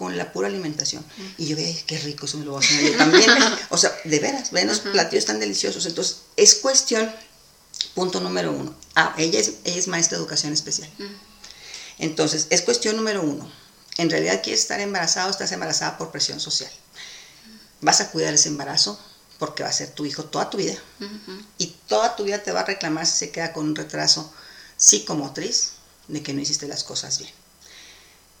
con 0.00 0.16
la 0.16 0.32
pura 0.32 0.48
alimentación. 0.48 1.04
Y 1.36 1.46
yo 1.46 1.56
veía, 1.56 1.76
qué 1.86 1.98
rico, 1.98 2.24
eso 2.24 2.38
me 2.38 2.46
lo 2.46 2.52
voy 2.52 2.64
a 2.64 2.66
hacer 2.66 2.90
yo 2.90 2.96
también. 2.96 3.30
o 3.68 3.76
sea, 3.76 3.92
de 4.04 4.18
veras, 4.18 4.50
ven 4.50 4.66
los 4.66 4.80
platillos 4.80 5.26
tan 5.26 5.38
deliciosos. 5.38 5.84
Entonces, 5.84 6.22
es 6.36 6.54
cuestión, 6.54 7.14
punto 7.94 8.18
número 8.20 8.50
uno. 8.50 8.74
Ah, 8.94 9.14
ella 9.18 9.38
es, 9.38 9.52
ella 9.64 9.76
es 9.76 9.88
maestra 9.88 10.16
de 10.16 10.22
educación 10.22 10.54
especial. 10.54 10.88
Entonces, 11.98 12.46
es 12.48 12.62
cuestión 12.62 12.96
número 12.96 13.22
uno. 13.22 13.52
En 13.98 14.08
realidad 14.08 14.40
quieres 14.42 14.62
estar 14.62 14.80
embarazada 14.80 15.26
o 15.26 15.30
estás 15.30 15.52
embarazada 15.52 15.98
por 15.98 16.10
presión 16.10 16.40
social. 16.40 16.70
Vas 17.80 18.00
a 18.00 18.10
cuidar 18.10 18.34
ese 18.34 18.48
embarazo 18.48 18.98
porque 19.38 19.62
va 19.62 19.70
a 19.70 19.72
ser 19.72 19.90
tu 19.90 20.04
hijo 20.04 20.24
toda 20.24 20.50
tu 20.50 20.58
vida. 20.58 20.76
Y 21.58 21.66
toda 21.88 22.14
tu 22.16 22.24
vida 22.24 22.42
te 22.42 22.52
va 22.52 22.60
a 22.60 22.66
reclamar 22.66 23.06
si 23.06 23.16
se 23.16 23.30
queda 23.30 23.52
con 23.52 23.66
un 23.66 23.76
retraso 23.76 24.32
psicomotriz 24.76 25.72
de 26.08 26.22
que 26.22 26.32
no 26.34 26.40
hiciste 26.40 26.68
las 26.68 26.84
cosas 26.84 27.18
bien. 27.18 27.32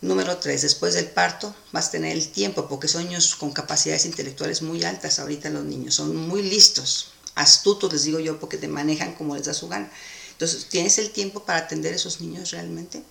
Número 0.02 0.38
tres, 0.38 0.62
después 0.62 0.94
del 0.94 1.06
parto 1.06 1.54
vas 1.72 1.88
a 1.88 1.90
tener 1.90 2.16
el 2.16 2.28
tiempo, 2.28 2.68
porque 2.68 2.88
son 2.88 3.04
niños 3.04 3.34
con 3.36 3.52
capacidades 3.52 4.06
intelectuales 4.06 4.62
muy 4.62 4.82
altas 4.82 5.18
ahorita 5.18 5.50
los 5.50 5.64
niños, 5.64 5.94
son 5.94 6.16
muy 6.16 6.42
listos, 6.42 7.08
astutos 7.34 7.92
les 7.92 8.04
digo 8.04 8.18
yo, 8.18 8.40
porque 8.40 8.56
te 8.56 8.66
manejan 8.66 9.14
como 9.14 9.36
les 9.36 9.44
da 9.44 9.52
su 9.52 9.68
gana. 9.68 9.90
Entonces, 10.32 10.66
¿tienes 10.70 10.96
el 10.98 11.10
tiempo 11.10 11.44
para 11.44 11.58
atender 11.58 11.92
a 11.92 11.96
esos 11.96 12.22
niños 12.22 12.50
realmente? 12.50 13.02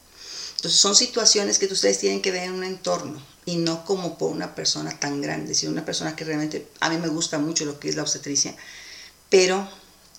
Entonces, 0.59 0.81
son 0.81 0.93
situaciones 0.93 1.57
que 1.57 1.67
ustedes 1.67 1.99
tienen 1.99 2.21
que 2.21 2.31
ver 2.31 2.43
en 2.43 2.51
un 2.51 2.65
entorno 2.65 3.25
y 3.45 3.55
no 3.55 3.85
como 3.85 4.17
por 4.17 4.29
una 4.29 4.55
persona 4.55 4.99
tan 4.99 5.21
grande, 5.21 5.55
sino 5.55 5.71
una 5.71 5.85
persona 5.85 6.17
que 6.17 6.25
realmente, 6.25 6.67
a 6.81 6.89
mí 6.89 6.97
me 6.97 7.07
gusta 7.07 7.39
mucho 7.39 7.63
lo 7.63 7.79
que 7.79 7.87
es 7.87 7.95
la 7.95 8.01
obstetricia, 8.01 8.53
pero 9.29 9.69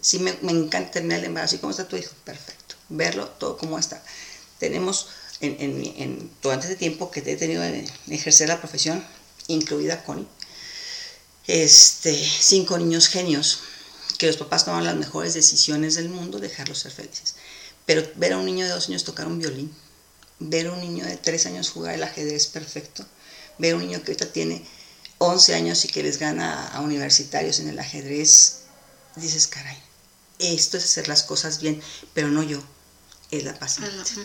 sí 0.00 0.18
me, 0.18 0.34
me 0.40 0.52
encanta 0.52 0.92
tener 0.92 1.18
el 1.18 1.26
embarazo. 1.26 1.56
¿Y 1.56 1.58
cómo 1.58 1.72
está 1.72 1.86
tu 1.86 1.96
hijo? 1.96 2.12
Perfecto. 2.24 2.74
Verlo 2.88 3.28
todo 3.28 3.58
como 3.58 3.78
está. 3.78 4.02
Tenemos 4.58 5.08
en, 5.42 5.56
en, 5.60 5.84
en 5.96 6.30
todo 6.40 6.54
este 6.54 6.74
tiempo 6.74 7.10
que 7.10 7.20
he 7.20 7.36
tenido 7.36 7.62
en 7.62 7.86
ejercer 8.08 8.48
la 8.48 8.58
profesión, 8.60 9.04
incluida 9.46 10.02
Connie, 10.04 10.26
este, 11.46 12.14
cinco 12.14 12.78
niños 12.78 13.08
genios, 13.08 13.60
que 14.16 14.26
los 14.26 14.38
papás 14.38 14.64
toman 14.64 14.84
las 14.84 14.96
mejores 14.96 15.34
decisiones 15.34 15.96
del 15.96 16.08
mundo, 16.08 16.38
dejarlos 16.38 16.78
ser 16.78 16.92
felices. 16.92 17.34
Pero 17.84 18.08
ver 18.16 18.32
a 18.32 18.38
un 18.38 18.46
niño 18.46 18.64
de 18.64 18.70
dos 18.70 18.88
años 18.88 19.04
tocar 19.04 19.26
un 19.26 19.38
violín, 19.38 19.70
ver 20.40 20.66
a 20.66 20.72
un 20.72 20.80
niño 20.80 21.04
de 21.04 21.16
tres 21.16 21.46
años 21.46 21.70
jugar 21.70 21.94
el 21.94 22.02
ajedrez 22.02 22.48
perfecto, 22.48 23.06
ver 23.58 23.74
a 23.74 23.76
un 23.76 23.82
niño 23.82 24.02
que 24.02 24.12
ahorita 24.12 24.32
tiene 24.32 24.64
11 25.18 25.54
años 25.54 25.84
y 25.84 25.88
que 25.88 26.02
les 26.02 26.18
gana 26.18 26.68
a 26.68 26.80
universitarios 26.80 27.60
en 27.60 27.68
el 27.68 27.78
ajedrez, 27.78 28.62
dices, 29.16 29.46
caray, 29.46 29.78
esto 30.38 30.78
es 30.78 30.84
hacer 30.84 31.08
las 31.08 31.22
cosas 31.22 31.60
bien, 31.60 31.80
pero 32.14 32.28
no 32.28 32.42
yo, 32.42 32.62
es 33.30 33.44
la 33.44 33.58
paciencia 33.58 34.24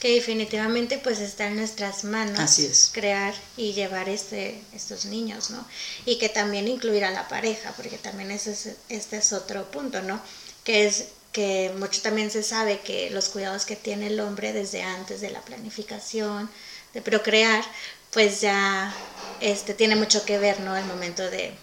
que 0.00 0.14
definitivamente 0.14 0.98
pues 0.98 1.20
está 1.20 1.46
en 1.46 1.56
nuestras 1.56 2.04
manos 2.04 2.40
Así 2.40 2.64
es. 2.64 2.90
crear 2.92 3.34
y 3.58 3.74
llevar 3.74 4.08
este, 4.08 4.60
estos 4.74 5.04
niños, 5.04 5.50
¿no? 5.50 5.64
Y 6.06 6.18
que 6.18 6.30
también 6.30 6.66
incluir 6.68 7.04
a 7.04 7.10
la 7.10 7.28
pareja, 7.28 7.72
porque 7.76 7.98
también 7.98 8.30
ese 8.30 8.52
es, 8.52 8.70
este 8.88 9.18
es 9.18 9.32
otro 9.34 9.70
punto, 9.70 10.00
¿no? 10.00 10.20
Que 10.64 10.86
es 10.86 11.04
que 11.32 11.72
mucho 11.78 12.02
también 12.02 12.30
se 12.30 12.42
sabe 12.42 12.80
que 12.80 13.10
los 13.10 13.28
cuidados 13.28 13.64
que 13.64 13.76
tiene 13.76 14.08
el 14.08 14.20
hombre 14.20 14.52
desde 14.52 14.82
antes 14.82 15.20
de 15.20 15.30
la 15.30 15.40
planificación, 15.42 16.50
de 16.92 17.02
procrear, 17.02 17.64
pues 18.12 18.40
ya 18.40 18.92
este, 19.40 19.74
tiene 19.74 19.96
mucho 19.96 20.24
que 20.24 20.38
ver, 20.38 20.60
¿no? 20.60 20.76
El 20.76 20.84
momento 20.86 21.22
de, 21.30 21.54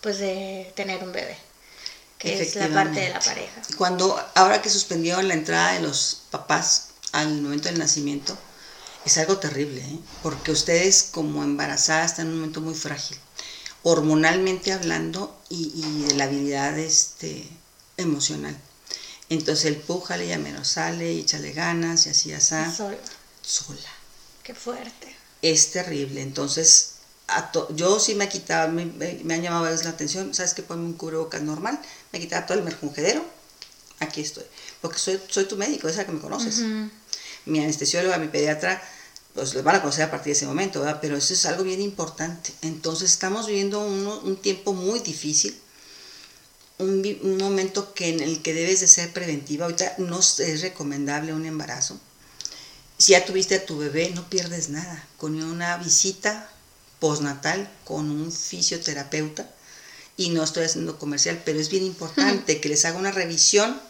pues 0.00 0.18
de 0.18 0.72
tener 0.76 1.02
un 1.02 1.12
bebé 1.12 1.36
que 2.18 2.42
es 2.42 2.56
la 2.56 2.68
parte 2.68 3.00
de 3.00 3.10
la 3.10 3.20
pareja. 3.20 3.62
Cuando, 3.76 4.20
ahora 4.34 4.60
que 4.60 4.70
suspendieron 4.70 5.28
la 5.28 5.34
entrada 5.34 5.74
de 5.74 5.80
los 5.80 6.22
papás 6.30 6.88
al 7.12 7.40
momento 7.40 7.68
del 7.68 7.78
nacimiento 7.78 8.36
es 9.04 9.16
algo 9.18 9.38
terrible, 9.38 9.80
¿eh? 9.80 9.98
porque 10.22 10.50
ustedes 10.50 11.04
como 11.04 11.42
embarazadas 11.42 12.12
están 12.12 12.26
en 12.26 12.32
un 12.32 12.38
momento 12.40 12.60
muy 12.60 12.74
frágil, 12.74 13.16
hormonalmente 13.82 14.72
hablando 14.72 15.34
y, 15.48 16.02
de 16.08 16.14
la 16.16 16.24
habilidad 16.24 16.76
este, 16.78 17.48
emocional. 17.96 18.56
Entonces 19.30 19.66
el 19.66 19.76
pújale, 19.76 20.26
ya 20.26 20.38
menos 20.38 20.68
sale, 20.68 21.12
y 21.12 21.20
échale 21.20 21.52
ganas 21.52 22.06
y 22.06 22.10
así, 22.10 22.32
así. 22.32 22.54
Sola. 22.74 22.98
Sola. 23.42 23.90
Qué 24.42 24.54
fuerte. 24.54 25.14
Es 25.42 25.70
terrible. 25.70 26.22
Entonces, 26.22 26.94
yo 27.74 28.00
sí 28.00 28.14
me 28.14 28.24
he 28.24 28.28
quitado, 28.28 28.72
me, 28.72 28.86
me, 28.86 29.34
han 29.34 29.42
llamado 29.42 29.66
a 29.66 29.70
veces 29.70 29.84
la 29.84 29.90
atención, 29.90 30.34
¿sabes 30.34 30.54
qué? 30.54 30.62
Ponme 30.62 30.86
un 30.86 30.94
cubrebocas 30.94 31.42
normal, 31.42 31.78
me 32.12 32.18
he 32.18 32.22
quitado 32.22 32.46
todo 32.46 32.58
el 32.58 32.64
merjungedero, 32.64 33.24
aquí 34.00 34.22
estoy 34.22 34.44
porque 34.80 34.98
soy, 34.98 35.20
soy 35.28 35.44
tu 35.44 35.56
médico, 35.56 35.88
esa 35.88 36.06
que 36.06 36.12
me 36.12 36.20
conoces. 36.20 36.62
Mi 37.46 37.60
anestesióloga, 37.60 38.18
mi 38.18 38.28
pediatra, 38.28 38.82
pues 39.34 39.54
los 39.54 39.64
van 39.64 39.76
a 39.76 39.80
conocer 39.80 40.04
a 40.04 40.10
partir 40.10 40.32
de 40.32 40.38
ese 40.38 40.46
momento, 40.46 40.80
¿verdad? 40.80 40.98
Pero 41.00 41.16
eso 41.16 41.34
es 41.34 41.46
algo 41.46 41.64
bien 41.64 41.80
importante. 41.80 42.52
Entonces 42.62 43.10
estamos 43.10 43.46
viviendo 43.46 43.80
un 43.80 44.36
tiempo 44.36 44.72
muy 44.72 45.00
difícil, 45.00 45.58
un, 46.78 47.18
un, 47.22 47.36
momento 47.38 47.94
que 47.94 48.08
en 48.08 48.20
el 48.20 48.42
que 48.42 48.54
debes 48.54 48.80
de 48.80 48.88
ser 48.88 49.12
preventiva. 49.12 49.66
Ahorita 49.66 49.94
no 49.98 50.20
es 50.20 50.60
recomendable 50.60 51.34
un 51.34 51.46
embarazo. 51.46 51.98
Si 52.96 53.12
ya 53.12 53.24
tuviste 53.24 53.56
a 53.56 53.66
tu 53.66 53.78
bebé, 53.78 54.10
no 54.14 54.28
pierdes 54.28 54.68
nada. 54.68 55.06
Con 55.16 55.40
una 55.42 55.76
visita 55.76 56.50
postnatal 56.98 57.70
con 57.84 58.10
un 58.10 58.32
fisioterapeuta, 58.32 59.48
y 60.16 60.30
no 60.30 60.42
estoy 60.42 60.64
haciendo 60.64 60.98
comercial, 60.98 61.40
pero 61.44 61.60
es 61.60 61.68
bien 61.68 61.84
importante 61.84 62.60
que 62.60 62.68
les 62.68 62.84
haga 62.84 62.98
una 62.98 63.12
revisión 63.12 63.80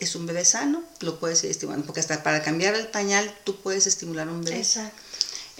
es 0.00 0.16
un 0.16 0.26
bebé 0.26 0.46
sano, 0.46 0.82
lo 1.00 1.20
puedes 1.20 1.44
ir 1.44 1.50
estimulando, 1.50 1.86
porque 1.86 2.00
hasta 2.00 2.22
para 2.22 2.42
cambiar 2.42 2.74
el 2.74 2.88
pañal 2.88 3.32
tú 3.44 3.60
puedes 3.60 3.86
estimular 3.86 4.28
a 4.28 4.32
un 4.32 4.42
bebé. 4.42 4.56
Exacto. 4.56 4.96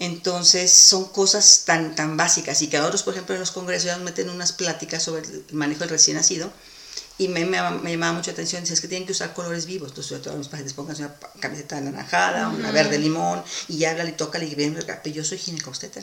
Entonces 0.01 0.73
son 0.73 1.05
cosas 1.05 1.63
tan, 1.67 1.95
tan 1.95 2.17
básicas. 2.17 2.61
Y 2.63 2.69
que 2.69 2.79
a 2.79 2.85
otros, 2.85 3.05
por 3.05 3.15
ejemplo, 3.15 3.35
en 3.37 3.41
los 3.41 3.53
congresos 3.53 3.85
ya 3.85 3.97
nos 3.97 4.05
meten 4.05 4.31
unas 4.31 4.53
pláticas 4.53 5.05
sobre 5.05 5.23
el 5.23 5.45
manejo 5.53 5.81
del 5.81 5.91
recién 5.91 6.17
nacido 6.17 6.51
y 7.21 7.29
me, 7.29 7.45
me, 7.45 7.61
me 7.83 7.91
llamaba 7.91 8.15
mucha 8.15 8.31
atención, 8.31 8.63
dices 8.63 8.81
que 8.81 8.89
tienen 8.89 9.05
que 9.05 9.13
usar 9.13 9.35
colores 9.35 9.67
vivos, 9.67 9.91
entonces 9.91 10.23
todos 10.23 10.39
mis 10.39 10.49
pacientes 10.49 10.73
pongan 10.73 10.97
una 10.97 11.15
camiseta 11.39 11.77
anaranjada, 11.77 12.49
una 12.49 12.71
verde 12.73 12.99
limón, 12.99 13.45
y 13.69 13.85
habla 13.85 14.09
y 14.09 14.13
toca 14.13 14.43
y 14.43 14.55
bien, 14.55 14.75
pero 14.75 15.15
yo 15.15 15.23
soy 15.23 15.37
ginecobstetra, 15.37 16.03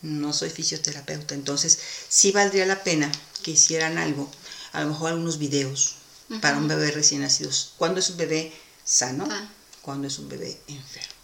no 0.00 0.32
soy 0.32 0.48
fisioterapeuta, 0.48 1.34
entonces 1.34 1.78
sí 2.08 2.32
valdría 2.32 2.64
la 2.64 2.82
pena 2.82 3.12
que 3.42 3.50
hicieran 3.50 3.98
algo, 3.98 4.30
a 4.72 4.80
lo 4.80 4.88
mejor 4.88 5.10
algunos 5.10 5.38
videos 5.38 5.96
para 6.40 6.56
un 6.56 6.68
bebé 6.68 6.90
recién 6.90 7.20
nacido, 7.20 7.50
cuando 7.76 8.00
es 8.00 8.08
un 8.08 8.16
bebé 8.16 8.50
sano, 8.82 9.28
ah. 9.30 9.50
cuando 9.82 10.08
es 10.08 10.18
un 10.18 10.30
bebé 10.30 10.58
enfermo. 10.68 11.15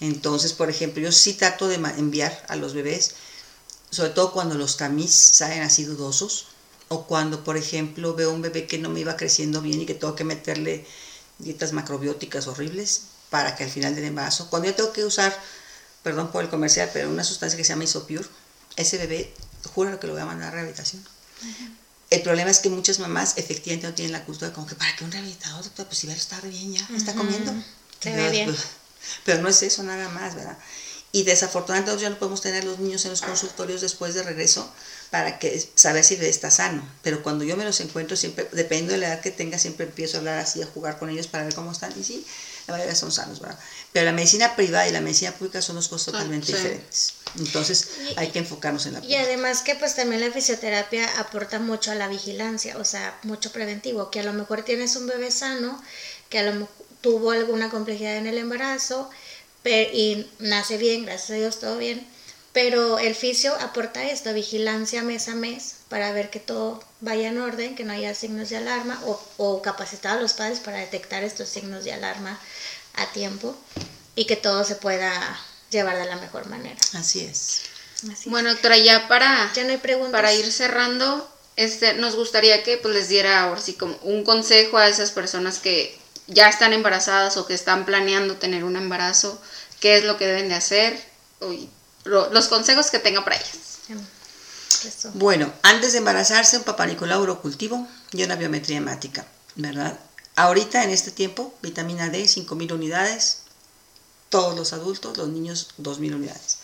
Entonces, 0.00 0.52
por 0.52 0.68
ejemplo, 0.68 1.02
yo 1.02 1.12
sí 1.12 1.34
trato 1.34 1.68
de 1.68 1.76
enviar 1.76 2.44
a 2.48 2.56
los 2.56 2.74
bebés, 2.74 3.14
sobre 3.90 4.10
todo 4.10 4.32
cuando 4.32 4.54
los 4.54 4.76
tamiz 4.76 5.12
salen 5.12 5.62
así 5.62 5.84
dudosos, 5.84 6.46
o 6.88 7.06
cuando, 7.06 7.44
por 7.44 7.56
ejemplo, 7.56 8.14
veo 8.14 8.32
un 8.32 8.42
bebé 8.42 8.66
que 8.66 8.78
no 8.78 8.90
me 8.90 9.00
iba 9.00 9.16
creciendo 9.16 9.60
bien 9.60 9.80
y 9.80 9.86
que 9.86 9.94
tengo 9.94 10.14
que 10.14 10.24
meterle 10.24 10.86
dietas 11.38 11.72
macrobióticas 11.72 12.46
horribles 12.46 13.02
para 13.30 13.56
que 13.56 13.64
al 13.64 13.70
final 13.70 13.94
del 13.94 14.04
embarazo, 14.04 14.48
cuando 14.50 14.68
yo 14.68 14.74
tengo 14.74 14.92
que 14.92 15.04
usar, 15.04 15.36
perdón 16.02 16.30
por 16.30 16.44
el 16.44 16.50
comercial, 16.50 16.90
pero 16.92 17.10
una 17.10 17.24
sustancia 17.24 17.56
que 17.56 17.64
se 17.64 17.70
llama 17.70 17.84
Isopure, 17.84 18.26
ese 18.76 18.98
bebé, 18.98 19.32
juro 19.74 19.98
que 19.98 20.06
lo 20.06 20.12
voy 20.12 20.22
a 20.22 20.26
mandar 20.26 20.48
a 20.48 20.52
rehabilitación. 20.52 21.04
El 22.08 22.22
problema 22.22 22.50
es 22.50 22.60
que 22.60 22.68
muchas 22.70 23.00
mamás 23.00 23.36
efectivamente 23.36 23.88
no 23.88 23.94
tienen 23.94 24.12
la 24.12 24.24
cultura 24.24 24.52
como 24.52 24.66
que 24.66 24.76
para 24.76 24.94
que 24.94 25.04
un 25.04 25.10
rehabilitador, 25.10 25.64
doctor, 25.64 25.86
pues 25.86 25.98
si 25.98 26.06
ve 26.06 26.12
está 26.12 26.40
bien 26.40 26.74
ya, 26.74 26.88
está 26.94 27.14
comiendo. 27.14 27.52
Se 28.00 28.14
ve 28.14 28.30
bien. 28.30 28.48
Pues, 28.48 28.60
pero 29.24 29.42
no 29.42 29.48
es 29.48 29.62
eso 29.62 29.82
nada 29.82 30.08
más, 30.10 30.34
¿verdad? 30.34 30.58
Y 31.12 31.22
desafortunadamente 31.22 32.02
ya 32.02 32.10
no 32.10 32.18
podemos 32.18 32.42
tener 32.42 32.62
a 32.62 32.66
los 32.66 32.78
niños 32.78 33.04
en 33.04 33.10
los 33.10 33.22
consultorios 33.22 33.80
después 33.80 34.12
de 34.14 34.22
regreso 34.22 34.70
para 35.10 35.38
que 35.38 35.66
saber 35.74 36.04
si 36.04 36.14
está 36.14 36.50
sano. 36.50 36.86
Pero 37.02 37.22
cuando 37.22 37.44
yo 37.44 37.56
me 37.56 37.64
los 37.64 37.80
encuentro, 37.80 38.16
siempre, 38.16 38.48
dependiendo 38.52 38.92
de 38.92 38.98
la 38.98 39.06
edad 39.08 39.20
que 39.20 39.30
tenga, 39.30 39.58
siempre 39.58 39.86
empiezo 39.86 40.16
a 40.16 40.18
hablar 40.18 40.38
así, 40.38 40.60
a 40.60 40.66
jugar 40.66 40.98
con 40.98 41.08
ellos 41.08 41.26
para 41.26 41.44
ver 41.44 41.54
cómo 41.54 41.72
están. 41.72 41.92
Y 41.98 42.04
sí, 42.04 42.26
la 42.66 42.74
mayoría 42.74 42.94
son 42.94 43.12
sanos, 43.12 43.40
¿verdad? 43.40 43.58
Pero 43.92 44.04
la 44.04 44.12
medicina 44.12 44.56
privada 44.56 44.88
y 44.88 44.92
la 44.92 45.00
medicina 45.00 45.32
pública 45.32 45.62
son 45.62 45.76
dos 45.76 45.88
cosas 45.88 46.12
totalmente 46.12 46.52
diferentes. 46.52 47.14
Entonces 47.38 47.88
hay 48.16 48.28
que 48.28 48.40
enfocarnos 48.40 48.84
en 48.86 48.94
la 48.94 49.04
Y 49.04 49.14
además 49.14 49.62
que 49.62 49.74
pues 49.74 49.94
también 49.94 50.20
la 50.20 50.30
fisioterapia 50.30 51.18
aporta 51.18 51.60
mucho 51.60 51.92
a 51.92 51.94
la 51.94 52.08
vigilancia, 52.08 52.76
o 52.78 52.84
sea, 52.84 53.18
mucho 53.22 53.52
preventivo, 53.52 54.10
que 54.10 54.20
a 54.20 54.24
lo 54.24 54.32
mejor 54.32 54.64
tienes 54.64 54.96
un 54.96 55.06
bebé 55.06 55.30
sano, 55.30 55.82
que 56.28 56.40
a 56.40 56.42
lo 56.42 56.52
mejor 56.52 56.85
tuvo 57.06 57.30
alguna 57.30 57.70
complejidad 57.70 58.16
en 58.16 58.26
el 58.26 58.36
embarazo 58.36 59.08
y 59.64 60.26
nace 60.40 60.76
bien, 60.76 61.04
gracias 61.04 61.30
a 61.30 61.34
Dios, 61.34 61.60
todo 61.60 61.78
bien. 61.78 62.04
Pero 62.52 62.98
el 62.98 63.14
fisio 63.14 63.54
aporta 63.60 64.04
esto, 64.10 64.34
vigilancia 64.34 65.02
mes 65.02 65.28
a 65.28 65.36
mes 65.36 65.76
para 65.88 66.10
ver 66.10 66.30
que 66.30 66.40
todo 66.40 66.82
vaya 67.00 67.28
en 67.28 67.38
orden, 67.38 67.76
que 67.76 67.84
no 67.84 67.92
haya 67.92 68.12
signos 68.12 68.50
de 68.50 68.56
alarma 68.56 69.00
o, 69.06 69.22
o 69.36 69.62
capacitar 69.62 70.18
a 70.18 70.20
los 70.20 70.32
padres 70.32 70.58
para 70.58 70.78
detectar 70.78 71.22
estos 71.22 71.48
signos 71.48 71.84
de 71.84 71.92
alarma 71.92 72.40
a 72.94 73.06
tiempo 73.12 73.56
y 74.16 74.24
que 74.24 74.34
todo 74.34 74.64
se 74.64 74.74
pueda 74.74 75.12
llevar 75.70 75.96
de 75.98 76.06
la 76.06 76.16
mejor 76.16 76.48
manera. 76.48 76.80
Así 76.94 77.20
es. 77.20 77.62
bueno, 78.24 78.50
doctora, 78.52 78.78
ya 78.78 79.06
para, 79.06 79.52
para 80.10 80.34
ir 80.34 80.50
cerrando, 80.50 81.30
este, 81.54 81.94
nos 81.94 82.16
gustaría 82.16 82.64
que 82.64 82.78
pues, 82.78 82.94
les 82.94 83.08
diera 83.08 83.42
ahora 83.42 83.60
sí 83.60 83.74
como 83.74 83.96
un 84.02 84.24
consejo 84.24 84.78
a 84.78 84.88
esas 84.88 85.12
personas 85.12 85.60
que 85.60 85.96
ya 86.26 86.48
están 86.48 86.72
embarazadas 86.72 87.36
o 87.36 87.46
que 87.46 87.54
están 87.54 87.84
planeando 87.84 88.36
tener 88.36 88.64
un 88.64 88.76
embarazo, 88.76 89.40
qué 89.80 89.98
es 89.98 90.04
lo 90.04 90.16
que 90.16 90.26
deben 90.26 90.48
de 90.48 90.54
hacer, 90.54 91.00
los 92.04 92.48
consejos 92.48 92.90
que 92.90 92.98
tenga 92.98 93.24
para 93.24 93.36
ellas. 93.36 93.66
Bueno, 95.14 95.52
antes 95.62 95.92
de 95.92 95.98
embarazarse, 95.98 96.58
un 96.58 96.64
papá 96.64 96.86
Nicolau 96.86 97.40
cultivo 97.40 97.86
y 98.12 98.24
una 98.24 98.36
biometría 98.36 98.78
hemática, 98.78 99.26
¿verdad? 99.54 99.98
Ahorita, 100.34 100.84
en 100.84 100.90
este 100.90 101.10
tiempo, 101.10 101.54
vitamina 101.62 102.10
D, 102.10 102.24
5.000 102.24 102.72
unidades, 102.72 103.42
todos 104.28 104.56
los 104.56 104.72
adultos, 104.72 105.16
los 105.16 105.28
niños, 105.28 105.68
2.000 105.78 106.14
unidades. 106.14 106.58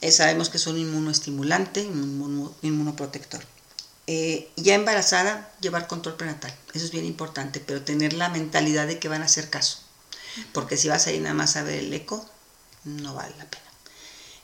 Eh, 0.00 0.12
sabemos 0.12 0.50
que 0.50 0.58
es 0.58 0.66
un 0.66 0.76
inmunoestimulante, 0.76 1.80
inmunoprotector. 2.62 3.42
Eh, 4.06 4.50
ya 4.56 4.74
embarazada, 4.74 5.50
llevar 5.60 5.86
control 5.86 6.16
prenatal. 6.16 6.54
Eso 6.74 6.84
es 6.84 6.90
bien 6.90 7.06
importante, 7.06 7.60
pero 7.60 7.82
tener 7.82 8.12
la 8.12 8.28
mentalidad 8.28 8.86
de 8.86 8.98
que 8.98 9.08
van 9.08 9.22
a 9.22 9.26
hacer 9.26 9.48
caso. 9.48 9.78
Porque 10.52 10.76
si 10.76 10.88
vas 10.88 11.06
a 11.06 11.12
ir 11.12 11.22
nada 11.22 11.34
más 11.34 11.56
a 11.56 11.62
ver 11.62 11.78
el 11.78 11.94
eco, 11.94 12.24
no 12.84 13.14
vale 13.14 13.34
la 13.38 13.46
pena. 13.46 13.64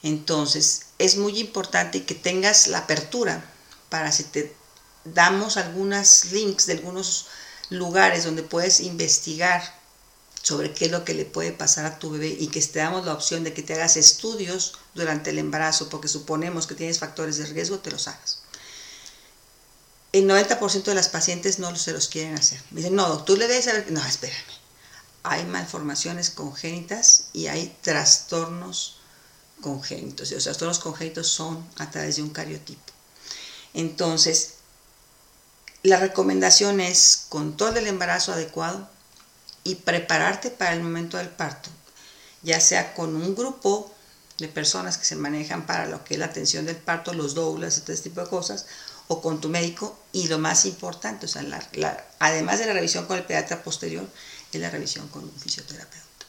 Entonces, 0.03 0.87
es 0.99 1.17
muy 1.17 1.39
importante 1.39 2.05
que 2.05 2.15
tengas 2.15 2.69
la 2.69 2.79
apertura 2.79 3.45
para 3.91 4.13
si 4.13 4.25
te 4.25 4.57
damos 5.05 5.59
algunos 5.59 6.27
links 6.33 6.67
de 6.67 6.75
algunos 6.75 7.27
lugares 7.69 8.25
donde 8.25 8.43
puedes 8.43 8.81
investigar 8.81 9.63
sobre 10.43 10.73
qué 10.73 10.87
es 10.87 10.91
lo 10.91 11.05
que 11.05 11.13
le 11.13 11.27
puede 11.27 11.53
pasar 11.53 11.85
a 11.85 11.99
tu 11.99 12.11
bebé 12.11 12.29
y 12.29 12.47
que 12.47 12.63
te 12.63 12.79
damos 12.79 13.05
la 13.05 13.13
opción 13.13 13.45
de 13.45 13.53
que 13.53 13.63
te 13.63 13.75
hagas 13.75 13.99
estudios 13.99 14.79
durante 14.95 15.31
el 15.31 15.39
embarazo, 15.39 15.91
porque 15.91 16.09
suponemos 16.09 16.67
que 16.67 16.75
tienes 16.75 16.99
factores 16.99 17.37
de 17.37 17.47
riesgo, 17.47 17.81
te 17.81 17.91
los 17.91 18.09
hagas 18.09 18.40
el 20.13 20.29
90% 20.29 20.85
de 20.85 20.95
las 20.95 21.09
pacientes 21.09 21.59
no 21.59 21.75
se 21.77 21.93
los 21.93 22.09
quieren 22.09 22.35
hacer. 22.35 22.61
dicen, 22.71 22.95
no, 22.95 23.23
tú 23.25 23.37
le 23.37 23.47
debes 23.47 23.67
saber. 23.67 23.91
No, 23.93 24.05
espérame. 24.05 24.39
Hay 25.23 25.45
malformaciones 25.45 26.31
congénitas 26.31 27.27
y 27.33 27.47
hay 27.47 27.77
trastornos 27.83 28.99
congénitos. 29.61 30.31
Y 30.31 30.35
los 30.35 30.45
trastornos 30.45 30.79
congénitos 30.79 31.29
son 31.29 31.65
a 31.77 31.91
través 31.91 32.17
de 32.17 32.23
un 32.23 32.31
cariotipo. 32.31 32.93
Entonces, 33.75 34.55
la 35.83 35.99
recomendación 35.99 36.81
es 36.81 37.27
control 37.29 37.75
del 37.75 37.87
embarazo 37.87 38.33
adecuado 38.33 38.89
y 39.63 39.77
prepararte 39.77 40.51
para 40.51 40.73
el 40.73 40.83
momento 40.83 41.19
del 41.19 41.29
parto, 41.29 41.71
ya 42.43 42.61
sea 42.61 42.95
con 42.95 43.15
un 43.15 43.35
grupo 43.35 43.95
de 44.39 44.49
personas 44.49 44.99
que 44.99 45.05
se 45.05 45.17
manejan 45.17 45.67
para 45.67 45.87
lo 45.87 46.03
que 46.03 46.15
es 46.15 46.21
la 46.21 46.27
atención 46.27 46.67
del 46.67 46.77
parto, 46.77 47.13
los 47.13 47.35
doulas, 47.35 47.77
este 47.77 47.97
tipo 47.97 48.23
de 48.23 48.29
cosas, 48.29 48.67
o 49.13 49.21
con 49.21 49.41
tu 49.41 49.49
médico 49.49 49.99
y 50.13 50.29
lo 50.29 50.39
más 50.39 50.67
importante, 50.67 51.27
o 51.27 51.29
sea, 51.29 51.45
además 52.21 52.61
de 52.61 52.67
la 52.67 52.73
revisión 52.73 53.07
con 53.07 53.17
el 53.17 53.25
pediatra 53.25 53.61
posterior, 53.61 54.09
es 54.53 54.61
la 54.61 54.71
revisión 54.71 55.09
con 55.09 55.25
un 55.25 55.33
fisioterapeuta. 55.33 56.27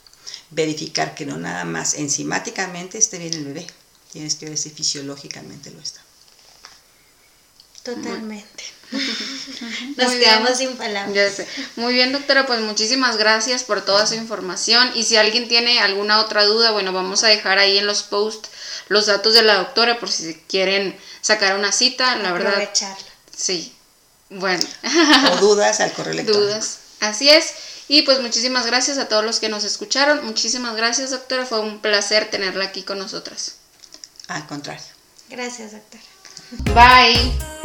Verificar 0.49 1.13
que 1.13 1.27
no 1.27 1.37
nada 1.37 1.63
más 1.63 1.93
enzimáticamente 1.93 2.97
esté 2.97 3.19
bien 3.19 3.35
el 3.35 3.45
bebé, 3.45 3.67
tienes 4.11 4.33
que 4.33 4.49
ver 4.49 4.57
si 4.57 4.71
fisiológicamente 4.71 5.69
lo 5.69 5.79
está. 5.79 6.01
Totalmente. 7.83 8.63
Nos 9.97 10.11
quedamos 10.13 10.57
sin 10.57 10.75
palabras. 10.75 11.43
Muy 11.75 11.93
bien, 11.93 12.11
doctora, 12.11 12.47
pues 12.47 12.61
muchísimas 12.61 13.15
gracias 13.17 13.63
por 13.63 13.85
toda 13.85 14.07
su 14.07 14.15
información. 14.15 14.91
Y 14.95 15.03
si 15.03 15.17
alguien 15.17 15.47
tiene 15.47 15.79
alguna 15.79 16.19
otra 16.19 16.45
duda, 16.45 16.71
bueno, 16.71 16.93
vamos 16.93 17.23
a 17.23 17.27
dejar 17.27 17.59
ahí 17.59 17.77
en 17.77 17.85
los 17.85 18.01
posts 18.01 18.49
los 18.91 19.05
datos 19.05 19.33
de 19.33 19.41
la 19.41 19.55
doctora 19.55 19.99
por 20.01 20.11
si 20.11 20.35
quieren 20.49 20.99
sacar 21.21 21.57
una 21.57 21.71
cita, 21.71 22.17
la 22.17 22.33
verdad. 22.33 22.51
Aprovecharla. 22.51 23.07
Sí. 23.33 23.73
Bueno. 24.29 24.67
O 25.31 25.37
dudas 25.37 25.79
al 25.79 25.93
correo 25.93 26.11
electrónico. 26.11 26.45
Dudas. 26.45 26.79
Así 26.99 27.29
es. 27.29 27.53
Y 27.87 28.01
pues 28.01 28.19
muchísimas 28.19 28.65
gracias 28.65 28.97
a 28.97 29.07
todos 29.07 29.23
los 29.23 29.39
que 29.39 29.47
nos 29.47 29.63
escucharon. 29.63 30.25
Muchísimas 30.25 30.75
gracias, 30.75 31.11
doctora. 31.11 31.45
Fue 31.45 31.61
un 31.61 31.79
placer 31.79 32.29
tenerla 32.29 32.65
aquí 32.65 32.83
con 32.83 32.99
nosotras. 32.99 33.55
Al 34.27 34.45
contrario. 34.45 34.83
Gracias, 35.29 35.71
doctora. 35.71 36.03
Bye. 36.75 37.60